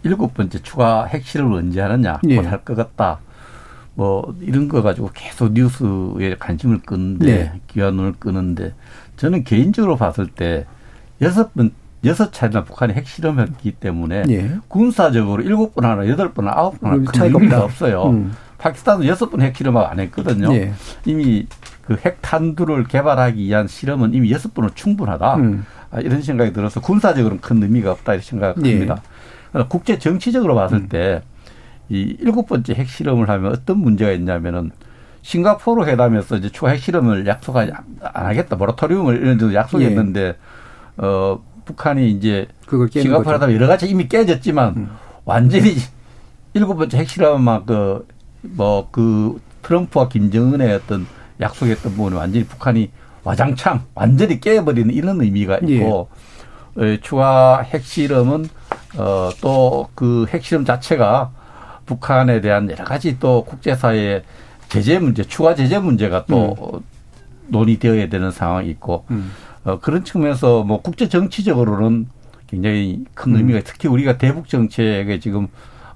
일곱 0.04 0.34
번째 0.34 0.62
추가 0.62 1.06
핵실험을 1.06 1.60
언제 1.60 1.82
하느냐 1.82 2.20
예. 2.28 2.38
할것 2.38 2.76
같다. 2.76 3.20
뭐 3.96 4.36
이런 4.42 4.68
거 4.68 4.82
가지고 4.82 5.10
계속 5.14 5.54
뉴스에 5.54 6.36
관심을 6.38 6.82
끄는데 6.82 7.26
네. 7.26 7.62
기관을 7.68 8.14
끄는데 8.20 8.74
저는 9.16 9.46
개인적으로 9.46 9.96
봤을 9.96 10.28
때 10.28 10.66
여섯 11.22 11.54
번 11.54 11.72
여섯 12.04 12.32
차례나 12.32 12.64
북한이 12.64 12.94
핵실험했기 12.94 13.72
때문에 13.74 14.24
예. 14.30 14.52
군사적으로 14.68 15.42
일곱 15.42 15.74
번 15.74 15.86
하나 15.86 16.08
여덟 16.08 16.34
번 16.34 16.48
아홉 16.48 16.80
번 16.80 16.92
하나 16.92 17.12
큰 17.12 17.24
의미가 17.24 17.64
없어요. 17.64 18.10
음. 18.10 18.34
파키스탄도 18.58 19.08
여섯 19.08 19.30
번 19.30 19.42
핵실험을 19.42 19.84
안 19.84 20.00
했거든요. 20.00 20.54
예. 20.54 20.74
이미 21.06 21.48
그 21.82 21.98
핵탄두를 22.04 22.86
개발하기 22.86 23.42
위한 23.42 23.68
실험은 23.68 24.14
이미 24.14 24.32
여섯 24.32 24.54
번은 24.54 24.72
충분하다. 24.76 25.36
음. 25.36 25.66
아, 25.92 26.00
이런 26.00 26.22
생각이 26.22 26.54
들어서 26.54 26.80
군사적으로는 26.80 27.42
큰 27.42 27.62
의미가 27.62 27.92
없다 27.92 28.14
이렇게 28.14 28.28
생각합니다. 28.28 29.02
예. 29.56 29.64
국제 29.70 29.98
정치적으로 29.98 30.56
봤을 30.56 30.78
음. 30.78 30.90
때이 30.90 32.18
일곱 32.20 32.48
번째 32.48 32.74
핵실험을 32.74 33.30
하면 33.30 33.52
어떤 33.52 33.80
문제가 33.80 34.12
있냐면은 34.12 34.72
싱가포르 35.22 35.86
회담에서 35.86 36.38
이제 36.38 36.50
추가 36.50 36.70
핵실험을 36.70 37.26
약속하지 37.26 37.72
안 38.02 38.26
하겠다. 38.28 38.56
모라토리움을 38.58 39.18
이런 39.18 39.38
데도 39.38 39.54
약속했는데 39.54 40.22
예. 40.22 40.36
어 40.98 41.40
북한이 41.66 42.12
이제 42.12 42.48
싱가포르하다 43.02 43.54
여러 43.54 43.68
가지 43.68 43.88
이미 43.88 44.08
깨졌지만 44.08 44.74
음. 44.78 44.90
완전히 45.26 45.76
일곱 46.54 46.76
번째 46.78 46.98
핵실험만 46.98 47.66
그뭐 47.66 48.90
그 48.92 49.42
트럼프와 49.62 50.10
김정은의 50.10 50.74
어떤 50.74 51.08
약속했던 51.42 51.94
부분을 51.94 52.18
완전히 52.18 52.46
북한이 52.46 52.92
와장창 53.24 53.84
완전히 53.96 54.40
깨버리는 54.40 54.94
이런 54.94 55.20
의미가 55.22 55.58
있고 55.64 56.10
예. 56.80 57.00
추가 57.02 57.62
핵실험은 57.62 58.48
어, 58.98 59.30
또 59.42 59.90
그 59.96 60.26
핵실험 60.30 60.66
자체가 60.66 61.32
북한에 61.86 62.42
대한 62.42 62.70
여러 62.70 62.84
가지 62.84 63.20
또 63.20 63.44
국제사회의 63.46 64.24
제재 64.70 65.00
문제, 65.00 65.24
추가 65.24 65.56
제재 65.56 65.80
문제가 65.80 66.26
또 66.26 66.56
음. 66.74 66.82
논의되어야 67.48 68.10
되는 68.10 68.32
상황이 68.32 68.70
있고 68.70 69.06
음. 69.12 69.32
어, 69.66 69.80
그런 69.80 70.04
측면에서 70.06 70.64
뭐 70.64 70.82
국제 70.82 71.10
정치적으로는 71.10 72.08
굉장히 72.48 73.04
큰 73.14 73.34
음. 73.34 73.38
의미가 73.38 73.62
특히 73.66 73.90
우리가 73.90 74.18
대북 74.18 74.48
정책에 74.48 75.20
지금 75.20 75.48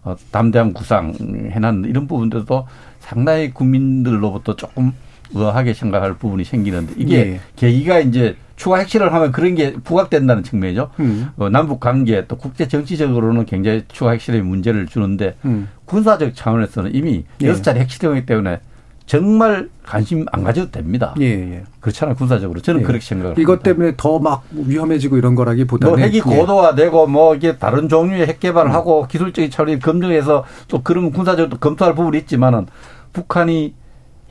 어, 0.03 0.15
담대한 0.31 0.73
구상 0.73 1.13
해놨는 1.51 1.89
이런 1.89 2.07
부분들도 2.07 2.67
상당히 2.99 3.51
국민들로부터 3.51 4.55
조금 4.55 4.91
의아하게 5.33 5.73
생각할 5.73 6.15
부분이 6.15 6.43
생기는데 6.43 6.93
이게 6.97 7.15
예. 7.15 7.39
계기가 7.55 7.99
이제 7.99 8.35
추가 8.55 8.77
핵실을 8.79 9.13
하면 9.13 9.31
그런 9.31 9.53
게 9.55 9.73
부각된다는 9.73 10.43
측면이죠. 10.43 10.89
음. 10.99 11.29
어, 11.37 11.49
남북 11.49 11.79
관계 11.79 12.25
또 12.25 12.35
국제 12.35 12.67
정치적으로는 12.67 13.45
굉장히 13.45 13.83
추가 13.87 14.11
핵실의 14.11 14.41
문제를 14.41 14.87
주는데 14.87 15.35
음. 15.45 15.69
군사적 15.85 16.35
차원에서는 16.35 16.95
이미 16.95 17.23
예. 17.41 17.47
여섯 17.47 17.59
예. 17.59 17.63
차례 17.63 17.79
핵실이기 17.81 18.25
때문에 18.25 18.59
정말 19.09 19.69
관심 19.83 20.23
안 20.31 20.43
가져도 20.43 20.69
됩니다. 20.69 21.15
예, 21.19 21.25
예. 21.25 21.63
그렇잖아요, 21.79 22.15
군사적으로. 22.15 22.59
저는 22.59 22.81
예. 22.81 22.85
그렇게 22.85 23.03
생각을 23.03 23.39
이것 23.39 23.63
때문에 23.63 23.93
더 23.97 24.19
막 24.19 24.43
위험해지고 24.51 25.17
이런 25.17 25.33
거라기보다는. 25.33 25.95
뭐 25.95 25.99
핵이 25.99 26.17
예. 26.17 26.19
고도화되고 26.21 27.07
뭐 27.07 27.33
이게 27.33 27.57
다른 27.57 27.89
종류의 27.89 28.27
핵 28.27 28.39
개발을 28.39 28.69
음. 28.69 28.75
하고 28.75 29.07
기술적인 29.07 29.49
처리 29.49 29.79
검증해서 29.79 30.43
또 30.67 30.83
그런 30.83 31.11
군사적으로 31.11 31.57
검토할 31.57 31.95
부분이 31.95 32.19
있지만은 32.19 32.67
북한이 33.11 33.73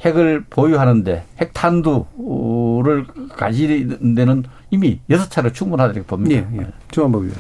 핵을 0.03 0.45
보유하는데 0.49 1.25
핵탄두를 1.41 3.07
가지는 3.37 4.15
데는 4.15 4.45
이미 4.71 5.01
여섯 5.11 5.29
차례 5.29 5.53
충분하다고 5.53 6.05
봅니다. 6.07 6.47
예, 6.53 6.61
예. 6.61 6.67
조한법 6.93 7.25
의원. 7.25 7.37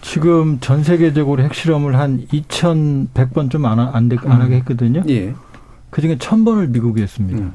지금 0.00 0.58
전 0.60 0.84
세계적으로 0.84 1.42
핵실험을 1.42 1.98
한 1.98 2.24
2,100번 2.28 3.50
좀 3.50 3.66
안, 3.66 3.80
안, 3.80 3.88
안 3.94 4.10
하게 4.12 4.54
음. 4.54 4.58
했거든요. 4.58 5.02
예. 5.08 5.34
그 5.90 6.00
중에 6.00 6.16
1,000번을 6.16 6.68
미국이 6.70 7.02
했습니다. 7.02 7.38
음. 7.40 7.52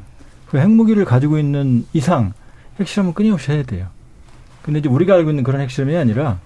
그 0.48 0.58
핵무기를 0.60 1.06
가지고 1.06 1.38
있는 1.38 1.86
이상 1.94 2.34
핵실험은 2.80 3.14
끊임없이 3.14 3.52
해야 3.52 3.64
돼요. 3.64 3.88
근데 4.62 4.80
이제 4.80 4.90
우리가 4.90 5.14
알고 5.16 5.30
있는 5.30 5.44
그런 5.44 5.62
핵실험이 5.62 5.96
아니라 5.98 6.40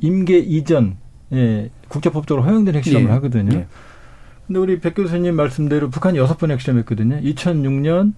임계 0.00 0.38
이전, 0.38 0.96
예, 1.32 1.70
국제법적으로 1.88 2.44
허용된 2.46 2.74
핵실험을 2.76 3.08
예. 3.08 3.12
하거든요. 3.14 3.56
예. 3.58 3.66
근데 4.46 4.58
우리 4.58 4.80
백 4.80 4.94
교수님 4.94 5.34
말씀대로 5.36 5.88
북한이 5.88 6.18
여섯 6.18 6.36
번 6.36 6.50
핵실험했거든요. 6.50 7.20
2006년, 7.22 8.12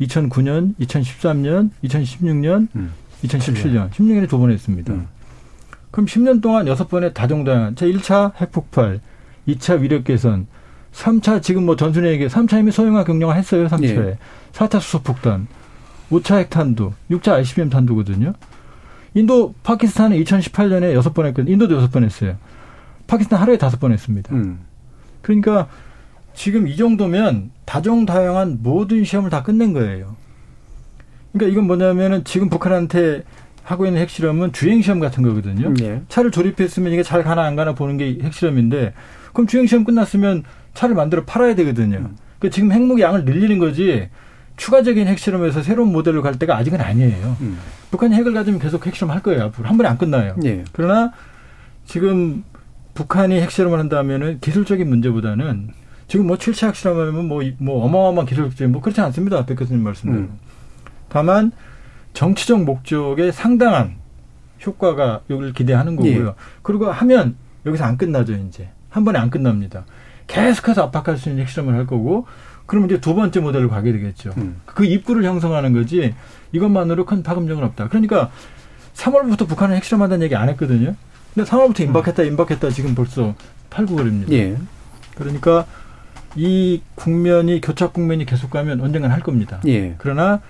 2009년, 0.00 0.76
2013년, 0.78 1.70
2016년, 1.84 2.68
음. 2.76 2.92
2017년, 3.24 3.90
16년에 3.90 4.28
두 4.28 4.38
번 4.38 4.50
했습니다. 4.52 4.92
음. 4.92 5.06
그럼 5.90 6.06
10년 6.06 6.42
동안 6.42 6.68
여섯 6.68 6.88
번의 6.88 7.14
다종다양한 7.14 7.74
제 7.76 7.86
1차 7.86 8.34
핵폭발, 8.40 9.00
2차 9.48 9.80
위력 9.80 10.04
개선, 10.04 10.46
3차 10.96 11.42
지금 11.42 11.66
뭐 11.66 11.76
전순에 11.76 12.08
얘기 12.10 12.26
3차 12.26 12.58
이미 12.58 12.72
소형화 12.72 13.04
경영화 13.04 13.34
했어요. 13.34 13.66
3차에. 13.66 14.08
예. 14.08 14.18
4차 14.52 14.80
수소폭탄, 14.80 15.46
5차 16.10 16.38
핵탄두, 16.38 16.92
6차 17.10 17.34
ICBM 17.34 17.68
탄두거든요. 17.68 18.32
인도, 19.14 19.54
파키스탄은 19.62 20.16
2018년에 20.24 20.94
여섯 20.94 21.12
번 21.12 21.26
했거든요. 21.26 21.52
인도도 21.52 21.76
여섯 21.76 21.90
번 21.90 22.04
했어요. 22.04 22.36
파키스탄 23.06 23.40
하루에 23.40 23.58
다섯 23.58 23.78
번 23.78 23.92
했습니다. 23.92 24.34
음. 24.34 24.60
그러니까 25.20 25.68
지금 26.34 26.66
이 26.66 26.76
정도면 26.76 27.50
다종다양한 27.66 28.60
모든 28.62 29.04
시험을 29.04 29.30
다 29.30 29.42
끝낸 29.42 29.72
거예요. 29.72 30.16
그러니까 31.32 31.52
이건 31.52 31.66
뭐냐면은 31.66 32.24
지금 32.24 32.48
북한한테 32.48 33.22
하고 33.62 33.84
있는 33.84 34.00
핵실험은 34.00 34.52
주행시험 34.52 35.00
같은 35.00 35.22
거거든요. 35.22 35.72
네. 35.74 36.02
차를 36.08 36.30
조립했으면 36.30 36.92
이게 36.92 37.02
잘 37.02 37.22
가나 37.22 37.42
안 37.42 37.56
가나 37.56 37.74
보는 37.74 37.96
게 37.96 38.18
핵실험인데 38.22 38.94
그럼 39.32 39.46
주행시험 39.46 39.84
끝났으면 39.84 40.44
차를 40.76 40.94
만들어 40.94 41.24
팔아야 41.24 41.54
되거든요. 41.56 41.98
음. 41.98 42.16
그러니까 42.38 42.54
지금 42.54 42.70
핵무기 42.70 43.02
양을 43.02 43.24
늘리는 43.24 43.58
거지 43.58 44.08
추가적인 44.56 45.06
핵실험에서 45.08 45.62
새로운 45.62 45.92
모델로 45.92 46.22
갈 46.22 46.38
때가 46.38 46.56
아직은 46.56 46.80
아니에요. 46.80 47.36
음. 47.40 47.58
북한이 47.90 48.14
핵을 48.14 48.32
가지면 48.32 48.60
계속 48.60 48.86
핵실험 48.86 49.10
할 49.10 49.22
거예요. 49.22 49.44
앞으로 49.44 49.68
한 49.68 49.76
번에 49.76 49.88
안 49.88 49.98
끝나요. 49.98 50.34
네. 50.36 50.64
그러나 50.72 51.12
지금 51.84 52.44
북한이 52.94 53.40
핵실험을 53.40 53.78
한다면은 53.78 54.38
기술적인 54.40 54.88
문제보다는 54.88 55.70
지금 56.08 56.26
뭐 56.26 56.36
7차 56.36 56.68
핵실험하면 56.68 57.26
뭐, 57.26 57.42
뭐 57.58 57.84
어마어마한 57.84 58.26
기술적 58.26 58.70
뭐 58.70 58.80
그렇지 58.80 59.00
않습니다. 59.00 59.44
백 59.44 59.56
교수님 59.56 59.82
말씀대로. 59.82 60.24
음. 60.24 60.38
다만 61.08 61.52
정치적 62.12 62.64
목적에 62.64 63.30
상당한 63.32 63.96
효과가 64.64 65.20
여기를 65.28 65.52
기대하는 65.52 65.96
거고요. 65.96 66.28
예. 66.28 66.32
그리고 66.62 66.90
하면 66.90 67.36
여기서 67.66 67.84
안 67.84 67.98
끝나죠, 67.98 68.32
이제. 68.32 68.70
한 68.88 69.04
번에 69.04 69.18
안 69.18 69.28
끝납니다. 69.28 69.84
계속해서 70.26 70.82
압박할 70.84 71.18
수 71.18 71.28
있는 71.28 71.42
핵실험을 71.42 71.74
할 71.74 71.86
거고, 71.86 72.26
그러면 72.66 72.90
이제 72.90 73.00
두 73.00 73.14
번째 73.14 73.40
모델로 73.40 73.68
가게 73.68 73.92
되겠죠. 73.92 74.32
음. 74.38 74.60
그 74.66 74.84
입구를 74.84 75.24
형성하는 75.24 75.72
거지, 75.72 76.14
이것만으로 76.52 77.04
큰 77.04 77.22
파급력은 77.22 77.62
없다. 77.64 77.88
그러니까 77.88 78.30
3월부터 78.94 79.46
북한은 79.48 79.76
핵실험한다는 79.76 80.24
얘기 80.24 80.34
안 80.34 80.48
했거든요. 80.48 80.94
근데 81.34 81.48
3월부터 81.48 81.80
임박했다, 81.80 82.22
임박했다 82.22 82.70
지금 82.70 82.94
벌써 82.94 83.34
8, 83.70 83.86
9월입니다. 83.86 84.32
예. 84.32 84.56
그러니까 85.14 85.66
이 86.34 86.82
국면이 86.94 87.60
교착 87.60 87.92
국면이 87.92 88.24
계속 88.24 88.50
가면 88.50 88.80
언젠간 88.80 89.10
할 89.10 89.20
겁니다. 89.20 89.60
예. 89.66 89.94
그러나 89.98 90.40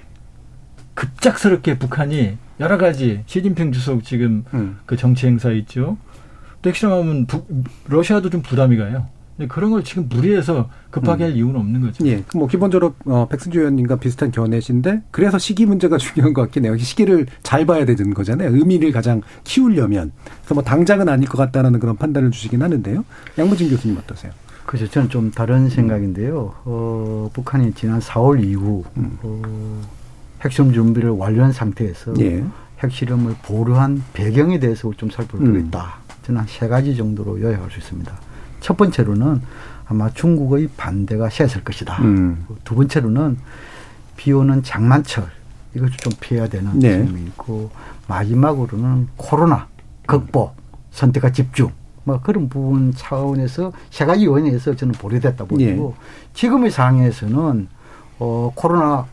급작스럽게 0.95 1.79
북한이 1.79 2.39
여러 2.61 2.79
가지 2.79 3.22
시진핑 3.27 3.72
주석 3.72 4.03
지금 4.05 4.45
음. 4.55 4.79
그 4.87 4.97
정치 4.97 5.27
행사 5.27 5.51
있죠. 5.51 5.99
또 6.62 6.70
핵실험하면 6.70 7.27
러시아도 7.87 8.31
좀 8.31 8.43
부담이 8.43 8.77
가요. 8.77 9.09
네, 9.39 9.47
그런 9.47 9.70
걸 9.70 9.84
지금 9.84 10.09
무리해서 10.09 10.70
급하게 10.91 11.24
음. 11.24 11.30
할 11.30 11.37
이유는 11.37 11.57
없는 11.57 11.80
거죠. 11.82 12.07
예. 12.07 12.24
뭐 12.34 12.47
기본적으로 12.49 12.95
어, 13.05 13.28
백승주 13.28 13.59
의원님과 13.59 13.97
비슷한 13.97 14.30
견해신데 14.30 15.03
그래서 15.11 15.39
시기 15.39 15.66
문제가 15.66 15.99
중요한 15.99 16.32
것 16.32 16.43
같긴 16.43 16.64
해요. 16.64 16.76
시기를 16.78 17.26
잘 17.43 17.66
봐야 17.66 17.84
되는 17.84 18.14
거잖아요. 18.14 18.55
의미를 18.55 18.93
가장 18.93 19.20
키우려면. 19.45 20.12
그래서 20.41 20.55
뭐 20.55 20.62
당장은 20.62 21.09
아닐 21.09 21.28
것 21.28 21.37
같다는 21.37 21.78
그런 21.78 21.97
판단을 21.97 22.30
주시긴 22.30 22.62
하는데요. 22.62 23.05
양무진 23.39 23.68
교수님 23.68 23.99
어떠세요? 23.99 24.32
그죠. 24.64 24.89
저는 24.89 25.11
좀 25.11 25.30
다른 25.30 25.68
생각인데요. 25.68 26.55
어, 26.64 27.30
북한이 27.32 27.72
지난 27.74 28.01
4월 28.01 28.43
이후 28.43 28.84
음. 28.97 29.18
어, 29.22 29.82
핵실험 30.43 30.72
준비를 30.72 31.11
완료한 31.11 31.53
상태에서 31.53 32.14
예. 32.20 32.43
핵실험을 32.82 33.34
보류한 33.45 34.03
배경에 34.12 34.59
대해서 34.59 34.91
좀 34.97 35.11
살펴볼 35.11 35.41
필요가 35.41 35.59
음. 35.61 35.66
있다. 35.66 35.95
저는 36.24 36.41
한 36.41 36.49
세 36.49 36.66
가지 36.68 36.97
정도로 36.97 37.41
요약할 37.41 37.70
수 37.70 37.78
있습니다. 37.78 38.12
첫 38.66 38.76
번째로는 38.76 39.42
아마 39.86 40.10
중국의 40.10 40.70
반대가 40.76 41.30
셌을 41.30 41.62
것이다. 41.62 42.02
음. 42.02 42.44
두 42.64 42.74
번째로는 42.74 43.38
비 44.16 44.32
오는 44.32 44.60
장만철 44.64 45.24
이것을 45.76 45.96
좀 45.98 46.12
피해야 46.18 46.48
되는 46.48 46.76
네. 46.76 47.06
점이 47.06 47.22
있고 47.26 47.70
마지막으로는 48.08 49.06
코로나 49.16 49.68
극복 50.04 50.56
선택과 50.90 51.30
집중 51.30 51.70
뭐 52.02 52.18
그런 52.20 52.48
부분 52.48 52.92
차원에서 52.92 53.72
세 53.90 54.04
가지 54.04 54.26
원인에서 54.26 54.74
저는 54.74 54.94
보류됐다 54.94 55.44
보고 55.44 55.58
네. 55.58 55.78
지금의 56.34 56.72
상황에서는 56.72 57.68
어 58.18 58.50
코로나 58.56 59.06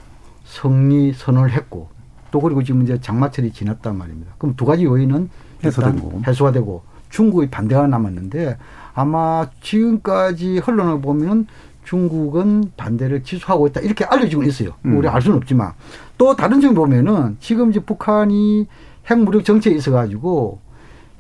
승리 0.45 1.13
선언을 1.13 1.51
했고 1.51 1.89
또 2.31 2.41
그리고 2.41 2.63
지금 2.63 2.81
이제 2.81 2.99
장마철이 2.99 3.53
지났단 3.53 3.95
말입니다. 3.99 4.33
그럼 4.39 4.55
두 4.55 4.65
가지 4.65 4.83
요인은 4.85 5.29
해소되고 5.63 6.23
해소가 6.25 6.51
되고 6.53 6.81
중국의 7.11 7.51
반대가 7.51 7.85
남았는데 7.85 8.57
아마 8.93 9.47
지금까지 9.61 10.59
흘러나 10.59 10.97
보면 10.97 11.47
중국은 11.83 12.71
반대를 12.77 13.23
취소하고 13.23 13.67
있다 13.67 13.81
이렇게 13.81 14.05
알려지고 14.05 14.43
있어요. 14.43 14.71
음. 14.85 14.97
우리 14.97 15.07
알 15.07 15.21
수는 15.21 15.37
없지만 15.37 15.73
또 16.17 16.35
다른 16.35 16.61
점을 16.61 16.75
보면은 16.75 17.37
지금 17.39 17.71
이제 17.71 17.79
북한이 17.79 18.67
핵무력 19.09 19.43
정책에 19.43 19.75
있어 19.75 19.91
가지고 19.91 20.59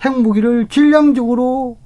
핵무기를 0.05 0.67
질량적으로 0.67 1.77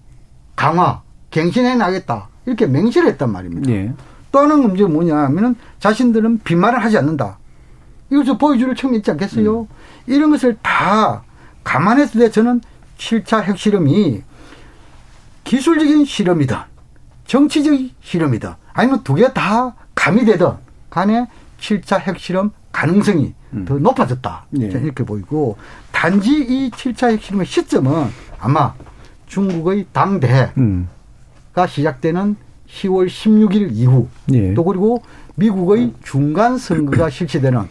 강화, 0.56 1.02
갱신해 1.32 1.76
나겠다 1.76 2.30
이렇게 2.46 2.68
맹시를 2.68 3.10
했단 3.10 3.32
말입니다. 3.32 3.72
예. 3.72 3.94
또 4.32 4.40
하나 4.40 4.56
문제 4.56 4.84
뭐냐 4.84 5.16
하면은 5.16 5.56
자신들은 5.80 6.40
빈말을 6.44 6.84
하지 6.84 6.98
않는다. 6.98 7.40
이것을 8.12 8.38
보여줄 8.38 8.76
청이 8.76 8.98
있지 8.98 9.12
않겠어요? 9.12 9.62
음. 9.62 9.68
이런 10.06 10.32
것을 10.32 10.58
다 10.62 11.24
감안했을 11.64 12.22
때 12.22 12.32
저는 12.32 12.62
7차 12.98 13.44
핵실험이 13.44 14.24
기술적인 15.48 16.04
실험이다. 16.06 16.68
정치적 17.26 17.74
실험이다. 18.02 18.58
아니면 18.74 19.02
두 19.04 19.16
개 19.16 19.32
다 19.34 19.74
가미되든 19.96 20.52
간에 20.90 21.28
7차 21.60 22.00
핵실험 22.02 22.52
가능성이 22.74 23.34
음. 23.54 23.64
더 23.66 23.76
높아졌다. 23.80 24.46
네. 24.52 24.68
이렇게 24.68 25.04
보이고 25.06 25.58
단지 25.94 26.32
이 26.32 26.70
7차 26.72 27.12
핵실험의 27.12 27.46
시점은 27.48 28.08
아마 28.40 28.74
중국의 29.28 29.88
당대가 29.94 30.52
음. 30.58 30.90
시작되는 31.68 32.36
10월 32.70 33.08
16일 33.08 33.70
이후 33.72 34.10
예. 34.34 34.54
또 34.54 34.64
그리고 34.66 35.02
미국의 35.36 35.94
중간 36.04 36.58
선거가 36.58 37.10
실시되는 37.10 37.68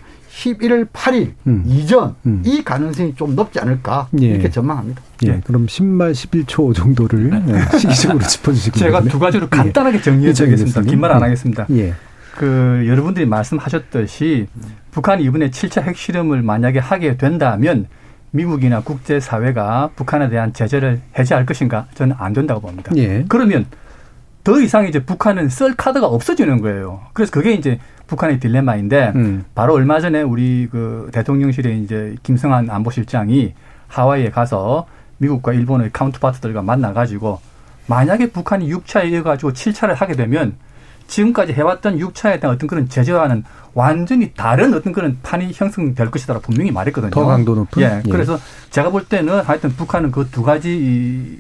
11월 0.47 0.87
8일 0.93 1.33
음. 1.47 1.65
이전 1.67 2.15
음. 2.27 2.43
이 2.45 2.63
가능성이 2.63 3.15
좀 3.15 3.35
높지 3.35 3.59
않을까 3.59 4.09
예. 4.21 4.27
이렇게 4.27 4.51
전망합니다. 4.51 5.01
예, 5.25 5.41
그럼 5.45 5.67
10말 5.67 6.13
11초 6.13 6.75
정도를 6.75 7.43
예, 7.49 7.79
시기적으로 7.79 8.19
짚어주시고 8.27 8.79
제가 8.79 9.01
두 9.03 9.19
가지로 9.19 9.49
간단하게 9.49 10.03
정리해 10.03 10.33
드리겠습니다. 10.35 10.83
긴 10.83 10.99
말 11.01 11.13
안 11.13 11.23
하겠습니다. 11.23 11.67
예. 11.71 11.95
그 12.37 12.85
여러분들이 12.87 13.25
말씀하셨듯이 13.25 14.47
북한이 14.91 15.23
이번에 15.25 15.49
7차 15.51 15.83
핵실험을 15.83 16.43
만약에 16.43 16.79
하게 16.81 17.17
된다면 17.17 17.87
미국이나 18.33 18.81
국제 18.81 19.19
사회가 19.21 19.91
북한에 19.97 20.29
대한 20.29 20.53
제재를 20.53 21.01
해제할 21.19 21.47
것인가? 21.47 21.87
저는 21.95 22.15
안 22.19 22.35
된다고 22.35 22.61
봅니다. 22.61 22.93
예. 22.97 23.25
그러면 23.29 23.65
더 24.47 24.61
이상 24.61 24.87
이제 24.87 25.05
북한은 25.05 25.49
쓸 25.49 25.75
카드가 25.75 26.07
없어지는 26.07 26.61
거예요. 26.61 27.01
그래서 27.15 27.33
그게 27.33 27.53
이제 27.53 27.81
북한의 28.07 28.39
딜레마인데 28.39 29.13
음. 29.17 29.45
바로 29.57 29.75
얼마 29.75 29.99
전에 29.99 30.23
우리 30.23 30.69
그 30.71 31.11
대통령실에 31.13 31.77
이제 31.79 32.15
김성한 32.23 32.71
안보실장이 32.71 33.55
하와이에 33.89 34.31
가서 34.31 34.87
미국과 35.19 35.53
일본의 35.53 35.91
카운트파트들과 35.93 36.63
만나가지고 36.63 37.41
만약에 37.89 38.31
북한이 38.31 38.71
6차에 38.73 39.11
이어가지고 39.11 39.53
7차를 39.53 39.95
하게 39.95 40.15
되면 40.15 40.55
지금까지 41.09 41.53
해왔던 41.53 41.99
6차에 41.99 42.41
대한 42.41 42.55
어떤 42.55 42.69
그런 42.69 42.89
제재와는 42.89 43.43
완전히 43.75 44.33
다른 44.33 44.75
어떤 44.75 44.93
그런 44.93 45.19
판이 45.25 45.51
형성될 45.55 46.13
것이다라고 46.13 46.45
분명히 46.45 46.71
말했거든요. 46.71 47.11
더 47.11 47.27
강도 47.27 47.57
높은? 47.57 47.83
예. 47.83 48.01
예. 48.07 48.11
그래서 48.13 48.39
제가 48.71 48.91
볼 48.91 49.07
때는 49.07 49.41
하여튼 49.41 49.71
북한은 49.71 50.13
그 50.13 50.31
두 50.31 50.45
가지 50.45 50.77
이 50.77 51.37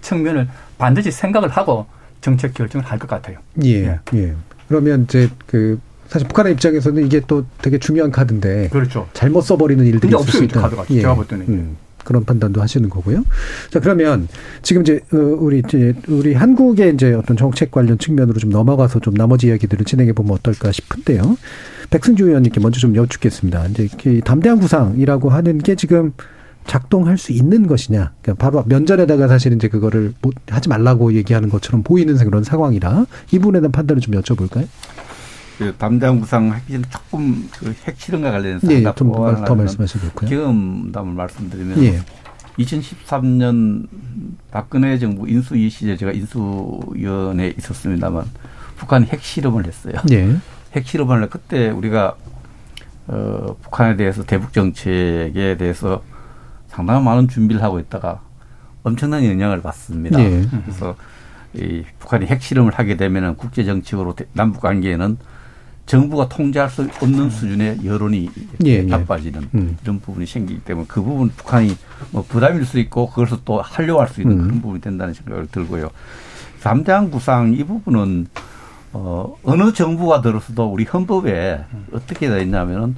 측면을 0.00 0.48
반드시 0.78 1.10
생각을 1.10 1.50
하고 1.50 1.84
정책 2.26 2.54
결정을 2.54 2.84
할 2.84 2.98
것 2.98 3.08
같아요. 3.08 3.38
예, 3.64 4.00
예. 4.14 4.34
그러면 4.68 5.04
이제 5.04 5.28
그 5.46 5.78
사실 6.08 6.26
북한의 6.26 6.54
입장에서는 6.54 7.06
이게 7.06 7.20
또 7.28 7.46
되게 7.62 7.78
중요한 7.78 8.10
카드인데 8.10 8.68
그렇죠. 8.70 9.06
잘못 9.12 9.42
써버리는 9.42 9.84
일들이 9.86 10.08
있을 10.08 10.18
수 10.18 10.24
없어요, 10.38 10.42
있다. 10.44 10.60
카드가. 10.62 10.84
제가 10.86 11.14
볼 11.14 11.24
때는. 11.28 11.46
음, 11.48 11.76
그런 12.04 12.24
판단도 12.24 12.60
하시는 12.60 12.88
거고요. 12.90 13.22
자 13.70 13.78
그러면 13.80 14.26
지금 14.62 14.82
이제 14.82 15.00
어, 15.12 15.16
우리 15.16 15.60
이제 15.64 15.94
우리 16.08 16.34
한국의 16.34 16.94
이제 16.94 17.12
어떤 17.14 17.36
정책 17.36 17.70
관련 17.70 17.96
측면으로 17.98 18.38
좀 18.38 18.50
넘어가서 18.50 18.98
좀 19.00 19.14
나머지 19.14 19.46
이야기들을 19.48 19.84
진행해 19.84 20.12
보면 20.12 20.32
어떨까 20.32 20.72
싶은데요. 20.72 21.36
백승주 21.90 22.26
의원님께 22.26 22.58
먼저 22.60 22.80
좀 22.80 22.96
여쭙겠습니다. 22.96 23.66
이제 23.66 23.88
그 24.02 24.20
담대한 24.24 24.58
구상이라고 24.58 25.30
하는 25.30 25.58
게 25.58 25.76
지금 25.76 26.12
작동할 26.66 27.18
수 27.18 27.32
있는 27.32 27.66
것이냐. 27.66 28.12
그러니까 28.22 28.44
바로 28.44 28.64
면전에다가 28.66 29.28
사실 29.28 29.52
이제 29.52 29.68
그거를 29.68 30.14
못 30.20 30.34
하지 30.48 30.68
말라고 30.68 31.14
얘기하는 31.14 31.48
것처럼 31.48 31.82
보이는 31.82 32.16
그런 32.16 32.44
상황이라 32.44 33.06
이 33.32 33.38
부분에 33.38 33.60
대한 33.60 33.72
판단을 33.72 34.00
좀 34.00 34.14
여쭤볼까요? 34.14 34.66
그 35.58 35.74
담당 35.78 36.20
하기 36.20 36.72
전에 36.72 36.84
조금 36.90 37.48
그 37.58 37.74
핵실험과 37.86 38.30
관련해서 38.30 38.70
예, 38.72 38.76
하나 38.76 38.94
좀 38.94 39.08
보완을 39.08 39.44
더 39.44 39.52
하면 39.52 39.58
말씀하셔도 39.58 40.06
좋고요. 40.08 40.28
경험담을 40.28 41.14
말씀드리면 41.14 41.82
예. 41.84 42.00
2013년 42.58 43.86
박근혜 44.50 44.98
정부 44.98 45.28
인수위 45.28 45.70
시절 45.70 45.96
제가 45.96 46.12
인수위원회에 46.12 47.54
있었습니다만 47.58 48.24
북한이 48.76 49.06
핵실험을 49.06 49.66
했어요. 49.66 49.94
예. 50.10 50.36
핵실험을 50.74 51.22
할 51.22 51.30
그때 51.30 51.70
우리가 51.70 52.16
어, 53.08 53.56
북한에 53.62 53.96
대해서 53.96 54.24
대북 54.24 54.52
정책에 54.52 55.56
대해서 55.58 56.02
상당히 56.76 57.02
많은 57.02 57.28
준비를 57.28 57.62
하고 57.62 57.78
있다가 57.78 58.20
엄청난 58.82 59.24
영향을 59.24 59.62
받습니다. 59.62 60.20
예. 60.20 60.46
그래서 60.64 60.94
이 61.54 61.82
북한이 61.98 62.26
핵실험을 62.26 62.74
하게 62.74 62.96
되면은 62.96 63.36
국제 63.36 63.64
대- 64.14 64.26
남북 64.32 64.60
관계에는 64.60 65.16
정부가 65.86 66.28
통제할 66.28 66.68
수 66.68 66.88
없는 67.00 67.30
수준의 67.30 67.84
여론이 67.84 68.28
예, 68.66 68.70
예. 68.70 68.82
나빠지는 68.82 69.48
음. 69.54 69.76
이런 69.82 70.00
부분이 70.00 70.26
생기기 70.26 70.60
때문에 70.60 70.86
그 70.88 71.00
부분 71.02 71.28
북한이 71.30 71.76
뭐 72.10 72.24
부담일 72.28 72.64
수 72.66 72.78
있고 72.80 73.08
그것을 73.08 73.38
또 73.44 73.60
하려고 73.62 74.00
할 74.00 74.08
수 74.08 74.20
있는 74.20 74.36
음. 74.38 74.42
그런 74.42 74.60
부분이 74.62 74.80
된다는 74.80 75.14
생각을 75.14 75.46
들고요. 75.46 75.90
담대한 76.62 77.10
구상 77.10 77.52
이 77.54 77.62
부분은 77.64 78.26
어, 78.92 79.34
어느 79.44 79.72
정부가 79.72 80.20
들어서도 80.22 80.66
우리 80.72 80.84
헌법에 80.84 81.64
어떻게 81.92 82.28
되어 82.28 82.40
있냐면은 82.40 82.96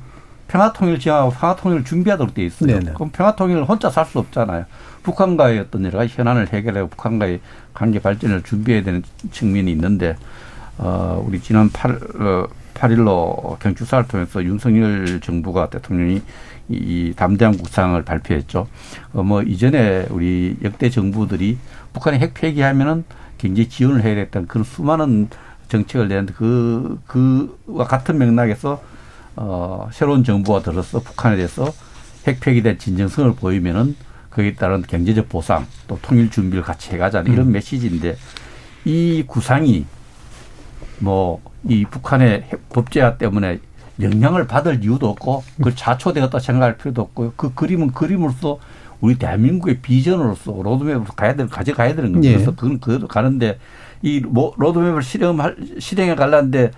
평화통일 0.49 0.99
지향하고 0.99 1.31
평화통일을 1.33 1.85
준비하도록 1.85 2.35
되어 2.35 2.45
있어요. 2.47 2.79
네네. 2.81 2.93
그럼 2.95 3.11
평화통일을 3.11 3.65
혼자 3.65 3.91
살 3.91 4.05
수 4.07 4.19
없잖아요. 4.19 4.65
북한과의 5.03 5.59
어떤 5.61 5.85
여러 5.85 5.99
가지 5.99 6.15
현안을 6.17 6.49
해결하고 6.53 6.89
북한과의 6.89 7.41
관계 7.75 7.99
발전을 8.01 8.43
준비해야 8.43 8.83
되는 8.83 9.03
측면이 9.31 9.71
있는데, 9.73 10.17
어, 10.79 11.23
우리 11.27 11.41
지난 11.41 11.71
8, 11.71 11.91
어, 12.21 12.47
8일로 12.75 13.59
경축사를 13.59 14.09
통해서 14.09 14.43
윤석열 14.43 15.21
정부가 15.21 15.69
대통령이 15.69 16.23
이, 16.69 16.75
이 16.75 17.13
담대한 17.17 17.57
구상을 17.59 18.03
발표했죠. 18.03 18.67
어, 19.13 19.23
뭐, 19.23 19.43
이전에 19.43 20.07
우리 20.11 20.57
역대 20.63 20.89
정부들이 20.91 21.59
북한이 21.93 22.19
핵 22.19 22.35
폐기하면은 22.35 23.05
굉장히 23.37 23.69
지원을 23.69 24.03
해야 24.03 24.15
됐다는 24.15 24.49
그런 24.49 24.65
수많은 24.65 25.29
정책을 25.69 26.09
내는데 26.09 26.33
그, 26.37 26.99
그와 27.07 27.85
같은 27.85 28.19
맥락에서 28.19 28.81
어, 29.41 29.89
새로운 29.93 30.25
정부가 30.25 30.63
들어서 30.63 31.01
북한에 31.01 31.37
대해서 31.37 31.73
핵 32.27 32.41
폐기된 32.41 32.79
진정성을 32.79 33.35
보이면은 33.35 33.97
거기에 34.31 34.55
따른 34.55 34.83
경제적 34.83 35.29
보상 35.29 35.67
또 35.87 35.99
통일 36.03 36.31
준비를 36.31 36.63
같이 36.63 36.91
해가자는 36.91 37.33
이런 37.33 37.47
음. 37.49 37.53
메시지인데 37.53 38.17
이 38.85 39.25
구상이 39.27 39.87
뭐 40.99 41.41
이 41.65 41.85
북한의 41.85 42.45
핵 42.51 42.69
법제화 42.69 43.17
때문에 43.19 43.59
영향을 44.01 44.47
받을 44.47 44.83
이유도 44.83 45.09
없고 45.11 45.43
그걸 45.57 45.75
자초되었다 45.75 46.39
생각할 46.39 46.77
필요도 46.77 47.03
없고요. 47.03 47.33
그 47.37 47.53
그림은 47.53 47.93
그림으로서 47.93 48.61
우리 49.01 49.17
대한민국의 49.17 49.81
비전으로서 49.81 50.53
로드맵으로 50.63 51.05
가야 51.17 51.35
될 51.35 51.49
가져가야 51.49 51.95
되는 51.97 52.13
겁니다. 52.13 52.31
예. 52.31 52.35
그래서 52.37 52.55
그건 52.55 52.79
그대로 52.81 53.09
가는데 53.09 53.59
이 54.03 54.21
뭐 54.25 54.55
로드맵을 54.57 55.03
실행할 55.03 55.57
실행해 55.81 56.15
갈라는데 56.15 56.71
어, 56.71 56.73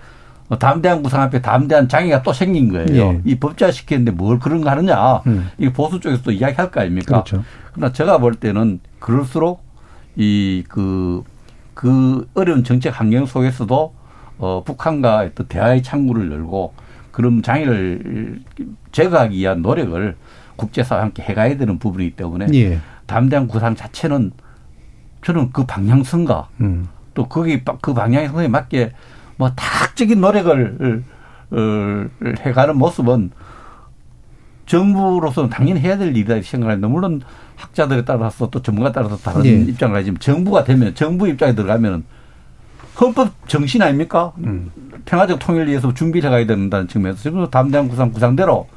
담대한 0.59 1.01
구상 1.03 1.21
앞에 1.21 1.41
담대한 1.41 1.87
장애가 1.87 2.23
또 2.23 2.33
생긴 2.33 2.71
거예요. 2.71 2.87
예. 2.89 3.21
이 3.23 3.35
법제화 3.35 3.71
시키는데 3.71 4.11
뭘 4.11 4.39
그런 4.39 4.61
거 4.61 4.69
하느냐. 4.69 5.17
음. 5.27 5.49
이 5.57 5.69
보수 5.69 5.99
쪽에서 5.99 6.21
또 6.23 6.31
이야기할 6.31 6.71
거 6.71 6.81
아닙니까? 6.81 7.23
그렇죠. 7.23 7.43
그러나 7.73 7.93
제가 7.93 8.17
볼 8.17 8.35
때는 8.35 8.79
그럴수록 8.99 9.63
이 10.15 10.63
그, 10.67 11.23
그 11.73 12.27
어려운 12.33 12.63
정책 12.63 12.99
환경 12.99 13.25
속에서도 13.25 13.93
어, 14.39 14.63
북한과 14.65 15.19
어떤 15.19 15.47
대화의 15.47 15.83
창구를 15.83 16.31
열고 16.31 16.73
그런 17.11 17.41
장애를 17.43 18.41
제거하기 18.91 19.37
위한 19.37 19.61
노력을 19.61 20.15
국제사회와 20.57 21.03
함께 21.05 21.23
해가야 21.23 21.57
되는 21.57 21.79
부분이기 21.79 22.15
때문에 22.15 22.47
예. 22.53 22.79
담대한 23.05 23.47
구상 23.47 23.75
자체는 23.75 24.31
저는 25.23 25.51
그 25.51 25.65
방향성과 25.65 26.47
음. 26.61 26.87
또 27.13 27.27
거기 27.27 27.63
바- 27.63 27.77
그 27.81 27.93
방향성에 27.93 28.47
맞게 28.47 28.91
뭐 29.41 29.51
다학적인 29.55 30.21
노력을 30.21 31.03
어, 31.49 32.05
해가는 32.41 32.77
모습은 32.77 33.31
정부로서는 34.67 35.49
당연히 35.49 35.79
해야 35.79 35.97
될 35.97 36.09
일이다 36.09 36.39
생각하는데 36.43 36.87
물론 36.87 37.21
학자들에 37.55 38.05
따라서 38.05 38.51
또 38.51 38.61
전문가 38.61 38.91
따라서 38.91 39.17
다른 39.17 39.43
예. 39.47 39.49
입장을 39.49 39.95
가지만 39.95 40.19
정부가 40.19 40.63
되면 40.63 40.93
정부 40.93 41.27
입장에 41.27 41.55
들어가면은 41.55 42.03
헌법 42.99 43.31
정신 43.47 43.81
아닙니까? 43.81 44.31
평화적 45.05 45.39
통일을 45.39 45.69
위해서 45.69 45.91
준비를 45.91 46.29
해가야 46.29 46.45
된다는 46.45 46.87
측면에서 46.87 47.19
지금 47.23 47.49
담대한 47.49 47.87
구상 47.87 48.11
구상대로 48.11 48.67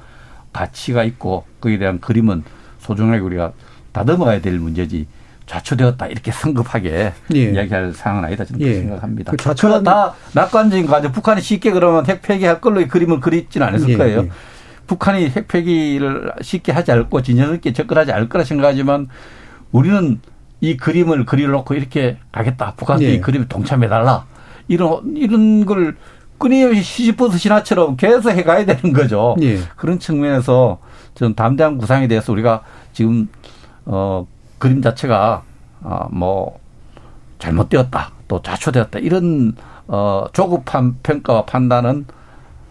가치가 0.51 1.05
있고 1.05 1.45
거기에 1.61 1.77
대한 1.77 2.01
그림은 2.01 2.43
소중하게 2.79 3.19
우리가 3.19 3.53
다듬어가야 3.93 4.41
될 4.41 4.59
문제지 4.59 5.07
좌초되었다 5.47 6.07
이렇게 6.07 6.33
성급하게 6.33 7.13
예. 7.35 7.39
이야기할 7.39 7.93
상황은 7.93 8.25
아니다 8.25 8.45
저는 8.45 8.61
예. 8.61 8.65
그렇게 8.65 8.81
생각합니다. 8.81 9.33
그 9.33 9.55
그러나 9.61 9.83
다 9.83 10.15
낙관적인 10.33 10.87
과정. 10.87 11.13
북한이 11.13 11.41
쉽게 11.41 11.71
그러면 11.71 12.07
핵 12.07 12.23
폐기할 12.23 12.61
걸로 12.61 12.81
이 12.81 12.89
그림을 12.89 13.21
그리지는 13.21 13.67
않았을 13.67 13.91
예, 13.91 13.97
거예요. 13.97 14.21
예. 14.21 14.31
북한이 14.87 15.31
핵 15.31 15.49
폐기를 15.49 16.33
쉽게 16.41 16.73
하지 16.73 16.93
않고 16.93 17.23
진정 17.23 17.55
있게 17.55 17.73
접근하지 17.73 18.13
않을 18.13 18.29
거라 18.29 18.45
생각하지만 18.45 19.09
우리는 19.73 20.21
이 20.61 20.77
그림을 20.77 21.27
그려놓고 21.27 21.75
이렇게 21.75 22.19
가겠다. 22.33 22.75
북한도 22.77 23.05
예. 23.05 23.15
이 23.15 23.21
그림에 23.21 23.47
동참해달라. 23.49 24.27
이런 24.69 25.15
이런 25.17 25.67
걸 25.67 25.97
끊임없이 26.39 26.83
시시버스 26.83 27.39
신화처럼 27.39 27.97
계속 27.97 28.31
해가야 28.31 28.65
되는 28.65 28.93
거죠. 28.95 29.37
예. 29.43 29.59
그런 29.77 29.99
측면에서 29.99 30.79
전 31.15 31.35
담대한 31.35 31.79
구상에 31.79 32.09
대해서 32.09 32.33
우리가 32.33 32.63
지금 32.93 33.29
어 33.85 34.27
그림 34.69 34.83
자체가 34.83 35.43
아뭐 35.83 36.59
잘못되었다 37.39 38.11
또 38.29 38.43
자초되었다 38.43 38.99
이런 39.01 39.55
어 39.87 40.27
조급한 40.33 40.97
평가와 41.03 41.45
판단은 41.45 42.07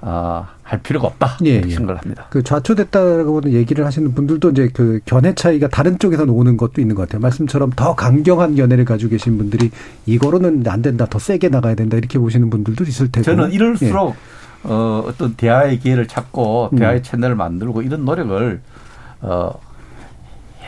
어 0.01 0.45
할 0.63 0.81
필요가 0.81 1.07
없다. 1.07 1.37
예, 1.45 1.55
이렇게 1.55 1.69
예. 1.69 1.75
생각을 1.75 2.01
합니다. 2.01 2.25
그 2.29 2.41
좌초됐다고 2.41 3.41
얘기를 3.51 3.85
하시는 3.85 4.13
분들도 4.15 4.49
이제 4.51 4.69
그 4.73 4.99
견해 5.05 5.35
차이가 5.35 5.67
다른 5.67 5.99
쪽에서 5.99 6.23
오는 6.23 6.57
것도 6.57 6.81
있는 6.81 6.95
것 6.95 7.03
같아요. 7.03 7.21
말씀처럼 7.21 7.71
더 7.75 7.93
강경한 7.95 8.55
견해를 8.55 8.85
가지고 8.85 9.11
계신 9.11 9.37
분들이 9.37 9.69
이거로는 10.05 10.63
안 10.67 10.81
된다, 10.81 11.05
더 11.05 11.19
세게 11.19 11.49
나가야 11.49 11.75
된다 11.75 11.97
이렇게 11.97 12.17
보시는 12.17 12.49
분들도 12.49 12.85
있을 12.85 13.11
테고. 13.11 13.23
저는 13.23 13.51
이럴수록 13.51 14.15
예. 14.65 14.69
어, 14.71 15.03
어떤 15.05 15.35
대화의 15.35 15.79
기회를 15.79 16.07
찾고 16.07 16.71
대화의 16.77 16.99
음. 16.99 17.03
채널을 17.03 17.35
만들고 17.35 17.81
이런 17.81 18.05
노력을 18.05 18.61
어, 19.21 19.51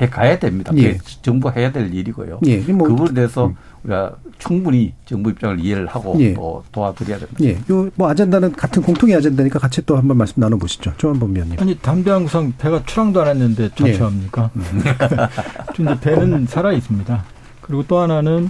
해 0.02 0.10
가야 0.10 0.38
됩니다. 0.40 0.74
예. 0.78 0.98
정부 1.22 1.50
해야 1.50 1.72
될 1.72 1.94
일이고요. 1.94 2.40
예. 2.46 2.58
뭐, 2.74 2.88
그 2.88 2.96
부분에 2.96 3.14
대해서 3.14 3.48
음. 3.48 3.56
우리가 3.84 4.16
충분히 4.40 4.94
정부 5.06 5.30
입장을 5.30 5.60
이해를 5.60 5.88
하고 5.88 6.16
예. 6.20 6.34
또 6.34 6.64
도와드려야 6.72 7.20
됩니다. 7.20 7.44
예. 7.44 7.58
요뭐 7.70 8.10
아젠다는 8.10 8.52
같은 8.54 8.82
공통의 8.82 9.16
아젠다니까 9.16 9.60
같이 9.60 9.86
또 9.86 9.98
한번 9.98 10.18
말씀 10.18 10.40
나눠 10.42 10.58
보시죠. 10.58 10.94
조한범 10.98 11.34
위원님. 11.36 11.60
아니 11.60 11.76
담대한 11.76 12.26
구성 12.26 12.54
배가 12.58 12.84
출항도 12.86 13.22
안 13.22 13.28
했는데 13.28 13.70
자초합니까? 13.76 14.52
예. 14.58 15.82
이제 15.82 16.00
배는 16.02 16.48
살아 16.48 16.74
있습니다. 16.74 17.24
그리고 17.62 17.84
또 17.88 18.00
하나는 18.00 18.50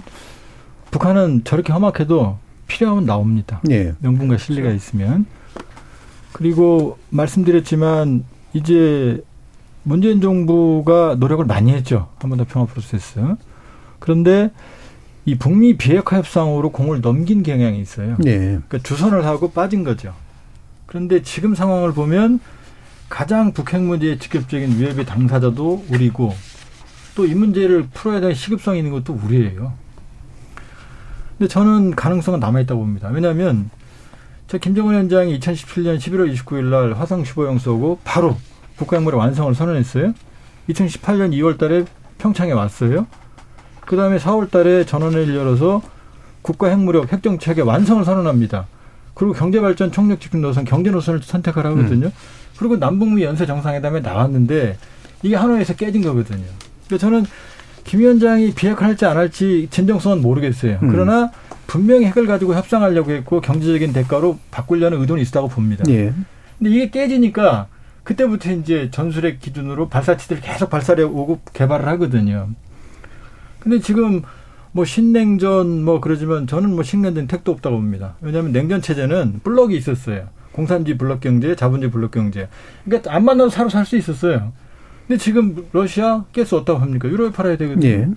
북한은 0.90 1.44
저렇게 1.44 1.72
험악해도 1.72 2.38
필요하면 2.66 3.06
나옵니다. 3.06 3.60
예. 3.70 3.94
명분과 4.00 4.38
신뢰가 4.38 4.70
있으면. 4.70 5.26
그리고 6.32 6.98
말씀드렸지만 7.10 8.24
이제 8.52 9.22
문재인 9.86 10.20
정부가 10.20 11.14
노력을 11.16 11.44
많이 11.44 11.72
했죠. 11.72 12.08
한번더 12.18 12.46
평화 12.48 12.66
프로세스. 12.66 13.20
그런데 14.00 14.50
이 15.24 15.36
북미 15.36 15.76
비핵화 15.76 16.16
협상으로 16.16 16.70
공을 16.72 17.00
넘긴 17.00 17.44
경향이 17.44 17.80
있어요. 17.80 18.16
네. 18.18 18.36
그러니까 18.36 18.78
주선을 18.78 19.24
하고 19.24 19.52
빠진 19.52 19.84
거죠. 19.84 20.12
그런데 20.86 21.22
지금 21.22 21.54
상황을 21.54 21.92
보면 21.92 22.40
가장 23.08 23.52
북핵 23.52 23.80
문제의 23.80 24.18
직접적인 24.18 24.76
위협의 24.80 25.06
당사자도 25.06 25.86
우리고 25.88 26.34
또 27.14 27.24
이 27.24 27.34
문제를 27.34 27.86
풀어야 27.94 28.20
될 28.20 28.34
시급성이 28.34 28.78
있는 28.80 28.90
것도 28.92 29.14
우리예요. 29.14 29.72
근데 31.38 31.48
저는 31.48 31.94
가능성은 31.94 32.40
남아있다고 32.40 32.80
봅니다. 32.80 33.08
왜냐하면 33.08 33.70
저 34.48 34.58
김정은 34.58 34.92
위원장이 34.94 35.38
2017년 35.38 35.96
11월 35.98 36.34
29일 36.34 36.64
날 36.64 36.92
화성 36.94 37.22
15형 37.22 37.58
쏘고 37.60 38.00
바로 38.04 38.36
국가행무의 38.78 39.16
완성을 39.16 39.54
선언했어요. 39.54 40.12
2018년 40.68 41.32
2월 41.32 41.58
달에 41.58 41.84
평창에 42.18 42.52
왔어요. 42.52 43.06
그 43.80 43.96
다음에 43.96 44.18
4월 44.18 44.50
달에 44.50 44.84
전원을 44.84 45.34
열어서 45.34 45.82
국가핵무력 46.42 47.12
핵정책의 47.12 47.64
완성을 47.64 48.04
선언합니다. 48.04 48.66
그리고 49.14 49.32
경제발전 49.32 49.92
총력 49.92 50.20
집중 50.20 50.42
노선, 50.42 50.64
경제 50.64 50.90
노선을 50.90 51.22
선택을 51.22 51.64
하거든요. 51.66 52.06
음. 52.06 52.12
그리고 52.58 52.76
남북미 52.76 53.22
연쇄 53.22 53.46
정상회담에 53.46 54.00
나왔는데 54.00 54.76
이게 55.22 55.36
하노이에서 55.36 55.74
깨진 55.74 56.02
거거든요. 56.02 56.44
그러니까 56.86 56.98
저는 56.98 57.24
김 57.84 58.00
위원장이 58.00 58.52
비핵화 58.54 58.86
할지 58.86 59.06
안 59.06 59.16
할지 59.16 59.68
진정성은 59.70 60.20
모르겠어요. 60.20 60.78
음. 60.82 60.88
그러나 60.90 61.30
분명히 61.66 62.06
핵을 62.06 62.26
가지고 62.26 62.54
협상하려고 62.54 63.12
했고 63.12 63.40
경제적인 63.40 63.92
대가로 63.92 64.38
바꾸려는 64.50 65.00
의도는 65.00 65.22
있었다고 65.22 65.48
봅니다. 65.48 65.84
예. 65.88 66.12
근데 66.58 66.70
이게 66.70 66.90
깨지니까 66.90 67.68
그때부터 68.06 68.52
이제 68.52 68.88
전술핵 68.92 69.40
기준으로 69.40 69.88
발사치들을 69.88 70.40
계속 70.40 70.70
발사해 70.70 71.02
오고 71.02 71.40
개발을 71.52 71.88
하거든요. 71.88 72.50
근데 73.58 73.80
지금 73.80 74.22
뭐 74.70 74.84
신냉전 74.84 75.82
뭐 75.84 76.00
그러지만 76.00 76.46
저는 76.46 76.72
뭐 76.72 76.84
식냉전 76.84 77.26
택도 77.26 77.50
없다고 77.50 77.74
봅니다. 77.76 78.14
왜냐하면 78.20 78.52
냉전 78.52 78.80
체제는 78.80 79.40
블럭이 79.42 79.76
있었어요. 79.76 80.28
공산주의 80.52 80.96
블럭 80.96 81.20
경제, 81.20 81.56
자본주의 81.56 81.90
블럭 81.90 82.12
경제. 82.12 82.48
그러니까 82.84 83.12
안 83.12 83.24
만나도 83.24 83.50
서로 83.50 83.68
살 83.68 83.84
수 83.84 83.96
있었어요. 83.96 84.52
근데 85.08 85.18
지금 85.18 85.66
러시아 85.72 86.24
가스 86.32 86.54
어다고 86.54 86.78
합니까? 86.78 87.08
유럽에 87.08 87.32
팔아야 87.32 87.56
되거든요. 87.56 87.88
예. 87.88 88.08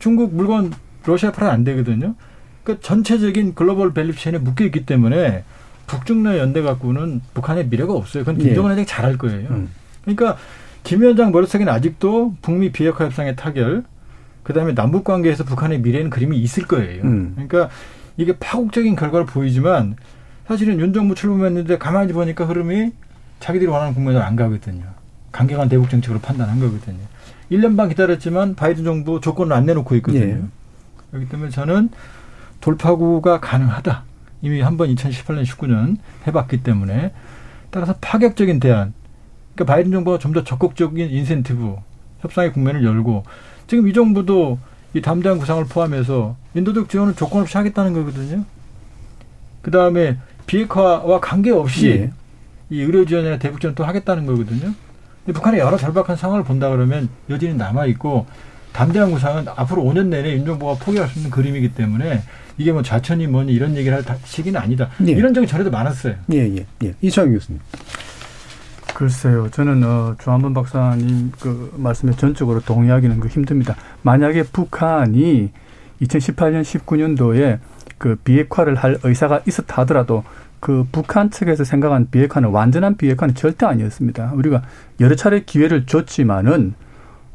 중국 0.00 0.34
물건 0.34 0.72
러시아 1.06 1.30
팔아야 1.30 1.52
안 1.52 1.62
되거든요. 1.62 2.16
그러니까 2.64 2.84
전체적인 2.84 3.54
global 3.54 3.94
value 3.94 4.14
chain에 4.14 4.38
묶여 4.40 4.64
있기 4.64 4.86
때문에 4.86 5.44
북중러 5.86 6.38
연대 6.38 6.62
갖고는 6.62 7.20
북한의 7.34 7.68
미래가 7.68 7.92
없어요. 7.92 8.24
그건 8.24 8.38
김정은 8.38 8.78
예. 8.78 8.84
잘 8.84 9.04
알 9.04 9.18
거예요. 9.18 9.48
음. 9.50 9.68
그러니까 10.02 10.36
김 10.84 11.02
위원장 11.02 11.32
머릿속에는 11.32 11.72
아직도 11.72 12.34
북미 12.42 12.72
비핵화 12.72 13.04
협상의 13.04 13.36
타결, 13.36 13.84
그다음에 14.42 14.74
남북 14.74 15.04
관계에서 15.04 15.44
북한의 15.44 15.80
미래는 15.80 16.10
그림이 16.10 16.38
있을 16.38 16.66
거예요. 16.66 17.02
음. 17.04 17.32
그러니까 17.34 17.70
이게 18.16 18.36
파국적인 18.38 18.96
결과를 18.96 19.26
보이지만 19.26 19.96
사실은 20.46 20.80
윤 20.80 20.92
정부 20.92 21.14
출범했는데 21.14 21.78
가만히 21.78 22.12
보니까 22.12 22.44
흐름이 22.44 22.92
자기들이 23.40 23.70
원하는 23.70 23.94
국면으로 23.94 24.22
안 24.22 24.36
가거든요. 24.36 24.84
강경한 25.30 25.68
대북 25.68 25.88
정책으로 25.88 26.20
판단한 26.20 26.60
거거든요. 26.60 26.98
1년 27.50 27.76
반 27.76 27.88
기다렸지만 27.88 28.54
바이든 28.54 28.84
정부 28.84 29.20
조건을 29.20 29.54
안 29.54 29.66
내놓고 29.66 29.94
있거든요. 29.96 30.24
예. 30.24 30.42
그렇기 31.10 31.28
때문에 31.28 31.50
저는 31.50 31.90
돌파구가 32.60 33.40
가능하다. 33.40 34.04
이미 34.42 34.60
한 34.60 34.76
번 34.76 34.88
2018년, 34.94 35.44
19년 35.44 35.96
해봤기 36.26 36.62
때문에 36.62 37.12
따라서 37.70 37.94
파격적인 38.00 38.60
대안. 38.60 38.92
그러니까 39.54 39.72
바이든 39.74 39.92
정부가 39.92 40.18
좀 40.18 40.32
더 40.32 40.44
적극적인 40.44 41.10
인센티브, 41.10 41.76
협상의 42.20 42.52
국면을 42.52 42.84
열고 42.84 43.24
지금 43.66 43.88
이 43.88 43.92
정부도 43.92 44.58
이 44.94 45.00
담대한 45.00 45.38
구상을 45.38 45.64
포함해서 45.66 46.36
인도적 46.54 46.88
지원을 46.88 47.14
조건 47.14 47.42
없이 47.42 47.56
하겠다는 47.56 47.92
거거든요. 47.94 48.44
그 49.62 49.70
다음에 49.70 50.18
비핵화와 50.46 51.20
관계없이 51.20 51.88
예. 51.88 52.10
이 52.70 52.80
의료 52.82 53.04
지원이나 53.06 53.38
대북 53.38 53.60
지원 53.60 53.74
또 53.74 53.84
하겠다는 53.84 54.26
거거든요. 54.26 54.72
근데 55.24 55.32
북한의 55.34 55.60
여러 55.60 55.76
절박한 55.76 56.16
상황을 56.16 56.42
본다 56.44 56.68
그러면 56.68 57.08
여전히 57.30 57.54
남아 57.54 57.86
있고 57.86 58.26
담대한 58.72 59.12
구상은 59.12 59.46
앞으로 59.48 59.82
5년 59.84 60.06
내내 60.06 60.32
윤 60.34 60.44
정부가 60.44 60.74
포기할 60.84 61.08
수 61.08 61.18
있는 61.18 61.30
그림이기 61.30 61.74
때문에 61.74 62.22
이게 62.58 62.72
뭐 62.72 62.82
좌천이 62.82 63.26
뭐니 63.26 63.52
이런 63.52 63.76
얘기를 63.76 63.96
할 63.96 64.18
시기는 64.24 64.60
아니다. 64.60 64.90
예. 65.06 65.12
이런 65.12 65.32
적이 65.34 65.46
전에도 65.46 65.70
많았어요. 65.70 66.14
예, 66.32 66.38
예, 66.56 66.66
예. 66.84 66.94
이창 67.00 67.32
교수님. 67.32 67.60
글쎄요. 68.94 69.48
저는 69.50 69.82
어, 69.84 70.14
조한번 70.20 70.54
박사님 70.54 71.32
그 71.40 71.72
말씀에 71.76 72.12
전적으로 72.12 72.60
동의하기는 72.60 73.20
그 73.20 73.28
힘듭니다. 73.28 73.74
만약에 74.02 74.44
북한이 74.44 75.50
2018년 76.02 76.62
19년도에 76.62 77.58
그 77.98 78.16
비핵화를 78.16 78.74
할 78.74 78.98
의사가 79.02 79.42
있었다 79.46 79.82
하더라도 79.82 80.24
그 80.60 80.86
북한 80.92 81.30
측에서 81.30 81.64
생각한 81.64 82.10
비핵화는 82.10 82.50
완전한 82.50 82.96
비핵화는 82.96 83.34
절대 83.34 83.66
아니었습니다. 83.66 84.32
우리가 84.34 84.62
여러 85.00 85.16
차례 85.16 85.42
기회를 85.42 85.86
줬지만은 85.86 86.74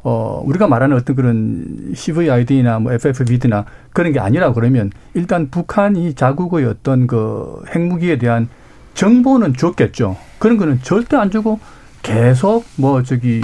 어 0.02 0.42
우리가 0.44 0.68
말하는 0.68 0.96
어떤 0.96 1.16
그런 1.16 1.92
CVID나 1.94 2.78
뭐 2.78 2.92
FFVD나 2.92 3.64
그런 3.92 4.12
게 4.12 4.20
아니라 4.20 4.52
그러면 4.52 4.90
일단 5.14 5.50
북한이 5.50 6.14
자국의 6.14 6.66
어떤 6.66 7.06
그 7.06 7.62
핵무기에 7.74 8.18
대한 8.18 8.48
정보는 8.94 9.54
줬겠죠. 9.54 10.16
그런 10.38 10.56
거는 10.56 10.80
절대 10.82 11.16
안 11.16 11.30
주고 11.30 11.58
계속 12.02 12.64
뭐 12.76 13.02
저기 13.02 13.42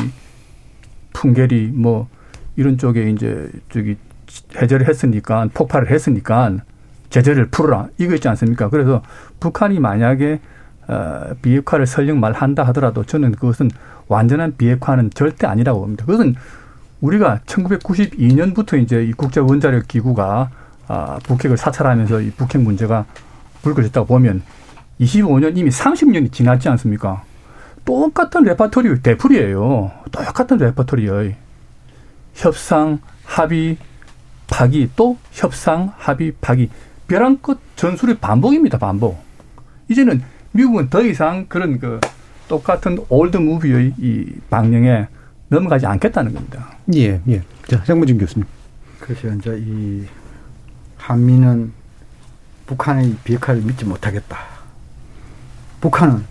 풍계리 1.12 1.70
뭐 1.74 2.08
이런 2.56 2.78
쪽에 2.78 3.10
이제 3.10 3.50
저기 3.68 3.96
해제를 4.56 4.88
했으니까 4.88 5.48
폭발을 5.52 5.90
했으니까 5.90 6.56
제재를 7.10 7.46
풀어라 7.46 7.88
이거 7.98 8.14
있지 8.14 8.28
않습니까? 8.28 8.68
그래서 8.68 9.02
북한이 9.40 9.78
만약에 9.80 10.34
어, 10.34 10.40
비핵화를 11.42 11.86
설령 11.86 12.20
말한다 12.20 12.62
하더라도 12.64 13.04
저는 13.04 13.32
그것은 13.32 13.70
완전한 14.08 14.56
비핵화는 14.56 15.10
절대 15.10 15.46
아니라고 15.46 15.80
봅니다. 15.80 16.04
그것은 16.04 16.34
우리가 17.00 17.40
1992년부터 17.46 18.80
이제 18.80 19.04
이 19.04 19.12
국제 19.12 19.40
원자력 19.40 19.88
기구가 19.88 20.50
아, 20.86 21.18
북핵을 21.22 21.56
사찰하면서 21.56 22.20
이 22.20 22.30
북핵 22.30 22.60
문제가 22.60 23.06
불거졌다고 23.62 24.06
보면 24.06 24.42
25년 25.00 25.56
이미 25.56 25.70
30년이 25.70 26.32
지났지 26.32 26.68
않습니까? 26.68 27.24
똑같은 27.84 28.42
레파토리 28.44 29.02
되풀이에요. 29.02 29.90
똑같은 30.10 30.58
레파토리예요. 30.58 31.32
협상, 32.34 32.98
합의, 33.24 33.76
파기, 34.46 34.90
또 34.96 35.18
협상, 35.32 35.92
합의, 35.96 36.32
파기. 36.40 36.70
벼랑 37.06 37.38
끝 37.38 37.58
전술의 37.76 38.18
반복입니다, 38.18 38.78
반복. 38.78 39.22
이제는 39.88 40.22
미국은 40.54 40.88
더 40.88 41.02
이상 41.02 41.46
그런 41.48 41.80
그 41.80 42.00
똑같은 42.46 42.98
old 43.08 43.36
movie의 43.36 43.94
이 43.98 44.32
방향에 44.50 45.08
넘어가지 45.48 45.84
않겠다는 45.84 46.32
겁니다. 46.32 46.76
예, 46.94 47.20
예. 47.28 47.42
자, 47.66 47.82
장문진 47.82 48.18
교수님. 48.18 48.46
그래서 49.00 49.28
이제 49.34 49.58
이 49.58 50.04
한미는 50.96 51.72
북한의 52.66 53.16
비핵화를 53.24 53.62
믿지 53.62 53.84
못하겠다. 53.84 54.38
북한은 55.80 56.24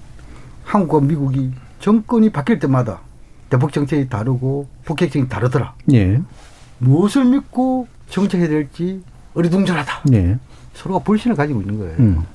한국과 0.64 1.02
미국이 1.02 1.52
정권이 1.82 2.32
바뀔 2.32 2.60
때마다 2.60 3.02
대북 3.50 3.74
정책이 3.74 4.08
다르고 4.08 4.68
북핵 4.86 5.12
정책이 5.12 5.28
다르더라. 5.28 5.76
예. 5.92 6.22
무엇을 6.80 7.26
믿고 7.26 7.90
정책해야 8.10 8.48
될지 8.48 9.04
어리둥절하다. 9.34 10.04
예. 10.14 10.40
서로가 10.76 11.04
불신을 11.04 11.36
가지고 11.36 11.60
있는 11.62 11.78
거예요. 11.78 11.96
음. 12.00 12.26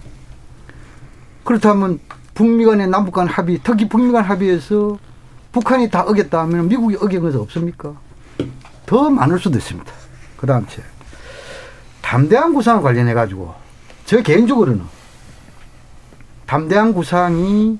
그렇다면 1.48 1.98
북미 2.34 2.66
간의 2.66 2.88
남북 2.88 3.12
간 3.12 3.26
합의, 3.26 3.58
특히 3.64 3.88
북미 3.88 4.12
간 4.12 4.22
합의에서 4.22 4.98
북한이 5.50 5.90
다 5.90 6.02
어겼다 6.02 6.42
하면 6.42 6.68
미국이 6.68 6.94
어긴 7.00 7.22
것은 7.22 7.40
없습니까? 7.40 7.94
더 8.84 9.08
많을 9.08 9.38
수도 9.38 9.56
있습니다. 9.56 9.90
그 10.36 10.46
다음 10.46 10.66
째. 10.66 10.82
담대한 12.02 12.52
구상과 12.52 12.82
관련해 12.82 13.14
가지고 13.14 13.54
저 14.04 14.20
개인적으로는 14.20 14.82
담대한 16.44 16.92
구상이 16.92 17.78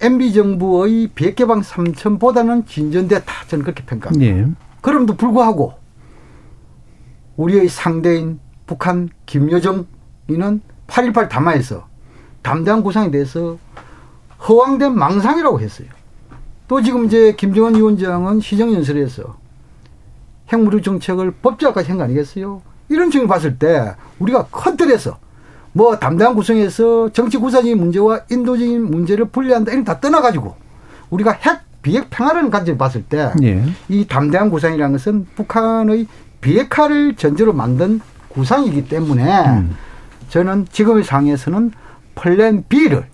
MB 0.00 0.32
정부의 0.32 1.08
비핵개방 1.08 1.60
3천보다는 1.60 2.66
진전됐다. 2.66 3.46
저는 3.48 3.62
그렇게 3.62 3.84
평가합니다. 3.84 4.24
예. 4.24 4.46
그럼도 4.80 5.18
불구하고 5.18 5.74
우리의 7.36 7.68
상대인 7.68 8.40
북한 8.66 9.10
김여정이는 9.26 9.84
8.18 10.86 11.28
담화에서 11.28 11.89
담대한 12.42 12.82
구상에 12.82 13.10
대해서 13.10 13.58
허황된 14.48 14.94
망상이라고 14.96 15.60
했어요. 15.60 15.88
또 16.68 16.82
지금 16.82 17.04
이제 17.04 17.34
김정은 17.36 17.74
위원장은 17.74 18.40
시정연설에서 18.40 19.36
핵무력 20.52 20.82
정책을 20.82 21.32
법제화까지 21.42 21.88
한 21.90 21.98
거 21.98 22.04
아니겠어요? 22.04 22.62
이런 22.88 23.10
측면을 23.10 23.28
봤을 23.28 23.58
때 23.58 23.94
우리가 24.18 24.46
큰 24.50 24.76
틀에서 24.76 25.18
뭐 25.72 25.96
담대한 25.98 26.34
구상에서 26.34 27.10
정치 27.12 27.36
군사적인 27.38 27.78
문제와 27.78 28.20
인도적인 28.30 28.90
문제를 28.90 29.26
분리한다 29.26 29.70
이런 29.70 29.84
다 29.84 30.00
떠나가지고 30.00 30.54
우리가 31.10 31.32
핵 31.32 31.60
비핵 31.82 32.10
평화라는 32.10 32.50
관점을 32.50 32.76
봤을 32.76 33.04
때이 33.04 33.30
예. 33.42 34.06
담대한 34.08 34.50
구상이라는 34.50 34.92
것은 34.92 35.26
북한의 35.36 36.06
비핵화를 36.40 37.14
전제로 37.14 37.52
만든 37.52 38.00
구상이기 38.28 38.88
때문에 38.88 39.46
음. 39.48 39.76
저는 40.28 40.66
지금의 40.70 41.04
상황에서는 41.04 41.70
플랜 42.20 42.64
B를 42.68 43.06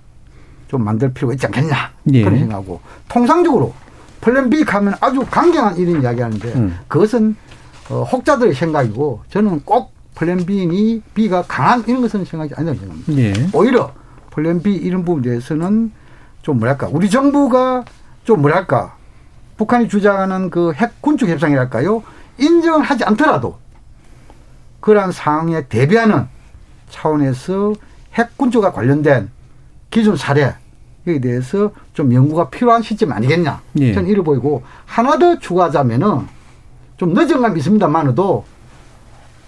좀 0.68 0.82
만들 0.84 1.12
필요가 1.12 1.34
있지 1.34 1.46
않겠냐 1.46 1.92
예. 2.12 2.24
그런 2.24 2.40
생각하고 2.40 2.80
통상적으로 3.08 3.72
플랜 4.20 4.50
B 4.50 4.64
가면 4.64 4.94
아주 5.00 5.24
강경한 5.30 5.76
이런 5.76 6.02
이야기하는데 6.02 6.52
음. 6.54 6.78
그것은 6.88 7.36
어, 7.88 8.02
혹자들의 8.02 8.52
생각이고 8.54 9.22
저는 9.30 9.60
꼭 9.64 9.92
플랜 10.16 10.44
B니 10.44 11.02
B가 11.14 11.42
강한 11.42 11.84
이런 11.86 12.00
것은 12.02 12.24
생각이 12.24 12.52
아니라고 12.56 12.80
생각합니다. 12.80 13.12
예. 13.22 13.48
오히려 13.52 13.92
플랜 14.30 14.60
B 14.60 14.74
이런 14.74 15.04
부분에 15.04 15.22
대해서는 15.28 15.92
좀 16.42 16.58
뭐랄까 16.58 16.88
우리 16.90 17.08
정부가 17.08 17.84
좀 18.24 18.40
뭐랄까 18.40 18.96
북한이 19.56 19.88
주장하는 19.88 20.50
그 20.50 20.72
핵 20.76 21.00
군축 21.00 21.28
협상이랄까요 21.28 22.02
인정을 22.38 22.82
하지 22.82 23.04
않더라도 23.04 23.58
그러한 24.80 25.12
상황에 25.12 25.68
대비하는 25.68 26.26
차원에서 26.90 27.74
핵 28.16 28.36
군축과 28.36 28.72
관련된 28.72 29.30
기존 29.90 30.16
사례 30.16 30.54
에 31.08 31.20
대해서 31.20 31.70
좀 31.92 32.12
연구가 32.12 32.50
필요한 32.50 32.82
시점 32.82 33.12
아니겠냐. 33.12 33.62
예. 33.78 33.94
저는 33.94 34.08
이래 34.08 34.20
보이고 34.22 34.64
하나 34.86 35.16
더 35.18 35.38
추가하자면은 35.38 36.26
좀 36.96 37.14
늦은 37.14 37.42
감이 37.42 37.60
있습니다만도 37.60 38.44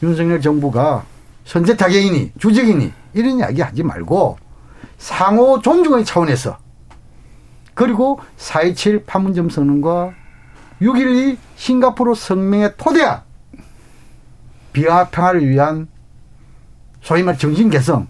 윤석열 0.04 0.40
정부가 0.40 1.04
선제 1.44 1.76
타격이니 1.76 2.32
주적이니 2.38 2.92
이런 3.14 3.38
이야기 3.38 3.60
하지 3.60 3.82
말고 3.82 4.38
상호 4.98 5.60
존중의 5.60 6.04
차원에서 6.04 6.58
그리고 7.74 8.20
4.27 8.36 9.06
판문점 9.06 9.50
선언과 9.50 10.12
6.12 10.80 11.38
싱가포르 11.56 12.14
성명의 12.14 12.74
토대야 12.76 13.24
비화 14.72 15.08
평화를 15.08 15.48
위한 15.48 15.88
소위 17.00 17.24
말 17.24 17.36
정신 17.36 17.68
개성 17.70 18.06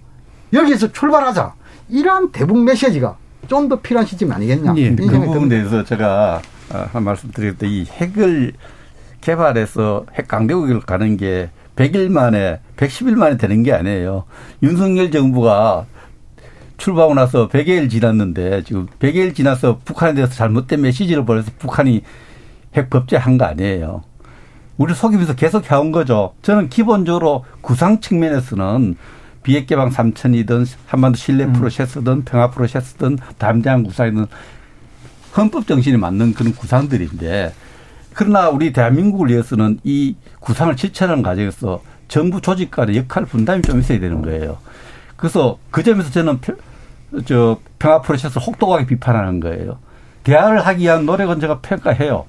여기에서 0.53 0.91
출발하자 0.93 1.55
이러한 1.89 2.33
대북 2.33 2.59
메시지가 2.63 3.17
좀 3.49 3.69
더 3.69 3.81
필요한 3.81 4.07
시점 4.07 4.31
아니겠냐. 4.33 4.75
예, 4.77 4.95
그 4.95 5.07
부분에 5.07 5.49
대해서 5.49 5.83
제가 5.85 6.43
아, 6.71 6.89
한 6.93 7.03
말씀 7.03 7.31
드릴 7.31 7.57
때 7.57 7.67
이 7.67 7.87
핵을 7.87 8.53
개발해서 9.23 10.05
핵 10.15 10.29
강대국을 10.29 10.81
가는 10.81 11.17
게 11.17 11.51
100일 11.77 12.11
만에 12.11 12.61
110일 12.77 13.17
만에 13.17 13.37
되는 13.37 13.63
게 13.63 13.73
아니에요. 13.73 14.25
윤석열 14.63 15.11
정부가 15.11 15.87
출발하고 16.77 17.15
나서 17.15 17.49
100일 17.49 17.91
지났는데 17.91 18.63
지금 18.65 18.87
100일 19.01 19.35
지나서 19.35 19.81
북한에 19.85 20.15
대해서 20.15 20.33
잘못된 20.35 20.81
메시지를 20.83 21.25
보내서 21.25 21.51
북한이 21.59 22.03
핵 22.75 22.91
법제한 22.91 23.39
거 23.39 23.47
아니에요. 23.47 24.03
우리 24.77 24.95
속이면서 24.95 25.35
계속 25.35 25.71
해온 25.73 25.91
거죠. 25.91 26.35
저는 26.43 26.69
기본적으로 26.69 27.45
구상 27.63 28.01
측면에서는 28.01 28.97
비핵 29.49 29.67
개방 29.67 29.89
3천이든 29.89 30.67
한반도 30.85 31.17
신뢰 31.17 31.45
음. 31.45 31.55
프로세스든 31.55 32.25
평화 32.27 32.51
프로세스든 32.51 33.17
담대한 33.39 33.83
구상이든 33.83 34.27
헌법 35.39 35.67
정신이 35.67 35.97
맞는 35.97 36.35
그런 36.35 36.53
구상들인데 36.55 37.55
그러나 38.13 38.51
우리 38.51 38.75
대한민국을 38.75 39.31
위해서는 39.31 39.79
이 39.85 40.17
구상을 40.41 40.77
실천하는 40.77 41.23
과정에서 41.23 41.83
정부 42.09 42.43
조직 42.43 42.71
간의 42.71 42.99
역할 42.99 43.25
분담이 43.25 43.63
좀 43.63 43.81
있어야 43.81 43.99
되는 43.99 44.21
거예요. 44.21 44.59
그래서 45.17 45.59
그 45.71 45.83
점에서 45.83 46.11
저는 46.11 46.41
저 47.25 47.59
평화 47.79 48.03
프로세스를 48.03 48.47
혹독하게 48.47 48.85
비판하는 48.85 49.41
거예요. 49.41 49.79
대화를 50.25 50.67
하기 50.67 50.83
위한 50.83 51.07
노력은 51.07 51.41
제가 51.41 51.61
평가해요. 51.61 52.27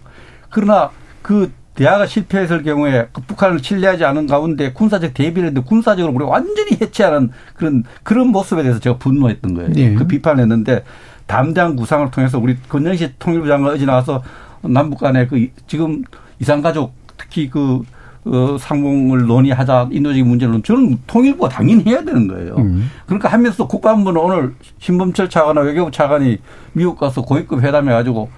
그러나 0.50 0.90
그 1.22 1.52
대화가 1.80 2.06
실패했을 2.08 2.64
경우에 2.64 3.08
그 3.14 3.22
북한을 3.22 3.60
신뢰하지 3.60 4.04
않은 4.04 4.28
가운데 4.28 4.74
군사적 4.74 5.14
대비를 5.14 5.48
했는데 5.48 5.66
군사적으로 5.66 6.14
우리 6.14 6.26
완전히 6.26 6.72
해체하는 6.72 7.30
그런 7.56 7.86
그런 8.04 8.28
모습에 8.28 8.64
대해서 8.64 8.82
제가 8.82 8.98
분노했던 8.98 9.54
거예요. 9.54 9.72
네. 9.72 9.94
그 9.94 10.06
비판을 10.06 10.42
했는데 10.42 10.84
담대한 11.26 11.78
구상을 11.78 12.12
통해서 12.12 12.38
우리 12.38 12.58
권영식 12.68 13.18
통일부 13.18 13.48
장관 13.48 13.74
어제 13.74 13.86
나와서 13.86 14.22
남북 14.62 15.00
간에 15.00 15.26
그 15.28 15.48
지금 15.68 16.04
이산가족 16.40 16.94
특히 17.18 17.50
그 17.50 17.82
어, 18.26 18.58
상봉을 18.60 19.28
논의하자 19.28 19.88
인도적인 19.94 20.28
문제는 20.28 20.62
저는 20.64 20.98
통일부가 21.08 21.48
당연히 21.48 21.86
해야 21.86 22.04
되는 22.04 22.28
거예요. 22.28 22.56
음. 22.58 22.92
그러니까 23.06 23.30
하면서 23.30 23.66
국방부는 23.66 24.20
오늘 24.20 24.54
신범철 24.80 25.30
차관과 25.30 25.62
외교부 25.62 25.92
차관이 25.92 26.40
미국 26.74 27.00
가서 27.00 27.22
고위급 27.22 27.64
회담해 27.64 27.90
가지고 27.90 28.30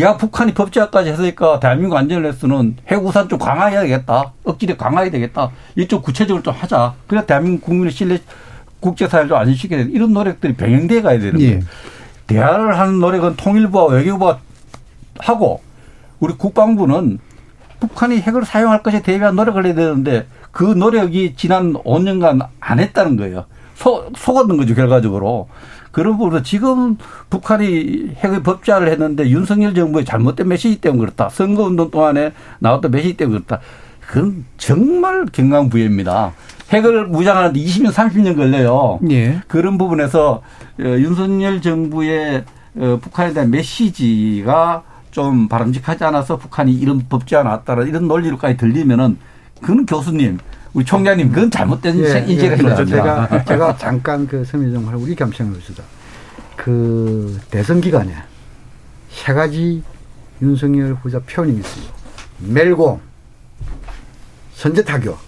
야 0.00 0.16
북한이 0.16 0.54
법제화까지 0.54 1.10
했으니까 1.10 1.60
대한민국 1.60 1.96
안전을 1.96 2.22
위해서는 2.22 2.76
해구산 2.88 3.28
좀 3.28 3.38
강화해야 3.38 3.82
되겠다. 3.82 4.32
억지로 4.44 4.76
강화해야 4.76 5.10
되겠다. 5.10 5.50
이쪽 5.76 6.02
구체적으로 6.02 6.42
좀 6.42 6.54
하자. 6.54 6.94
그래야 7.06 7.24
대한민국 7.26 7.66
국민의 7.66 7.92
신뢰 7.92 8.18
국제사회를 8.80 9.28
좀 9.28 9.38
안심시켜야 9.38 9.84
돼. 9.84 9.90
이런 9.90 10.12
노력들이 10.12 10.54
병행돼 10.54 11.02
가야 11.02 11.18
되는 11.18 11.34
거예요. 11.34 11.52
예. 11.56 11.60
대화를 12.26 12.78
하는 12.78 13.00
노력은 13.00 13.36
통일부와 13.36 13.86
외교부가 13.86 14.38
하고 15.18 15.60
우리 16.20 16.34
국방부는 16.34 17.18
북한이 17.80 18.20
핵을 18.20 18.44
사용할 18.44 18.82
것에 18.82 19.02
대비한 19.02 19.36
노력을 19.36 19.64
해야 19.64 19.74
되는데 19.74 20.26
그 20.52 20.64
노력이 20.64 21.34
지난 21.36 21.74
5년간 21.74 22.46
안 22.60 22.78
했다는 22.78 23.16
거예요. 23.16 23.46
속, 23.74 24.12
속았는 24.16 24.56
거죠, 24.56 24.74
결과적으로. 24.74 25.48
그런 25.90 26.16
부분에서 26.16 26.42
지금 26.42 26.96
북한이 27.30 28.12
핵의 28.16 28.42
법제화를 28.42 28.88
했는데 28.88 29.28
윤석열 29.28 29.74
정부의 29.74 30.04
잘못된 30.04 30.48
메시지 30.48 30.80
때문에 30.80 31.00
그렇다. 31.00 31.28
선거운동 31.28 31.90
동안에 31.90 32.32
나왔던 32.60 32.90
메시지 32.90 33.16
때문에 33.16 33.38
그렇다. 33.38 33.60
그건 34.00 34.44
정말 34.56 35.26
경강부회입니다. 35.26 36.32
핵을 36.70 37.08
무장하는데 37.08 37.58
20년, 37.58 37.92
30년 37.92 38.36
걸려요. 38.36 39.00
예. 39.10 39.40
그런 39.48 39.78
부분에서 39.78 40.42
어, 40.80 40.82
윤석열 40.82 41.60
정부의 41.60 42.44
어, 42.76 42.98
북한에 43.02 43.32
대한 43.32 43.50
메시지가 43.50 44.84
좀 45.10 45.48
바람직하지 45.48 46.04
않아서 46.04 46.36
북한이 46.36 46.72
이런 46.72 47.04
법제화 47.08 47.42
나왔다라 47.42 47.84
이런 47.84 48.06
논리로까지 48.06 48.56
들리면은 48.56 49.18
그는 49.60 49.86
교수님 49.86 50.38
우리 50.72 50.84
총장님 50.84 51.32
그건 51.32 51.50
잘못된 51.50 51.98
예, 52.04 52.20
인식을 52.28 52.52
예, 52.52 52.56
그렇죠. 52.56 52.84
제가 52.84 53.44
제가 53.44 53.76
잠깐 53.76 54.26
그 54.26 54.44
하고 54.52 54.98
우리 54.98 55.14
감상을 55.14 55.52
봅시다. 55.52 55.82
그 56.56 57.40
대선 57.50 57.80
기간에 57.80 58.14
세 59.10 59.32
가지 59.32 59.82
윤석열 60.40 60.94
후자 60.94 61.18
표현이 61.20 61.58
있어요. 61.58 61.84
멜공, 62.38 63.00
선제 64.54 64.84
타격, 64.84 65.18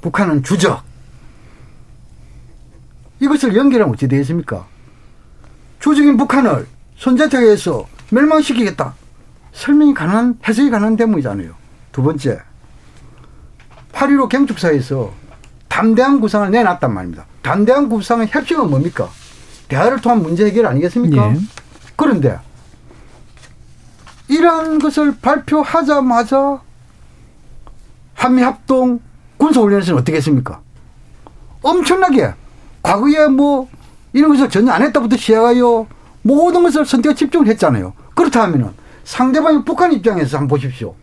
북한은 0.00 0.42
주적. 0.42 0.82
이것을 3.20 3.56
연결하면 3.56 3.94
어찌 3.94 4.06
되겠습니까? 4.06 4.66
주적인 5.80 6.16
북한을 6.16 6.66
선제 6.96 7.28
타격해서 7.28 7.86
멸망시키겠다. 8.10 8.94
설명이 9.52 9.94
가능한, 9.94 10.38
해석이 10.46 10.70
가능한 10.70 10.96
대목이잖아요. 10.96 11.52
두 11.90 12.02
번째, 12.02 12.40
8.15 13.98 14.28
경축사에서 14.28 15.12
담대한 15.66 16.20
구상을 16.20 16.48
내놨단 16.52 16.94
말입니다. 16.94 17.26
담대한 17.42 17.88
구상의 17.88 18.28
협정은 18.28 18.70
뭡니까? 18.70 19.08
대화를 19.66 20.00
통한 20.00 20.22
문제 20.22 20.46
해결 20.46 20.66
아니겠습니까? 20.66 21.32
예. 21.32 21.38
그런데 21.96 22.38
이러한 24.28 24.78
것을 24.78 25.16
발표하자마자 25.20 26.60
한미합동 28.14 29.00
군사훈련에서는 29.36 30.00
어떻게 30.00 30.16
했습니까? 30.18 30.60
엄청나게 31.62 32.34
과거에 32.82 33.26
뭐 33.26 33.68
이런 34.12 34.30
것을 34.30 34.48
전혀 34.48 34.70
안 34.70 34.82
했다부터 34.82 35.16
시작하여 35.16 35.88
모든 36.22 36.62
것을 36.62 36.86
선택 36.86 37.16
집중을 37.16 37.48
했잖아요. 37.48 37.94
그렇다 38.14 38.44
하면은 38.44 38.70
상대방이 39.02 39.64
북한 39.64 39.92
입장에서 39.92 40.38
한번 40.38 40.56
보십시오. 40.56 40.94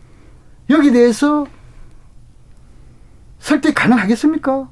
여기 0.70 0.90
대해서 0.90 1.46
설득 3.38 3.74
가능하겠습니까? 3.74 4.68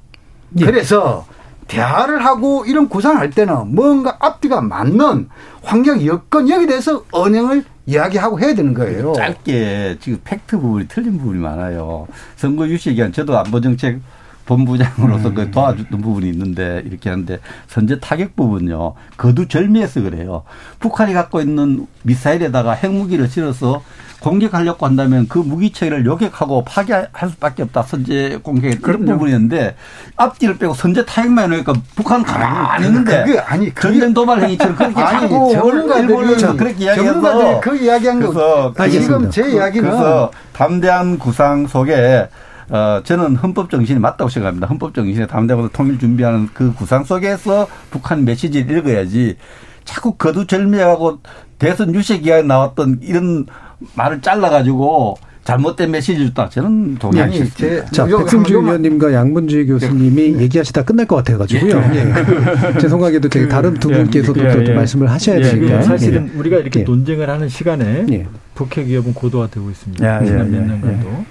예. 0.61 0.65
그래서 0.65 1.27
대화를 1.69 2.25
하고 2.25 2.65
이런 2.67 2.89
구상할 2.89 3.31
때는 3.31 3.75
뭔가 3.75 4.17
앞뒤가 4.21 4.61
맞는 4.61 5.29
환경 5.63 6.05
여건 6.05 6.49
여기 6.51 6.67
대해서 6.67 7.05
언행을 7.11 7.65
이야기하고 7.87 8.41
해야 8.41 8.55
되는 8.55 8.75
거예요. 8.75 9.13
짧게 9.15 9.99
지금 10.01 10.19
팩트 10.25 10.59
부분이 10.59 10.89
틀린 10.89 11.19
부분이 11.19 11.39
많아요. 11.39 12.07
선거 12.37 12.67
유시 12.69 12.95
기간 12.95 13.13
저도 13.13 13.39
안보정책 13.39 14.01
본부장으로서 14.47 15.29
음. 15.29 15.35
그 15.35 15.51
도와주는 15.51 15.91
부분이 15.91 16.29
있는데 16.29 16.83
이렇게 16.85 17.09
하는데 17.09 17.41
선제 17.67 17.99
타격 18.01 18.37
부분요 18.37 18.95
거두절미해서 19.17 20.03
그래요. 20.03 20.45
북한이 20.81 21.15
갖고 21.15 21.41
있는 21.41 21.87
미사일에다가 22.03 22.73
핵무기를 22.73 23.29
실어서 23.29 23.83
공격하려고 24.25 24.87
한다면 24.87 25.27
그 25.29 25.39
무기체를 25.39 26.07
요격하고 26.07 26.65
파괴할 26.65 27.29
수밖에 27.31 27.63
없다. 27.65 27.83
선제 27.83 28.39
공격의 28.43 28.79
그런 28.79 29.05
부분이었는데 29.05 29.77
앞뒤를 30.17 30.57
빼고 30.57 30.73
선제 30.73 31.05
타격만 31.05 31.45
해놓으니까 31.45 31.75
북한은 31.95 32.25
가만히 32.25 32.87
있는데 32.87 33.25
그게 33.25 33.39
아니 33.39 33.75
전쟁 33.75 34.15
도발 34.15 34.43
행위처럼 34.43 34.77
그렇게 34.77 35.03
아니 35.03 35.29
전문가들이 35.29 36.57
그렇게 36.57 36.85
이야기해서 36.85 37.61
그 37.61 37.77
이야기한 37.77 38.21
거 38.21 38.73
지금 38.91 39.31
제 39.31 39.51
이야기는 39.51 39.91
그래서 39.91 40.31
담대한 40.55 41.19
구상 41.19 41.67
속에 41.67 42.27
어, 42.71 43.03
저는 43.05 43.37
헌법 43.37 43.69
정신이 43.69 44.01
맞다고 44.01 44.31
생각합니다. 44.31 44.67
헌법 44.69 44.95
정신에 44.95 45.27
담대하고 45.27 45.69
통일 45.69 45.99
준비하는 45.99 46.49
그 46.55 46.73
구상 46.73 47.05
속에서 47.05 47.69
북한 47.91 48.25
메시지를 48.25 48.79
읽어야지 48.79 49.37
자꾸 49.85 50.15
거두절미하고 50.15 51.19
대선 51.59 51.95
유세 51.95 52.19
기간에 52.21 52.43
나왔던 52.43 53.01
이런 53.03 53.47
말을 53.95 54.21
잘라가지고 54.21 55.17
잘못된 55.45 55.91
메시지를 55.91 56.29
줬다. 56.29 56.49
저는 56.49 56.97
동의하기 56.97 57.39
네, 57.39 57.45
싫습니다. 57.45 57.91
자, 57.91 58.07
백승주 58.07 58.55
의원님과 58.55 59.13
양문주의 59.13 59.67
교수님이 59.67 60.33
네. 60.33 60.43
얘기하시다 60.45 60.85
끝날 60.85 61.07
것 61.07 61.17
같아가지고요. 61.17 61.77
예. 61.95 61.99
예. 61.99 62.79
죄송하게도 62.81 63.29
되게 63.29 63.47
다른 63.47 63.75
두 63.75 63.91
분께서도 63.91 64.43
예. 64.43 64.53
또 64.53 64.73
예. 64.73 64.75
말씀을 64.75 65.11
하셔야 65.11 65.41
되니까. 65.41 65.83
사실은 65.83 66.31
우리가 66.35 66.57
이렇게 66.57 66.83
논쟁을 66.83 67.29
하는 67.29 67.49
시간에 67.51 68.27
북핵 68.55 68.87
위협은 68.87 69.13
고도화되고 69.13 69.71
있습니다. 69.71 70.25
지난 70.25 70.51
몇 70.51 70.63
년간도. 70.63 71.25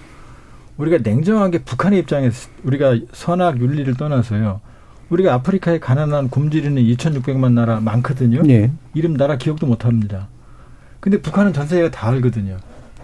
우리가 0.77 0.99
냉정하게 1.03 1.59
북한의 1.59 1.99
입장에서 1.99 2.49
우리가 2.63 2.97
선악 3.13 3.59
윤리를 3.59 3.95
떠나서요. 3.95 4.61
우리가 5.09 5.33
아프리카에 5.35 5.79
가난한 5.79 6.29
굶주리는 6.29 6.81
2,600만 6.81 7.53
나라 7.53 7.79
많거든요. 7.79 8.41
네. 8.43 8.71
이름 8.93 9.15
나라 9.15 9.37
기억도 9.37 9.67
못 9.67 9.85
합니다. 9.85 10.27
근데 11.03 11.21
북한은 11.21 11.51
전 11.51 11.67
세계가 11.67 11.91
다 11.91 12.07
알거든요. 12.07 12.57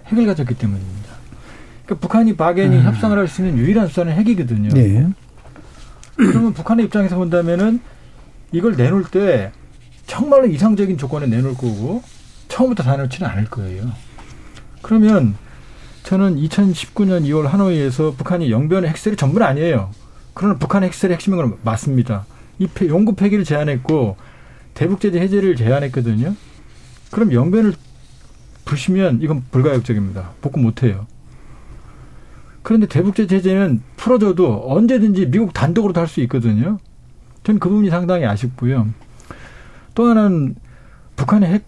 핵을 0.05 0.25
가졌기 0.25 0.53
때문입니다. 0.53 1.09
그러니까 1.83 2.07
북한이 2.07 2.37
박연히 2.37 2.77
음. 2.77 2.83
협상을 2.85 3.17
할 3.17 3.27
수 3.27 3.41
있는 3.45 3.57
유일한 3.57 3.89
수단은 3.89 4.13
핵이거든요. 4.13 4.69
네. 4.69 5.05
그러면 6.15 6.53
북한의 6.53 6.85
입장에서 6.85 7.17
본다면은 7.17 7.81
이걸 8.53 8.77
내놓을 8.77 9.03
때 9.11 9.51
정말로 10.07 10.45
이상적인 10.47 10.97
조건에 10.97 11.27
내놓을 11.27 11.55
거고 11.55 12.01
처음부터 12.47 12.83
다 12.83 12.95
내놓지는 12.95 13.29
않을 13.31 13.45
거예요. 13.49 13.91
그러면 14.81 15.35
저는 16.03 16.37
2019년 16.37 17.25
2월 17.25 17.47
하노이에서 17.47 18.11
북한이 18.11 18.49
영변의 18.49 18.91
핵셀이 18.91 19.17
전부는 19.17 19.45
아니에요. 19.45 19.91
그러나 20.33 20.57
북한의 20.57 20.87
핵셀의 20.87 21.15
핵심인 21.15 21.37
건 21.37 21.57
맞습니다. 21.63 22.25
이 22.59 22.69
용구 22.87 23.15
폐기를 23.15 23.43
제한했고 23.43 24.15
대북제재 24.73 25.19
해제를 25.19 25.57
제한했거든요. 25.57 26.33
그럼 27.11 27.33
영변을 27.33 27.73
부시면 28.69 29.19
이건 29.21 29.43
불가역적입니다. 29.49 30.31
복구 30.41 30.59
못해요. 30.59 31.07
그런데 32.61 32.87
대북제재 32.87 33.37
해제는 33.37 33.81
풀어줘도 33.97 34.63
언제든지 34.67 35.31
미국 35.31 35.53
단독으로도 35.53 35.99
할 35.99 36.07
수 36.07 36.21
있거든요. 36.21 36.77
저는 37.43 37.59
그 37.59 37.69
부분이 37.69 37.89
상당히 37.89 38.25
아쉽고요. 38.25 38.87
또 39.95 40.05
하나는 40.05 40.55
북한의 41.15 41.49
핵 41.49 41.65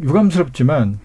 유감스럽지만 0.00 0.98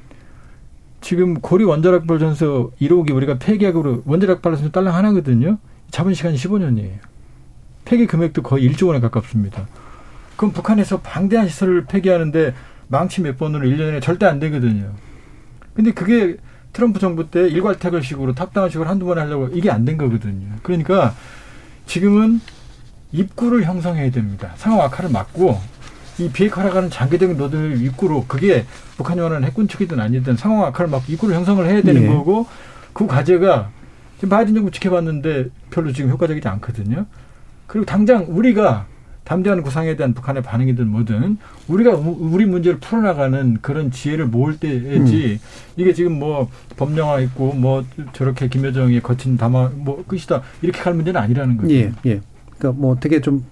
지금 0.99 1.35
고리 1.35 1.63
원자력 1.63 2.07
발전소 2.07 2.71
1호기 2.81 3.15
우리가 3.15 3.37
폐기하고 3.37 4.03
원자력 4.05 4.41
발전소 4.41 4.71
딸랑 4.71 4.95
하나거든요. 4.95 5.59
잡은 5.91 6.13
시간이 6.13 6.35
15년이에요. 6.35 6.99
폐기 7.85 8.05
금액도 8.05 8.41
거의 8.41 8.69
1조 8.69 8.87
원에 8.87 8.99
가깝습니다. 8.99 9.67
그럼 10.35 10.51
북한에서 10.51 10.99
방대한 10.99 11.47
시설을 11.47 11.85
폐기하는데 11.85 12.53
망치 12.89 13.21
몇 13.21 13.37
번으로 13.37 13.67
1년에 13.67 14.01
절대 14.01 14.25
안 14.25 14.39
되거든요. 14.39 14.91
근데 15.78 15.91
그게 15.91 16.38
트럼프 16.73 16.99
정부 16.99 17.30
때 17.30 17.47
일괄타결식으로 17.47 18.33
top-down 18.33 18.67
식으로 18.71 18.89
한두 18.89 19.05
번 19.05 19.19
하려고 19.19 19.47
이게 19.53 19.69
안 19.69 19.86
된 19.86 19.95
거거든요. 19.95 20.47
그러니까 20.63 21.13
지금은 21.86 22.41
입구를 23.11 23.63
형성해야 23.63 24.09
됩니다. 24.09 24.53
상황 24.55 24.82
악화를 24.82 25.11
막고 25.11 25.61
이 26.17 26.32
비핵화로 26.31 26.57
가는 26.57 26.89
장기적인 26.89 27.38
노들 27.38 27.80
입구로 27.84 28.25
그게 28.28 28.65
북한이 28.97 29.21
원하는 29.21 29.47
핵 29.47 29.67
군축이든 29.67 29.99
아니든 29.99 30.36
상황 30.36 30.65
악화를 30.65 30.89
막 30.89 31.07
입구를 31.07 31.36
형성을 31.36 31.63
해야 31.63 31.80
되는 31.84 32.01
예. 32.01 32.07
거고 32.07 32.47
그 32.91 33.05
과제가 33.05 33.69
지금 34.15 34.30
바이든 34.30 34.55
정부 34.55 34.71
지켜봤는데 34.71 35.49
별로 35.69 35.93
지금 35.93 36.09
효과적이지 36.09 36.47
않거든요. 36.47 37.05
그리고 37.67 37.86
당장 37.86 38.25
우리가 38.28 38.88
담대한 39.28 39.61
구상에 39.61 39.97
대한 39.97 40.13
북한의 40.13 40.41
반응이든 40.41 40.88
뭐든 40.88 41.38
우리가 41.67 41.95
우리 41.95 42.45
문제를 42.45 42.80
풀어나가는 42.80 43.57
그런 43.61 43.91
지혜를 43.91 44.28
모을 44.28 44.57
때지 44.57 44.86
음. 44.95 45.39
이게 45.75 45.93
지금 45.93 46.17
뭐 46.17 46.49
법령화 46.78 47.19
있고 47.21 47.51
뭐 47.51 47.84
저렇게 48.13 48.47
김여정이 48.47 49.01
거친 49.01 49.36
담화 49.36 49.69
뭐 49.75 50.01
끝이다 50.07 50.43
이렇게 50.61 50.80
갈 50.82 50.93
문제는 50.93 51.19
아니라는 51.19 51.57
거죠. 51.57 51.73
예, 51.73 51.91
예. 52.05 52.21
그러니까 52.57 52.82
뭐 52.82 52.95
되게 52.97 53.19
좀 53.19 53.43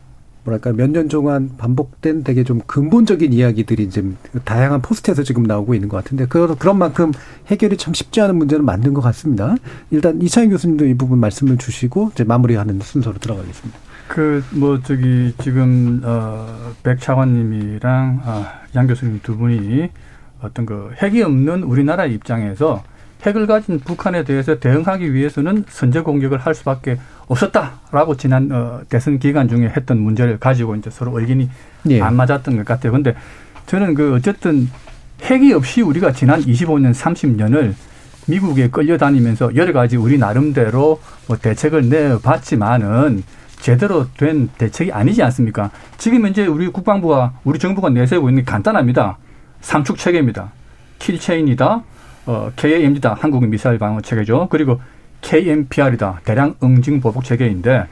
뭐랄까 0.46 0.72
몇 0.72 0.92
년 0.92 1.10
동안 1.10 1.50
반복된 1.58 2.24
되게 2.24 2.46
좀 2.46 2.62
근본적인 2.68 3.34
이야기들이 3.34 3.84
이제 3.84 4.02
다양한 4.46 4.82
포스트에서 4.82 5.24
지금 5.24 5.44
나오고 5.44 5.74
있는 5.74 5.90
것 5.90 5.98
같은데 5.98 6.26
그 6.28 6.56
그런 6.58 6.78
만큼 6.78 7.12
해결이 7.48 7.76
참 7.76 7.94
쉽지 7.94 8.22
않은 8.22 8.38
문제는 8.38 8.64
만든 8.64 8.94
것 8.94 9.02
같습니다. 9.02 9.56
일단 9.92 10.22
이창희 10.22 10.50
교수님도 10.50 10.86
이 10.86 10.94
부분 10.94 11.20
말씀을 11.20 11.58
주시고 11.58 12.12
이제 12.14 12.24
마무리하는 12.24 12.80
순서로 12.80 13.18
들어가겠습니다. 13.18 13.85
그 14.08 14.44
뭐 14.52 14.80
저기 14.82 15.34
지금 15.42 16.02
어 16.04 16.74
백차관님이랑 16.84 18.22
아, 18.24 18.62
양 18.76 18.88
교수님 18.88 19.20
두 19.24 19.38
분이 19.38 19.90
어떤 20.42 20.66
그 20.66 20.92
핵이 21.02 21.22
없는 21.24 21.64
우리나라 21.64 22.06
입장에서 22.06 22.84
핵을 23.26 23.48
가진 23.48 23.80
북한에 23.80 24.24
대해서 24.24 24.60
대응하기 24.60 25.14
위해서는 25.14 25.66
선제 25.68 26.02
공격을 26.02 26.38
할 26.38 26.54
수밖에 26.54 27.00
없었다라고 27.28 28.18
지난 28.18 28.52
어, 28.52 28.82
대선 28.88 29.18
기간 29.18 29.48
중에 29.48 29.74
했던 29.76 30.00
문제를 30.00 30.40
가지고 30.40 30.76
이제 30.76 30.90
서로 30.92 31.20
의견이 31.20 31.50
예. 31.90 32.02
안 32.02 32.16
맞았던 32.16 32.58
것 32.58 32.66
같아요. 32.66 32.92
근데 32.92 33.16
저는 33.66 33.96
그 33.96 34.14
어쨌든 34.14 34.70
핵이 35.24 35.54
없이 35.54 35.82
우리가 35.82 36.12
지난 36.12 36.42
25년, 36.42 36.94
30년을 36.94 37.74
미국에 38.28 38.70
끌려다니면서 38.70 39.56
여러 39.56 39.74
가지 39.74 39.98
우리 39.98 40.18
나름대로 40.20 41.02
뭐 41.28 41.38
대책을 41.38 41.90
내봤지만은 41.90 43.24
제대로 43.70 44.06
된 44.16 44.48
대책이 44.60 44.92
아니지 44.92 45.24
않습니까? 45.24 45.72
지금 45.98 46.28
이제 46.28 46.46
우리 46.46 46.68
국방부가 46.68 47.34
우리 47.44 47.58
정부가 47.58 47.90
내세우고 47.90 48.30
있는 48.30 48.44
게 48.44 48.52
간단합니다. 48.52 49.18
삼축 49.62 49.98
체계입니다. 49.98 50.52
킬체인이다. 51.00 51.82
어, 52.28 52.52
KAMD다. 52.56 53.16
한국의 53.20 53.50
미사일 53.50 53.80
방어 53.80 54.02
체계죠. 54.02 54.50
그리고 54.52 54.80
KMPR이다. 55.22 56.22
대량 56.26 56.54
응징 56.62 57.02
보복 57.02 57.24
체계인데 57.24 57.88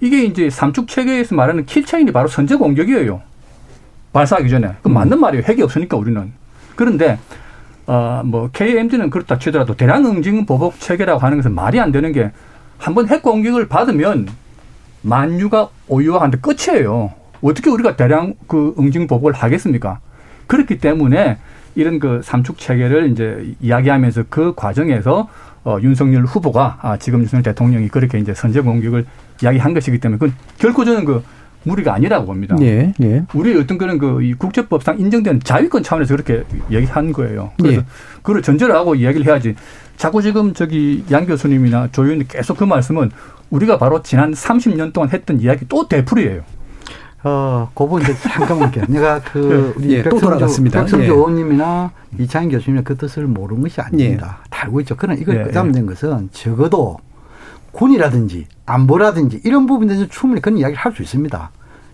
이게 0.00 0.24
이제 0.24 0.48
삼축 0.48 0.88
체계에서 0.88 1.34
말하는 1.34 1.66
킬체인이 1.66 2.10
바로 2.10 2.26
선제 2.28 2.56
공격이에요. 2.56 3.20
발사하기 4.14 4.48
전에. 4.48 4.76
그 4.80 4.88
맞는 4.88 5.20
말이에요. 5.20 5.44
핵이 5.46 5.60
없으니까 5.60 5.98
우리는. 5.98 6.32
그런데 6.74 7.18
어, 7.86 8.22
뭐 8.24 8.48
KMD는 8.50 9.10
그렇다 9.10 9.38
치더라도 9.38 9.74
대량 9.76 10.06
응징 10.06 10.46
보복 10.46 10.80
체계라고 10.80 11.20
하는 11.20 11.36
것은 11.36 11.54
말이 11.54 11.78
안 11.78 11.92
되는 11.92 12.12
게 12.12 12.32
한 12.80 12.94
번 12.94 13.10
핵 13.10 13.22
공격을 13.22 13.68
받으면 13.68 14.28
만유가 15.02 15.68
오유화하는데 15.88 16.38
끝이에요. 16.40 17.12
어떻게 17.40 17.70
우리가 17.70 17.96
대량 17.96 18.34
그 18.46 18.74
응징 18.78 19.06
보복을 19.06 19.32
하겠습니까? 19.32 20.00
그렇기 20.46 20.78
때문에 20.78 21.38
이런 21.74 21.98
그 21.98 22.20
삼축 22.24 22.58
체계를 22.58 23.10
이제 23.12 23.54
이야기하면서 23.60 24.24
그 24.28 24.54
과정에서 24.56 25.28
어, 25.64 25.78
윤석열 25.82 26.24
후보가 26.24 26.78
아, 26.80 26.96
지금 26.96 27.20
윤석열 27.20 27.42
대통령이 27.42 27.88
그렇게 27.88 28.18
이제 28.18 28.34
선제 28.34 28.60
공격을 28.60 29.06
이야기한 29.42 29.74
것이기 29.74 29.98
때문에 29.98 30.18
그건 30.18 30.34
결코 30.58 30.84
저는 30.84 31.04
그 31.04 31.22
무리가 31.64 31.94
아니라고 31.94 32.26
봅니다. 32.26 32.56
예, 32.60 32.94
예. 33.02 33.24
우리 33.34 33.56
어떤 33.58 33.78
그런 33.78 33.98
그이 33.98 34.34
국제법상 34.34 34.98
인정된 34.98 35.40
자위권 35.40 35.82
차원에서 35.82 36.16
그렇게 36.16 36.44
얘기한 36.70 37.12
거예요. 37.12 37.50
그래서 37.58 37.80
예. 37.80 37.84
그걸 38.22 38.42
전제를 38.42 38.74
하고 38.74 38.94
이야기를 38.94 39.26
해야지. 39.26 39.54
자꾸 39.96 40.22
지금 40.22 40.54
저기 40.54 41.04
양 41.10 41.26
교수님이나 41.26 41.88
조 41.92 42.04
의원님 42.04 42.26
계속 42.28 42.56
그 42.56 42.64
말씀은 42.64 43.10
우리가 43.50 43.78
바로 43.78 44.02
지난 44.02 44.32
30년 44.32 44.92
동안 44.92 45.10
했던 45.10 45.40
이야기 45.40 45.66
또 45.68 45.88
되풀이예요. 45.88 46.42
어, 47.24 47.68
그 47.74 47.84
부분 47.84 48.02
이제 48.02 48.14
잠깐 48.14 48.58
볼게요. 48.58 48.84
내가 48.88 49.20
그, 49.20 49.74
우리 49.76 49.94
예, 49.94 50.02
또 50.02 50.18
돌아갔습니다. 50.18 50.80
백성주 50.80 51.06
예. 51.06 51.10
의원님이나 51.10 51.90
이창인 52.18 52.50
교수님이 52.50 52.84
그 52.84 52.96
뜻을 52.96 53.26
모르는 53.26 53.62
것이 53.62 53.80
아닙니다. 53.80 54.38
다 54.50 54.64
알고 54.64 54.80
있죠. 54.80 54.94
그러나 54.96 55.18
이걸 55.20 55.36
예, 55.38 55.42
끄잡는 55.44 55.86
것은 55.86 56.28
적어도 56.32 56.98
군이라든지 57.72 58.46
안보라든지 58.66 59.40
이런 59.44 59.66
부분에서 59.66 60.06
충분히 60.08 60.40
그런 60.40 60.58
이야기를 60.58 60.78
할 60.80 60.92
수 60.92 61.02
있습니다. 61.02 61.50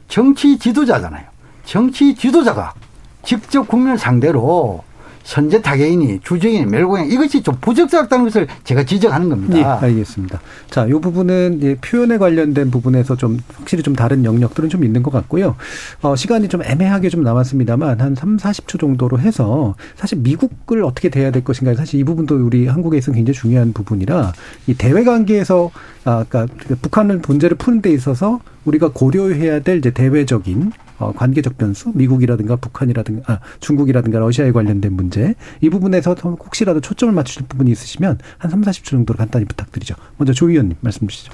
정치 0.08 0.58
지도자잖아요. 0.58 1.24
정치 1.64 2.14
지도자가 2.14 2.74
직접 3.22 3.66
국민을 3.66 3.96
상대로 3.98 4.84
선제 5.24 5.62
타격이니 5.62 6.20
주적이니 6.22 6.66
멸공이 6.66 7.08
이것이 7.08 7.42
좀 7.42 7.56
부적절하다는 7.60 8.26
것을 8.26 8.46
제가 8.62 8.84
지적하는 8.84 9.30
겁니다. 9.30 9.58
예, 9.58 9.64
알겠습니다. 9.64 10.40
자, 10.70 10.86
이 10.86 10.92
부분은 10.92 11.60
예, 11.62 11.74
표현에 11.76 12.18
관련된 12.18 12.70
부분에서 12.70 13.16
좀 13.16 13.38
확실히 13.54 13.82
좀 13.82 13.96
다른 13.96 14.24
영역들은 14.24 14.68
좀 14.68 14.84
있는 14.84 15.02
것 15.02 15.10
같고요. 15.10 15.56
어, 16.02 16.14
시간이 16.14 16.48
좀 16.48 16.62
애매하게 16.62 17.08
좀 17.08 17.22
남았습니다만 17.22 18.00
한 18.00 18.14
3, 18.14 18.36
40초 18.36 18.78
정도로 18.78 19.18
해서 19.18 19.74
사실 19.96 20.18
미국을 20.18 20.84
어떻게 20.84 21.08
대해야 21.08 21.30
될 21.30 21.42
것인가 21.42 21.74
사실 21.74 21.98
이 21.98 22.04
부분도 22.04 22.36
우리 22.36 22.66
한국에 22.66 22.98
있어서 22.98 23.12
굉장히 23.12 23.34
중요한 23.34 23.72
부분이라 23.72 24.32
이 24.66 24.74
대외 24.74 25.04
관계에서 25.04 25.70
아, 26.04 26.24
그러니까 26.28 26.54
북한을 26.82 27.22
문제를 27.26 27.56
푸는 27.56 27.80
데 27.80 27.90
있어서 27.90 28.40
우리가 28.64 28.90
고려해야 28.92 29.60
될 29.60 29.78
이제 29.78 29.90
대외적인 29.90 30.72
어, 30.98 31.12
관계적 31.12 31.58
변수, 31.58 31.92
미국이라든가 31.94 32.56
북한이라든가 32.56 33.32
아, 33.32 33.40
중국이라든가 33.60 34.18
러시아에 34.18 34.52
관련된 34.52 34.92
문제 34.92 35.34
이 35.60 35.68
부분에서 35.68 36.14
좀 36.14 36.34
혹시라도 36.34 36.80
초점을 36.80 37.12
맞추실 37.14 37.46
부분이 37.48 37.70
있으시면 37.72 38.18
한 38.38 38.50
3, 38.50 38.62
40초 38.62 38.84
정도로 38.84 39.16
간단히 39.16 39.44
부탁드리죠. 39.44 39.94
먼저 40.16 40.32
조 40.32 40.48
의원님 40.48 40.76
말씀 40.80 41.06
주시죠. 41.06 41.32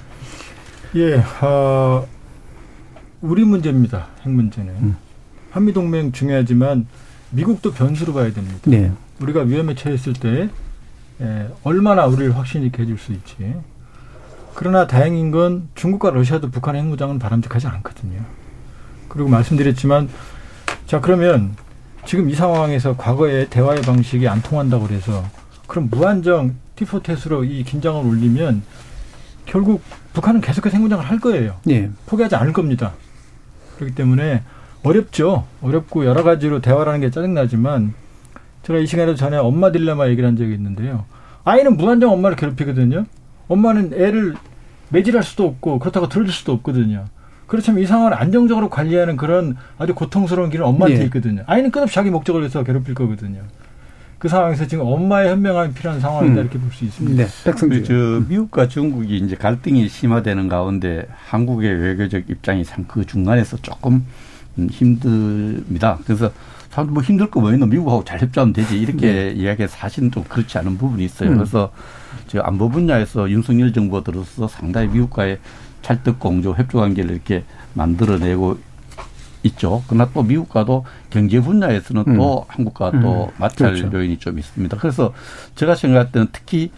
예, 0.96 1.22
어, 1.42 2.06
우리 3.20 3.44
문제입니다. 3.44 4.08
핵 4.22 4.30
문제는 4.30 4.96
한미 5.50 5.72
동맹 5.72 6.12
중요하지만 6.12 6.86
미국도 7.30 7.72
변수로 7.72 8.12
봐야 8.12 8.32
됩니다. 8.32 8.58
네. 8.64 8.90
우리가 9.20 9.42
위험에 9.42 9.74
처했을 9.74 10.14
때 10.14 10.48
에, 11.20 11.48
얼마나 11.62 12.06
우리를 12.06 12.36
확신 12.36 12.62
있게 12.64 12.82
해줄 12.82 12.98
수 12.98 13.12
있지. 13.12 13.36
그러나 14.54 14.86
다행인 14.86 15.30
건 15.30 15.68
중국과 15.74 16.10
러시아도 16.10 16.50
북한 16.50 16.76
핵무장은 16.76 17.18
바람직하지 17.18 17.66
않거든요. 17.66 18.20
그리고 19.08 19.28
말씀드렸지만 19.28 20.08
자 20.86 21.00
그러면 21.00 21.56
지금 22.06 22.30
이 22.30 22.34
상황에서 22.34 22.96
과거의 22.96 23.48
대화의 23.50 23.82
방식이 23.82 24.26
안 24.28 24.42
통한다고 24.42 24.86
그래서 24.86 25.24
그럼 25.66 25.88
무한정 25.90 26.56
티포테스로 26.76 27.44
이 27.44 27.62
긴장을 27.62 28.04
올리면 28.04 28.62
결국 29.46 29.82
북한은 30.12 30.40
계속해서 30.40 30.76
핵무장을 30.76 31.04
할 31.04 31.20
거예요. 31.20 31.56
예. 31.68 31.90
포기하지 32.06 32.36
않을 32.36 32.52
겁니다. 32.52 32.92
그렇기 33.76 33.94
때문에 33.94 34.42
어렵죠. 34.82 35.46
어렵고 35.62 36.06
여러 36.06 36.22
가지로 36.22 36.60
대화라는 36.60 37.00
게 37.00 37.10
짜증나지만 37.10 37.94
제가 38.62 38.78
이 38.78 38.86
시간에도 38.86 39.14
전에 39.14 39.36
엄마 39.36 39.72
딜레마 39.72 40.08
얘기를 40.08 40.28
한 40.28 40.36
적이 40.36 40.54
있는데요. 40.54 41.04
아이는 41.44 41.76
무한정 41.76 42.12
엄마를 42.12 42.36
괴롭히거든요. 42.36 43.06
엄마는 43.54 43.92
애를 43.94 44.34
매질할 44.90 45.22
수도 45.22 45.44
없고 45.46 45.78
그렇다고 45.80 46.08
들어줄 46.08 46.32
수도 46.32 46.52
없거든요. 46.52 47.04
그렇지만 47.46 47.82
이 47.82 47.86
상황을 47.86 48.14
안정적으로 48.14 48.70
관리하는 48.70 49.16
그런 49.16 49.56
아주 49.76 49.92
고통스러운 49.94 50.50
길은 50.50 50.64
엄마한테 50.64 51.00
예. 51.00 51.04
있거든요. 51.06 51.42
아이는 51.46 51.70
끝없이 51.72 51.94
자기 51.94 52.10
목적을 52.10 52.42
위해서 52.42 52.62
괴롭힐 52.62 52.94
거거든요. 52.94 53.42
그 54.20 54.28
상황에서 54.28 54.66
지금 54.66 54.84
엄마의 54.86 55.30
현명함이 55.30 55.72
필요한 55.74 55.98
상황이다 55.98 56.34
음. 56.34 56.38
이렇게 56.40 56.58
볼 56.58 56.70
수 56.72 56.84
있습니다. 56.84 57.24
네, 57.24 57.28
백성주. 57.44 57.80
그, 57.82 57.84
저 57.84 58.28
미국과 58.28 58.68
중국이 58.68 59.16
이제 59.16 59.34
갈등이 59.34 59.88
심화되는 59.88 60.46
가운데 60.48 61.06
한국의 61.26 61.74
외교적 61.74 62.28
입장이 62.30 62.64
참 62.64 62.84
그 62.86 63.04
중간에서 63.04 63.56
조금 63.62 64.04
음, 64.58 64.68
힘듭니다. 64.70 65.98
그래서 66.04 66.30
사람들 66.70 66.94
뭐 66.94 67.02
힘들 67.02 67.30
거 67.30 67.40
뭐 67.40 67.52
있노 67.52 67.66
미국하고 67.66 68.04
잘 68.04 68.20
협조하면 68.20 68.52
되지 68.52 68.78
이렇게 68.80 69.30
이야기해서 69.32 69.76
사실은 69.76 70.10
좀 70.10 70.24
그렇지 70.24 70.56
않은 70.58 70.78
부분이 70.78 71.04
있어요. 71.04 71.30
음. 71.30 71.36
그래서 71.36 71.70
저 72.28 72.40
안보 72.40 72.68
분야에서 72.68 73.28
윤석열 73.30 73.72
정부가 73.72 74.04
들어서 74.04 74.46
상당히 74.48 74.88
미국과의 74.88 75.38
찰떡 75.82 76.18
공조 76.20 76.52
협조 76.54 76.78
관계를 76.78 77.10
이렇게 77.10 77.44
만들어내고 77.74 78.58
있죠. 79.42 79.82
그러나 79.88 80.08
또 80.12 80.22
미국과도 80.22 80.84
경제 81.08 81.40
분야에서는 81.40 82.04
음. 82.08 82.16
또 82.16 82.44
한국과 82.48 82.90
또 83.00 83.24
음. 83.24 83.30
마찰 83.38 83.74
그렇죠. 83.74 83.96
요인이 83.96 84.18
좀 84.18 84.38
있습니다. 84.38 84.76
그래서 84.76 85.12
제가 85.54 85.74
생각할 85.74 86.12
때는 86.12 86.28
특히 86.30 86.70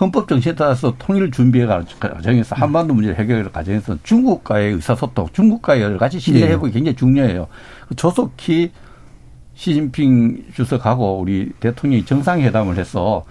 헌법 0.00 0.26
정신에 0.28 0.54
따라서 0.54 0.94
통일을 0.98 1.30
준비해 1.32 1.66
가- 1.66 1.84
과정에서 2.00 2.56
한반도 2.56 2.94
문제를 2.94 3.18
해결할 3.18 3.52
과정에서 3.52 3.96
중국과의 4.02 4.74
의사소통, 4.74 5.28
중국과의 5.32 5.82
여러 5.82 5.98
가지 5.98 6.18
신뢰 6.18 6.42
예. 6.42 6.46
회복이 6.52 6.72
굉장히 6.72 6.96
중요해요. 6.96 7.46
조속히 7.96 8.72
시진핑 9.54 10.46
주석하고 10.54 11.20
우리 11.20 11.50
대통령이 11.60 12.04
정상회담을 12.04 12.76
해서 12.76 13.24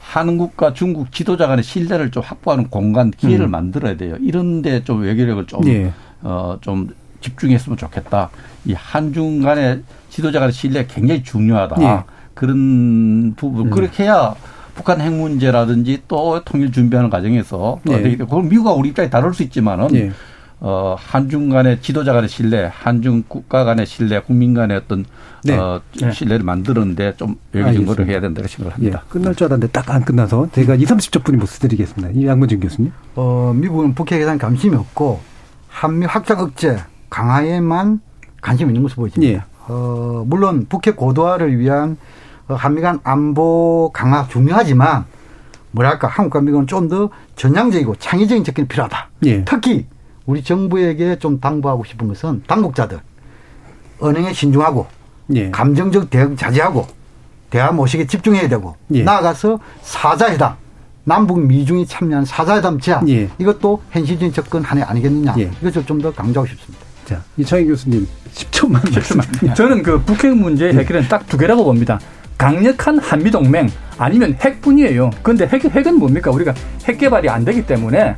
한국과 0.00 0.74
중국 0.74 1.10
지도자 1.12 1.46
간의 1.46 1.64
신뢰를 1.64 2.10
좀 2.10 2.22
확보하는 2.22 2.68
공간 2.68 3.10
기회를 3.10 3.46
음. 3.46 3.50
만들어야 3.50 3.96
돼요. 3.96 4.16
이런데 4.20 4.84
좀 4.84 5.02
외교력을 5.02 5.46
좀, 5.46 5.66
예. 5.68 5.92
어, 6.22 6.58
좀 6.60 6.88
집중했으면 7.20 7.78
좋겠다. 7.78 8.30
이 8.66 8.74
한중 8.74 9.40
간의 9.40 9.82
지도자 10.10 10.40
간의 10.40 10.52
신뢰가 10.52 10.92
굉장히 10.94 11.22
중요하다. 11.22 11.82
예. 11.82 12.02
그런 12.34 13.34
부분. 13.36 13.66
음. 13.66 13.70
그렇게 13.70 14.04
해야 14.04 14.34
북한 14.74 15.00
핵 15.00 15.10
문제라든지 15.12 16.02
또 16.06 16.42
통일 16.44 16.70
준비하는 16.70 17.08
과정에서 17.08 17.80
또 17.84 17.92
예. 17.92 18.02
때문에 18.02 18.16
그건 18.16 18.48
미국과 18.48 18.72
우리 18.72 18.90
입장이 18.90 19.08
다를 19.08 19.32
수 19.32 19.42
있지만은 19.42 19.94
예. 19.94 20.12
어, 20.60 20.96
한중 20.98 21.50
간의 21.50 21.82
지도자 21.82 22.12
간의 22.12 22.28
신뢰, 22.28 22.70
한중 22.72 23.24
국가 23.28 23.64
간의 23.64 23.84
신뢰, 23.86 24.20
국민 24.20 24.54
간의 24.54 24.76
어떤 24.78 25.04
네. 25.44 25.56
어, 25.56 25.80
네. 26.00 26.10
신뢰를 26.12 26.44
만드는데 26.44 27.14
좀 27.16 27.36
외교 27.52 27.66
알겠습니다. 27.66 27.90
정보를 27.94 28.10
해야 28.12 28.20
된다고 28.20 28.48
생각을 28.48 28.72
예, 28.78 28.90
합니다. 28.90 29.02
끝날 29.10 29.34
줄 29.34 29.46
알았는데 29.46 29.72
딱 29.72 29.90
안 29.90 30.04
끝나서 30.04 30.48
제가 30.52 30.74
2, 30.76 30.84
30초 30.84 31.22
뿐이 31.24 31.36
못 31.36 31.46
쓰드리겠습니다. 31.46 32.18
이 32.18 32.26
양문진 32.26 32.60
교수님. 32.60 32.92
어, 33.16 33.52
미국은 33.54 33.94
북핵에 33.94 34.20
대한 34.24 34.38
관심이 34.38 34.74
없고 34.74 35.20
한미 35.68 36.06
확장 36.06 36.40
억제 36.40 36.78
강화에만 37.10 38.00
관심이 38.40 38.70
있는 38.70 38.82
것으로 38.82 39.02
보여집니다. 39.02 39.32
예. 39.34 39.42
어, 39.68 40.24
물론 40.26 40.66
북핵 40.68 40.96
고도화를 40.96 41.58
위한 41.58 41.96
어, 42.48 42.54
한미 42.54 42.80
간 42.80 43.00
안보 43.04 43.90
강화 43.92 44.26
중요하지만 44.28 45.04
뭐랄까 45.72 46.06
한국과 46.08 46.40
미국은 46.40 46.66
좀 46.66 46.88
더 46.88 47.10
전향적이고 47.36 47.96
창의적인 47.96 48.44
접근이 48.44 48.68
필요하다. 48.68 49.08
예. 49.26 49.44
특히 49.44 49.86
우리 50.26 50.42
정부에게 50.42 51.18
좀 51.18 51.38
당부하고 51.40 51.84
싶은 51.84 52.08
것은 52.08 52.42
당국자들 52.46 52.98
언행에 54.00 54.32
신중하고 54.32 54.86
예. 55.34 55.50
감정적 55.50 56.10
대응 56.10 56.36
자제하고 56.36 56.86
대화 57.50 57.70
모식에 57.72 58.06
집중해야 58.06 58.48
되고 58.48 58.74
예. 58.94 59.02
나아가서 59.02 59.58
사자회담 59.82 60.54
남북 61.04 61.40
미중이 61.40 61.86
참여한 61.86 62.24
사자회담 62.24 62.80
제안 62.80 63.08
예. 63.08 63.28
이것도 63.38 63.82
현실적인 63.90 64.32
접근 64.32 64.62
하나 64.62 64.88
아니겠느냐 64.88 65.34
예. 65.38 65.50
이것을 65.60 65.84
좀 65.86 66.00
더 66.00 66.10
강조하고 66.12 66.48
싶습니다. 66.48 66.84
자, 67.04 67.22
이창희 67.36 67.66
교수님 67.66 68.06
10초만 68.34 68.92
말씀. 68.94 69.20
저는 69.54 69.82
그 69.82 70.00
북핵 70.02 70.34
문제 70.34 70.72
해결은 70.72 71.06
딱 71.08 71.26
두 71.28 71.36
개라고 71.36 71.62
봅니다. 71.64 72.00
강력한 72.38 72.98
한미 72.98 73.30
동맹 73.30 73.68
아니면 73.98 74.34
핵뿐이에요. 74.40 75.10
그런데 75.22 75.46
핵, 75.46 75.64
핵은 75.64 75.98
뭡니까? 75.98 76.30
우리가 76.30 76.52
핵 76.84 76.98
개발이 76.98 77.28
안 77.28 77.44
되기 77.44 77.64
때문에 77.66 78.16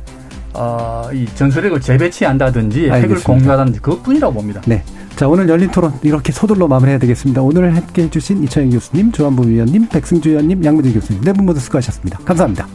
어, 0.57 1.09
이 1.13 1.25
전술핵을 1.35 1.79
재배치한다든지 1.81 2.79
핵을 2.85 2.93
알겠습니다. 2.93 3.23
공유하다든지 3.25 3.79
그것뿐이라고 3.79 4.33
봅니다. 4.33 4.61
네. 4.65 4.83
자, 5.15 5.27
오늘 5.27 5.47
열린 5.49 5.71
토론 5.71 5.93
이렇게 6.03 6.31
서둘러 6.31 6.67
마무리해야 6.67 6.99
되겠습니다. 6.99 7.41
오늘 7.41 7.75
함께 7.75 8.03
해 8.03 8.09
주신 8.09 8.43
이창희 8.43 8.69
교수님, 8.71 9.11
조한부 9.11 9.47
위원님, 9.47 9.87
백승주 9.89 10.29
위원님, 10.29 10.63
양문진 10.63 10.93
교수님 10.93 11.21
네 11.23 11.33
분 11.33 11.45
모두 11.45 11.59
수고하셨습니다. 11.59 12.19
감사합니다. 12.19 12.67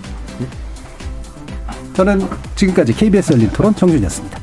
저는 1.95 2.27
지금까지 2.57 2.95
KBS 2.95 3.35
열린 3.35 3.51
토론 3.51 3.75
정준이었습니다. 3.75 4.39